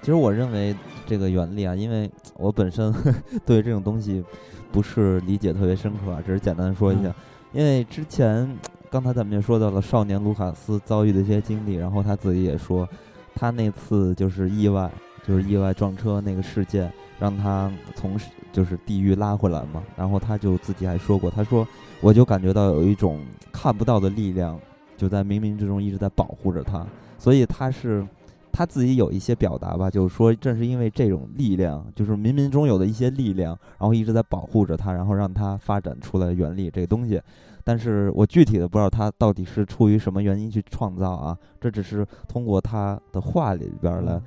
[0.00, 0.74] 其实我认为
[1.06, 2.94] 这个原力啊，因为我本身
[3.44, 4.24] 对这种东西
[4.70, 7.12] 不是理解特别深刻啊，只是简单说一下。
[7.52, 8.56] 因为之前
[8.90, 12.88] 刚才咱们也说到了少年卢卡斯遭遇的一些经历，然后他自己也说，
[13.34, 14.90] 他那次就是意外。
[15.26, 18.18] 就是意外撞车那个事件，让他从
[18.52, 19.82] 就是地狱拉回来嘛。
[19.96, 21.66] 然后他就自己还说过，他说
[22.00, 23.20] 我就感觉到有一种
[23.52, 24.58] 看不到的力量，
[24.96, 26.86] 就在冥冥之中一直在保护着他。
[27.18, 28.06] 所以他是
[28.52, 37.20] 他自己有一些表达吧，就是说正是因为这种力量，就是冥冥中有的一些力量，然后一直在保护着他，然后让他发展出来原力这个东西。
[37.64, 44.20] 但是我具体的不知道他到底是出于什么原因去创造啊，这只是通过他的话里边来。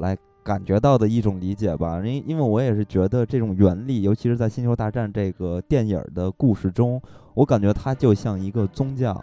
[0.00, 7.00] 来感觉到的一种理解吧，因因为我也是觉得这种原理，尤其是在《星球大战》这个电影的故事中，
[7.32, 9.18] 我感觉它就像一个宗教，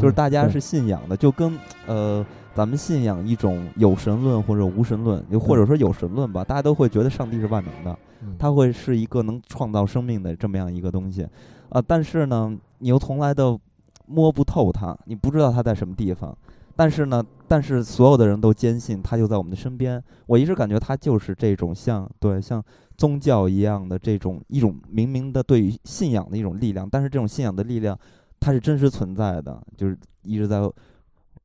[0.00, 1.56] 就是大家是信仰的，就跟
[1.86, 7.96] 呃咱们信仰一种有神论或者无神论，又或者说有神论吧，大家都会觉得上帝是万能的，
[8.36, 11.24] 他会是一个能创造生命的这么样一个东西，
[11.68, 13.60] 啊，但是呢，你又从来都
[14.06, 16.36] 摸不透它，你不知道它在什么地方。
[16.76, 20.02] 但是呢，但是所有的人都坚信他就在我们的身边。
[20.26, 22.62] 我一直感觉他就是这种像对像
[22.96, 26.88] 宗教一样的这种一种明明的对于信仰的一种力量。
[26.88, 27.98] 但是这种信仰的力量，
[28.38, 30.60] 它是真实存在的，就是一直在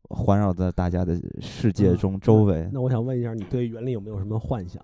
[0.09, 2.69] 环绕在大家的世界中周围。
[2.73, 4.83] 那我想问一下，你对原力有没有什么幻想？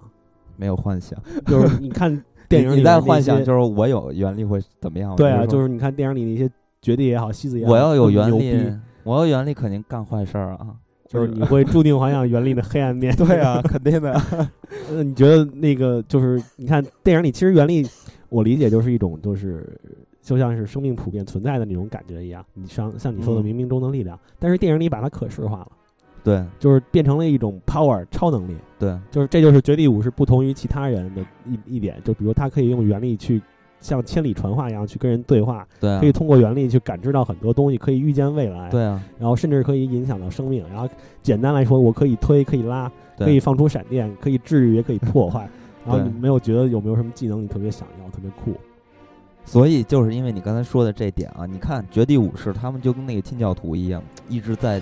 [0.55, 5.13] 没有幻想， 就是你看电影里在幻想，就是我有原力会怎么样？
[5.17, 6.49] 对啊，就是你看电影里那些
[6.81, 8.71] 绝地也好，西子也好，我要有原力。
[9.07, 10.75] 我要原力肯定干坏事儿啊，
[11.07, 13.15] 就是你会注定滑向原力的黑暗面。
[13.15, 14.11] 对啊，肯定的。
[14.91, 17.87] 呃，你觉得那个就是你看电影里，其实原力，
[18.27, 19.79] 我理解就是一种，就是
[20.21, 22.45] 就像是生命普遍存在的那种感觉一样。
[22.53, 25.71] 你像像你说的冥冥中的力量，但是电影里把它可视化了，
[26.21, 28.57] 对，就是变成了一种 power 超能力。
[28.77, 33.41] 对，就是这就是绝地武士不同于其他人的一一点，就比如他可以用原力去。
[33.79, 40.67] 像千里传话一样去跟人对话，对，可以通过原力去感知到很多东西，可以预见未来，对啊，然后甚至可以影响到生命。
[40.69, 40.89] 然后
[41.21, 45.47] 简单来说，我可以推，可以拉，可以放出闪电，可以治愈，也可以破坏。
[45.85, 48.59] 然后你没有觉得有没有什么技能你特别想要，特别酷？
[49.45, 54.81] 所以就是因为你刚才说的这点啊，你看绝地武士他们就跟那个清教徒一样，一直在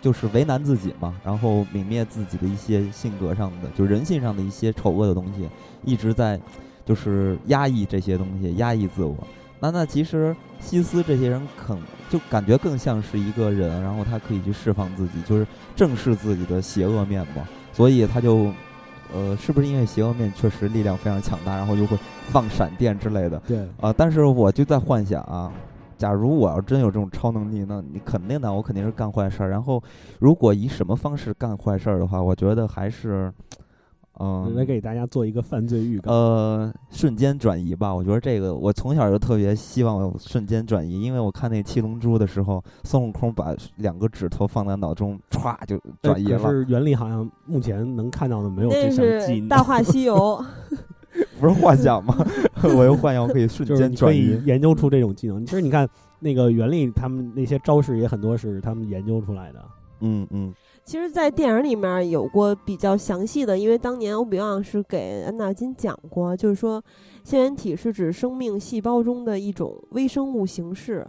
[0.00, 5.48] 就是为难自己嘛，然后泯灭自己的一些性格上的，就人性上的一些丑恶的东西，
[5.84, 6.40] 一直在。
[6.86, 9.14] 就是压抑这些东西，压抑自我。
[9.58, 11.76] 那那其实西斯这些人，肯
[12.08, 17.46] 就感觉更像是一个人，然后他可以去释放自己，就是正视自己的邪恶面嘛。
[17.72, 18.52] 所以他就，
[19.12, 21.98] 呃，是不是因为邪恶面确实力量非常强大，然后就会
[22.28, 23.38] 放闪电之类的？
[23.48, 23.66] 对。
[23.80, 25.50] 啊，但是我就在幻想啊，
[25.98, 29.50] 假如我要真有这种超能力，那你肯定的，我肯定是干坏事儿。
[29.50, 29.82] 然后，
[30.20, 33.32] 如果以什么方式干坏事儿的话，我觉得还是。
[34.18, 36.10] 嗯，来给大家做一个犯罪预告。
[36.10, 46.38] 呃，瞬间转移吧，我觉得这个我从小就特别希望有瞬间转移，因为我看那七龙珠的时候，孙悟空把两个指头放在脑中，歘就转移了。
[46.38, 49.48] 可是原力好像目前能看到的没有这项技能。
[49.48, 50.42] 大话西游
[51.40, 52.14] 不是幻想吗？
[52.62, 55.44] 我又幻想可以瞬间转移，研究出这种技能。
[55.44, 55.88] 其实你看
[56.20, 59.64] 那个原力，他们那些招式也很多是他们研究出来的。
[60.00, 60.54] 嗯嗯。
[60.86, 66.80] 其实，在电影里面有过比较详细的，因为当年欧比旺是给安纳金讲过，就是说，
[67.24, 71.04] 腺原体是指生命细胞中的一种微生物形式，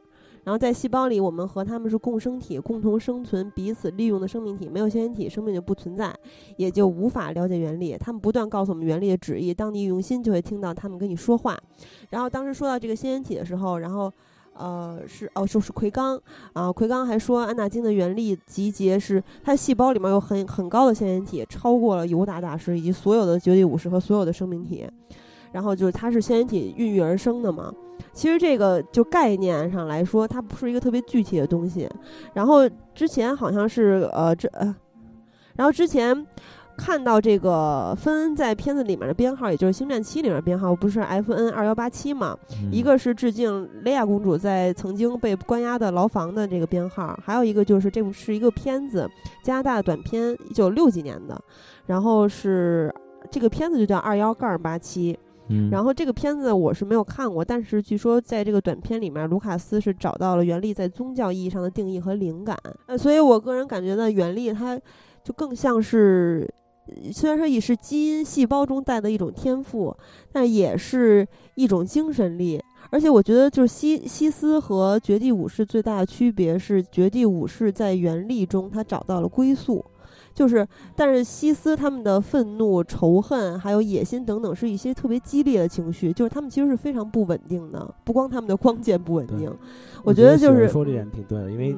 [0.45, 6.12] 然后在细胞里，我们和它们是共生体，共同生存，彼此利用的生命体，没有腺原体，生命就不存在，
[6.56, 7.95] 也就无法了解原理。
[7.99, 11.56] 他们不断告诉我们原理的旨意，当你用心，就会听到他们跟你说话。
[12.10, 14.12] 然后当时说到这个腺原体的时候，然后。
[14.58, 16.20] 呃，是哦，就是奎刚
[16.54, 24.88] 啊，奎刚还说安纳金的原力集结是他细胞里面有很很高的腺原体，超过了尤达大师以及所有的绝地武士和所有的生命体，
[25.52, 27.74] 然后就是它是腺原体孕育而生的嘛。
[28.14, 31.90] 其实这个就概念上来说，它不是一个特别具体的东西。
[32.34, 34.76] 然后之前好像是呃这呃，
[35.56, 36.26] 然后之前
[36.78, 42.38] 看到这个芬恩在片子里面的编号，也就是《星战七》里面编号，不是 F N 二幺八七嘛？
[42.72, 49.10] 一个是致敬雷亚公主在曾经被关押的牢房的这个编号，还有一个就是这部是一个片子，
[49.44, 51.41] 加拿大的短片，一九六几年的，
[51.88, 52.94] 然后是
[53.32, 55.18] 这个片子就叫二幺杠八七。
[55.49, 62.58] 嗯，然后这个片子我是没有看过，但是据说在这个短片里面，卢卡斯是找到了原力在宗教意义上的定义和灵感。
[62.86, 64.78] 呃，所以我个人感觉呢，原力它
[65.24, 66.45] 就更像是，
[67.12, 69.96] 虽然说也是基因细胞中带的一种天赋，
[70.32, 72.62] 但也是一种精神力。
[72.90, 79.84] 而且我觉得，就是西西斯和绝地武士最大的区别是，绝地武士在原力中他找到了归宿。
[80.34, 80.66] 就是，
[80.96, 86.14] 但是西斯他们的愤怒、仇恨，还有野心等等，是一些特别激烈的情绪。
[86.14, 89.52] 就是他们其实是非常不稳定的，不光他们的光 剑不稳定，
[90.04, 91.76] 我觉得就是说这点挺对的，因为。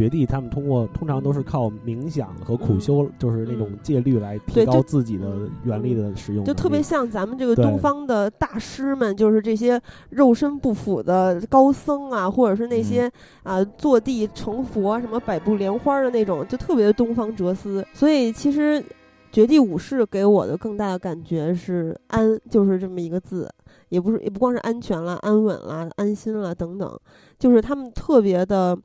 [0.00, 9.78] 绝地他们通过通常都是靠冥想和苦修，就是那种戒律来提高自己的原力的使用，就特别像咱们这个东方的大师们，就是这些
[10.08, 13.12] 肉身不腐的高僧啊，或者是那些
[13.42, 17.86] 啊坐地成佛、什么百步莲花的那种，就特别的东方哲思。
[17.92, 18.82] 所以其实
[19.30, 23.46] 绝地武士给我的更大的感觉是安，就是这么一个字，
[23.90, 26.98] 也不是也不光是安全了、安稳了、安心了等等，
[27.38, 28.78] 就是他们特别的。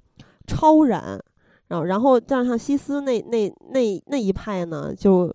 [0.45, 1.19] 超然，
[1.67, 5.33] 然后，然后，像像西斯那那那那一派呢，就，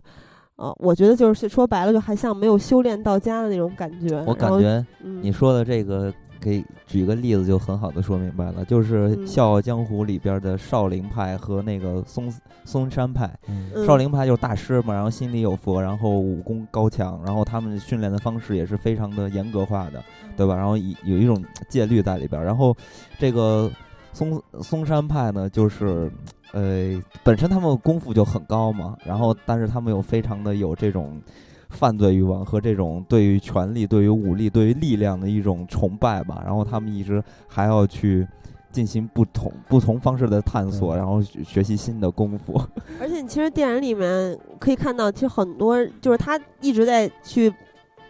[0.55, 4.23] 呃，我觉得就是说白了，就还像没有修炼到家的那种感觉。
[4.25, 12.33] 我感觉你说的这个，给举个例子就很好的说明白了，就是《笑傲江湖》里边的少林派和那个嵩
[12.63, 13.29] 嵩山派。
[13.85, 20.01] 少林派就是大师嘛，然后心里有佛，然后武功高强，然后他们训练的方式也是非常的严格化的，
[20.37, 20.55] 对吧？
[20.55, 22.73] 然后有有一种戒律在里边，然后
[23.19, 23.69] 这个。
[24.13, 26.11] 嵩嵩山派呢，就是，
[26.53, 31.21] 呃，本身他们功夫就很高嘛，然后但是他们又非常的有这种
[31.69, 38.27] 犯罪欲望和这种对于权力、对于武力、对于力量的一种崇拜吧，然后他们一直还要去
[38.71, 42.61] 进行不同不同方式的探索，然后学习新的功夫。
[42.99, 47.53] 而且，其实电影里面可以看到，其实很多就是他一直在去。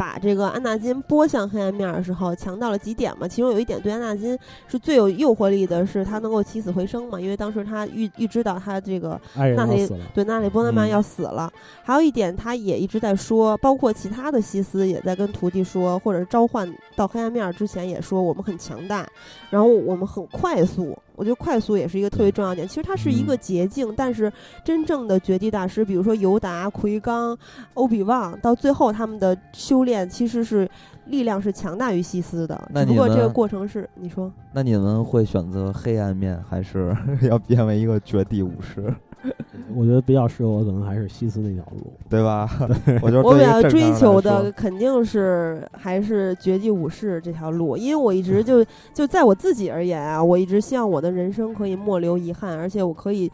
[0.01, 3.27] 把这个安纳金拨向黑暗面的时候，强到了几点嘛？
[3.27, 4.35] 其中有一点对安纳金
[4.67, 7.21] 是最有诱惑力的，是他能够起死回生嘛？
[7.21, 9.21] 因为当时他预预知到他这个
[9.55, 11.53] 纳里对纳里波特曼要死了。
[11.83, 19.07] 还有一点，他也一直在说，包括其他的西斯也在跟徒弟说，或者是召唤到黑暗面之前也说，我们很强大，
[19.51, 20.97] 然后我们很快速。
[21.15, 22.67] 我觉得快速也是一个特别重要点。
[22.67, 24.31] 其实它是一个捷径，但是
[24.63, 27.37] 真正的绝地大师，比如说尤达、奎刚、
[27.73, 30.69] 欧比旺，到最后他们的修炼其实是
[31.05, 32.69] 力量是强大于西斯的。
[32.73, 34.31] 只不过这个过程是你说？
[34.53, 36.95] 那你们会选择黑暗面，还是
[37.29, 38.93] 要变为一个绝地武士？
[39.75, 42.49] 我觉得比较适合我，可能还是西斯那条路，对吧？
[43.01, 53.31] 我我比较追求的肯定是还是绝地武士这条路，因为我一直就 就在我自己而言啊，我一直希望我的人生可以莫留遗憾，而且我可以。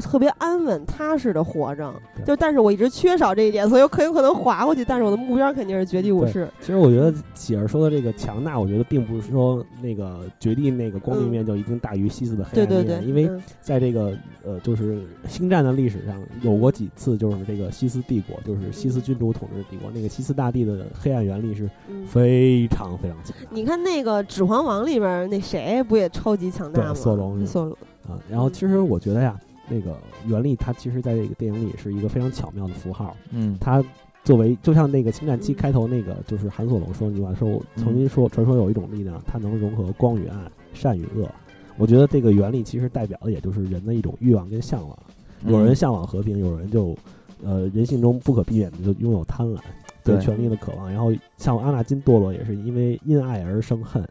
[0.00, 1.94] 特别安稳踏实的活着，
[2.26, 4.84] 就但是我一直缺少这一点，所以我很有可能滑过去。
[4.84, 6.48] 但是我的目标肯定是绝地武士。
[6.60, 12.68] 其实我觉得喜儿说的这个强大，我觉得并不是说那个绝地那个光明面就一定大于西斯的黑暗面。
[12.68, 13.06] 对对对。
[13.06, 13.30] 因为
[13.60, 21.70] 在这个呃，就是星战的历史上，有过几次就是这个西斯帝国，就是西斯君主统治帝国，那个西斯大帝的黑暗原力是
[22.08, 23.36] 非常非常强。
[23.50, 26.94] 你看那个《指环王》里边那谁不也超级强大吗？
[26.94, 27.46] 索隆。
[27.46, 27.76] 索隆
[28.08, 29.38] 啊，然后其实我觉得呀。
[29.68, 29.96] 那个
[30.26, 33.16] 原力，它其实在这个电影里是一个非常巧妙的符号。
[33.30, 33.82] 嗯，它
[34.22, 41.28] 作为就像那个《星战七》开头那个，就是韩索龙说那句话，说我曾经说，传说有一种力量，它能融合光与暗、善与恶。
[41.76, 44.98] 我觉得这个原力其实代表的也就是人的一种欲望跟向往。
[45.46, 46.96] 有人向往和平，有人就
[47.42, 49.58] 呃人性中不可避免的就拥有贪婪，
[50.02, 50.90] 对权力的渴望。
[50.90, 54.08] 然后像阿纳金堕落，也是因为因爱而生恨。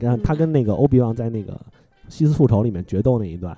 [0.00, 1.60] 然后他跟那个欧比旺在那个
[2.08, 3.56] 西斯复仇里面决斗那一段，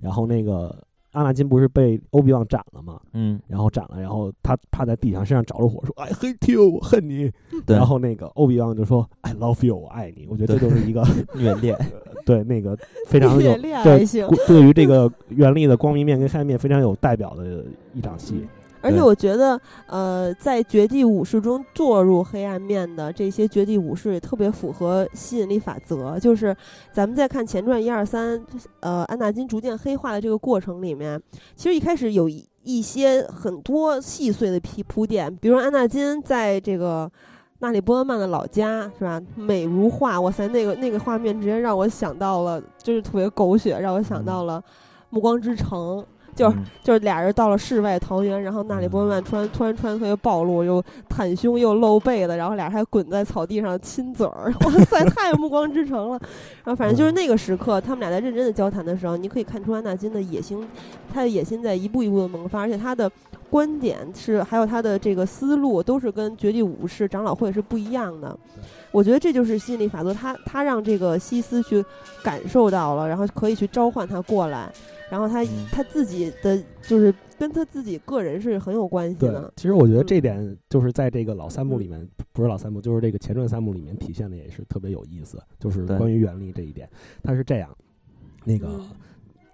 [0.00, 0.76] 然后那个。
[1.12, 3.00] 阿纳金不是被欧比旺斩了吗？
[3.14, 7.32] 嗯，然后斩了，然后他趴在地上，身上着了火，说：“I hate you，我恨你。”
[7.64, 7.74] 对。
[7.74, 10.26] 然后那个欧比旺就说：“I love you，我爱你。
[10.30, 11.02] ”我觉得这就是一个
[11.32, 11.74] 虐恋，
[12.26, 14.04] 对那个非常有对
[14.46, 17.64] 对于这个原力的光明面跟黑暗面非常有代表的
[17.94, 18.46] 一场戏。
[18.86, 26.18] 而且我觉得，呃，在绝地武士中堕入黑暗面的这些绝地武士也特别符合吸引力法则。
[26.20, 26.56] 就是
[26.92, 28.40] 咱们在看前传一二三，
[28.80, 31.20] 呃，安纳金逐渐黑化的这个过程里面，
[31.56, 37.10] 其实一开始有一一些很多细碎的铺铺垫，比如安纳金在这个
[37.58, 39.20] 纳里波恩曼的老家，是吧？
[39.34, 44.60] 美如画，哇塞，那个那个画面直接让我想到了，就是特别狗血，让我想到了
[45.10, 45.98] 《暮光之城》。
[46.36, 56.20] 就是就是俩人到了世外桃源，然后娜里波曼突然突然穿得特别暴露，又袒胸又露背的，然后俩人还滚在草地上亲嘴儿，哇塞， 太暮光之城了。
[56.62, 60.64] 然后反正就是那个时刻，他们俩在认真的交谈的时候，你可以看出安纳金的野心，
[61.12, 63.10] 他的野心在一步一步的萌发，而且他的
[63.48, 68.38] 观点是还有他的这个思路都是跟绝地武士长老会是不一样的。
[68.92, 71.84] 我觉得这就是吸引力法则，他他让这个西斯去
[72.22, 74.70] 感受到了，然后可以去召唤他过来，
[75.10, 75.66] 然后他、嗯。
[75.72, 79.52] 他自己的就是跟他自己个人是很有关系对的，。
[79.56, 80.06] 其实我觉得嗯。
[80.06, 86.88] 这点就是在这个老三部里面，不是老三部，就是这个前传三部里面体现的也是特别有意思，就是关于原力这一点。
[87.22, 87.68] 他是这样，
[88.44, 88.86] 那个嗯。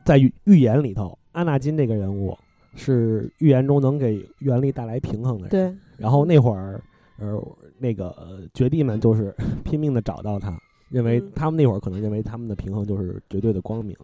[0.05, 2.37] 在预预言里头，阿纳金这个人物
[2.75, 5.51] 是预言中能给原力带来平衡的人。
[5.51, 6.83] 对，然后那会儿，
[7.19, 7.41] 呃，
[7.79, 10.59] 那个、呃绝地们就是拼命的找到他，
[10.89, 11.33] 认为嗯。
[11.37, 13.97] 他们那会儿可能认为他们的平衡就是绝对的光明，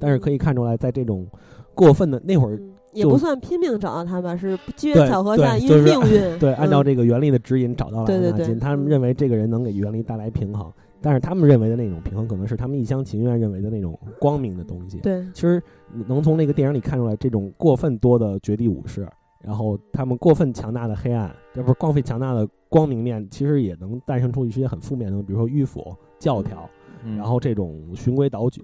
[0.00, 1.26] 但是可以看出来，在这种
[1.74, 6.38] 过分的那会儿，嗯也不算拼命找到他吧，是机缘巧合下，因为对就是命运。
[6.40, 14.98] 对，按照嗯这个原力的指引找到了对对对安纳金，他们嗯认为这个人能给原力带来平衡，但是他们认为的那种平衡，可能是他们一厢情愿认为的那种光明的东西。
[14.98, 15.62] 对，其实
[16.08, 19.06] 能从那个电影里看出来，这种过分多的绝地武士，
[19.40, 26.68] 然后他们过分强大的黑暗，这不是光费强大的光明面，其实也能诞生出一些很负面的，比如说迂腐、教条，
[27.04, 28.60] 嗯然后这种循规蹈矩，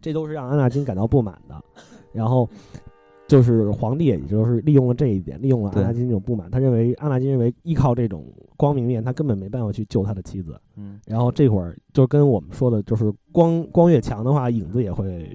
[0.00, 1.62] 这都是让安纳金感到不满的。
[2.12, 2.48] 然后
[3.28, 8.24] 就是皇帝，也就是利用了这一点，利用了安纳金这种不满，他认为安纳金认为依靠这种
[8.56, 10.60] 光明面，他根本没办法去救他的妻子。
[10.76, 15.30] 嗯然后这会儿就跟我们说的，就是光光越强的话，影子也会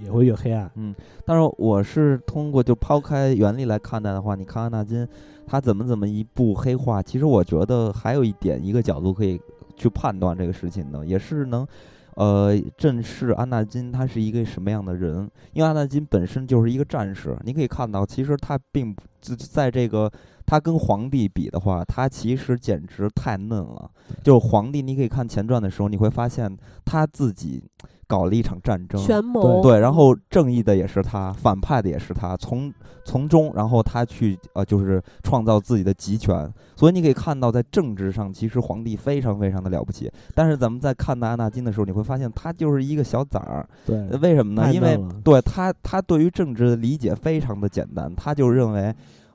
[0.00, 0.70] 也会越黑暗。
[0.76, 0.94] 嗯
[1.24, 5.04] 但是我是通过就抛开原理来看待的话，你看安纳金
[5.44, 9.40] 他怎么怎么一步黑化，其实我觉得还有一点一个角度可以
[9.74, 11.66] 去判断这个事情呢，也是能。
[12.20, 15.26] 呃，正是安纳金他是一个什么样的人？
[15.54, 20.12] 因为安纳金本身就是一个战士，你可以看到，其实他并不在在这个
[20.44, 23.90] 他跟皇帝比的话，他其实简直太嫩了。
[24.22, 27.64] 就是皇帝，你可以看前传的时候，你会发现他自己
[28.10, 32.72] 搞了一场战争，权谋对，然后正义的也是他，反派的也是他，从
[33.04, 36.52] 从中，然后他去呃，就是创造自己的集权。
[36.74, 40.10] 所以你可以看到，在政治上，其实皇帝非常非常的了不起。
[40.34, 43.64] 但是咱们在看待安纳金的时候，你会发现他就是一个小崽儿。
[43.86, 44.74] 对呃，为什么呢？
[44.74, 48.92] 因为对他，他对于政治的理解非常的简单，他就认为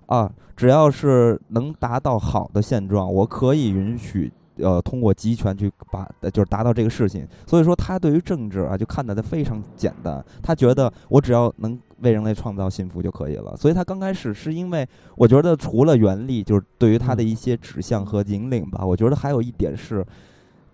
[0.08, 4.30] 啊，只要是能达到好的现状，我可以允许。
[4.58, 10.24] 呃，通过集权去把，呃就是达到这个事情，所以说他对于政治啊，就看得的非常简单。
[10.42, 13.56] 他觉得我只要能为人类创造幸福就可以了。
[13.58, 20.06] 所以他刚开始是因为，我觉得除了原力，就是对于他的嗯一些指向和引领吧，我觉得还有一点是，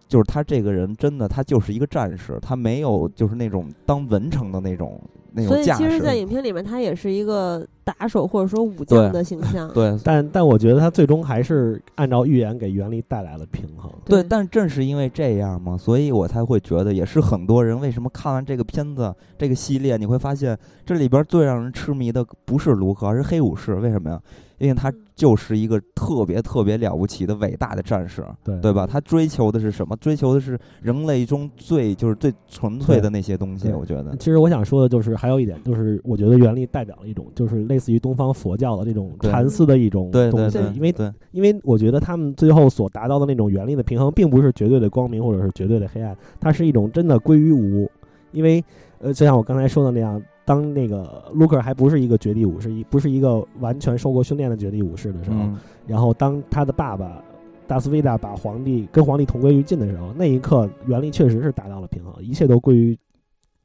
[0.07, 5.01] 就是他这个人真的他就是一个战士，他没有就是那种当文成的那种
[5.33, 6.15] 那所以其实，在。
[6.21, 9.67] 影片里面，他也是一个打手或者说武将的形象。
[9.73, 13.91] 对但但我觉得他最终还是按照预言给原力带来了平衡。
[14.05, 20.55] 对，但正是因为这样嘛，所以我才会觉得，也是很多人为什么看完这个片子这个系列，你会发现
[20.85, 23.73] 这里边最让人痴迷的不是卢克，而是黑武士。
[23.75, 24.21] 为什么呀？
[24.61, 28.85] 因为他就是一个特别特别了不起的伟大的战士，对对吧？
[28.85, 29.95] 他追求的是什么？
[29.97, 33.71] 追求的是人类中最就是最纯粹的那些东西。
[33.71, 47.89] 我觉得，其实我想说的就是，还有一点就是，我觉得原力代表了一种，就是类似于东方佛教的这种禅思的一种对对东西对，，因为对因为我觉得他们最后所达到的那种原力的平衡，并不是绝对的光明或者是绝对的黑暗，它是一种真的归于无。
[48.31, 48.63] 因为
[48.99, 55.57] 呃，就像我刚才说的那样，当那个卢克还不是一个绝地武士，一不是一个完全受过训练的绝地武士的时候，嗯。
[55.87, 57.23] 然后当他的爸爸
[57.67, 62.97] 达斯维达把皇帝跟皇帝同归于尽的时候，那一刻原力确实是达到了平衡，一切都归于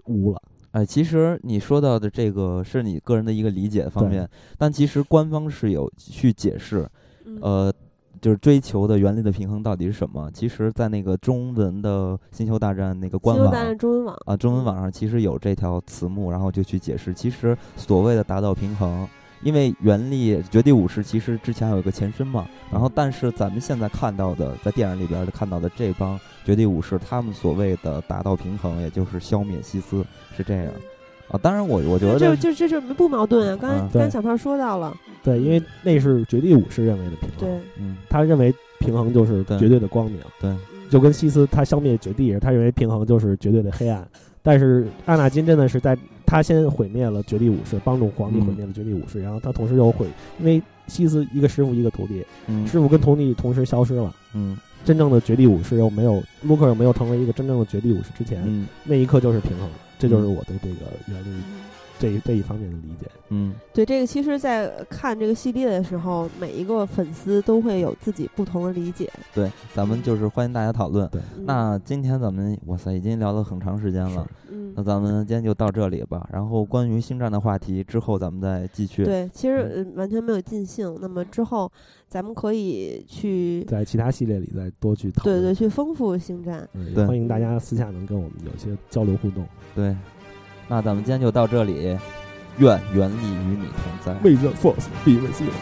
[0.06, 0.40] 无了。
[0.72, 4.28] 哎，其实你说到的这个是你个人的一个理解方面，
[4.58, 6.86] 但其实官方是有去解释，
[7.24, 7.38] 嗯。
[7.40, 7.72] 呃，
[8.20, 10.30] 就是追求的原力的平衡到底是什么？
[10.32, 19.08] 其实，在那个中文的《星球大战》那个官网星球大战中文网啊，中文网上其实有这条词目，然后就去解释，其实所谓的达到平衡，
[19.42, 30.04] 因为原力绝地武士其实之前有一个前身嘛，然后但是咱们现在看到的，在电影里边的看到的这帮绝地武士，他们所谓的达到平衡，也就是消灭西斯，
[30.36, 30.72] 是这样
[31.28, 31.38] 啊。
[31.42, 33.58] 当然我，我觉得就这这不矛盾啊！
[33.60, 40.58] 刚才嗯刚才小胖说到了，对，因为那是绝地武士认为的平衡，对，嗯，他认为平衡就是绝对的光明，对，嗯
[40.88, 44.06] 就跟西斯他消灭绝地，他认为平衡就是绝对的黑暗。
[44.42, 50.06] 但是阿纳金真的是在他先毁灭了绝地武士，帮助皇帝嗯毁灭了绝地武士，然后他同时又毁，
[50.38, 54.14] 因为西斯一个师傅一个徒弟，嗯师傅跟徒弟同时消失了。
[54.34, 61.42] 嗯真正的绝地武士又没有卢克又没有成为一个真正的绝地武士之前，嗯那一刻就是平衡，这就是我对这个原力
[61.98, 63.06] 这这一方面的理解。
[63.28, 69.10] 嗯，对这个，其实，在看这个系列的时候，每一个粉丝都会有自己不同的理解。
[69.34, 71.08] 对，咱们就是欢迎大家讨论。
[71.08, 74.28] 对，那今天咱们哇塞，已经聊了很长时间了。
[74.48, 76.28] 嗯，那咱们今天就到这里吧。
[76.32, 79.04] 然后关于星战的话题，之后咱们再继续。
[79.04, 80.96] 对，其实完全没有尽兴。
[81.00, 81.70] 那么之后，
[82.08, 86.68] 咱们可以去在其他系列里再多去讨论，对对，去丰富星战。
[86.74, 89.44] 嗯，欢迎大家私下能跟我们有些交流互动。
[89.74, 89.94] 对，
[90.68, 91.98] 那咱们今天就到这里。
[92.58, 94.12] 愿原力与你同在。
[94.22, 95.52] May the force be with you。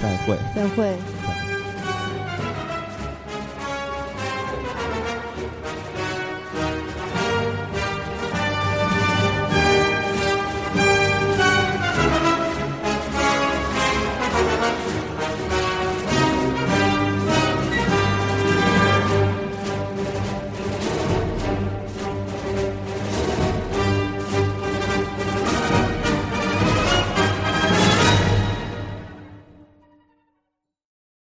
[0.00, 0.36] 再会。
[0.54, 1.51] 再会。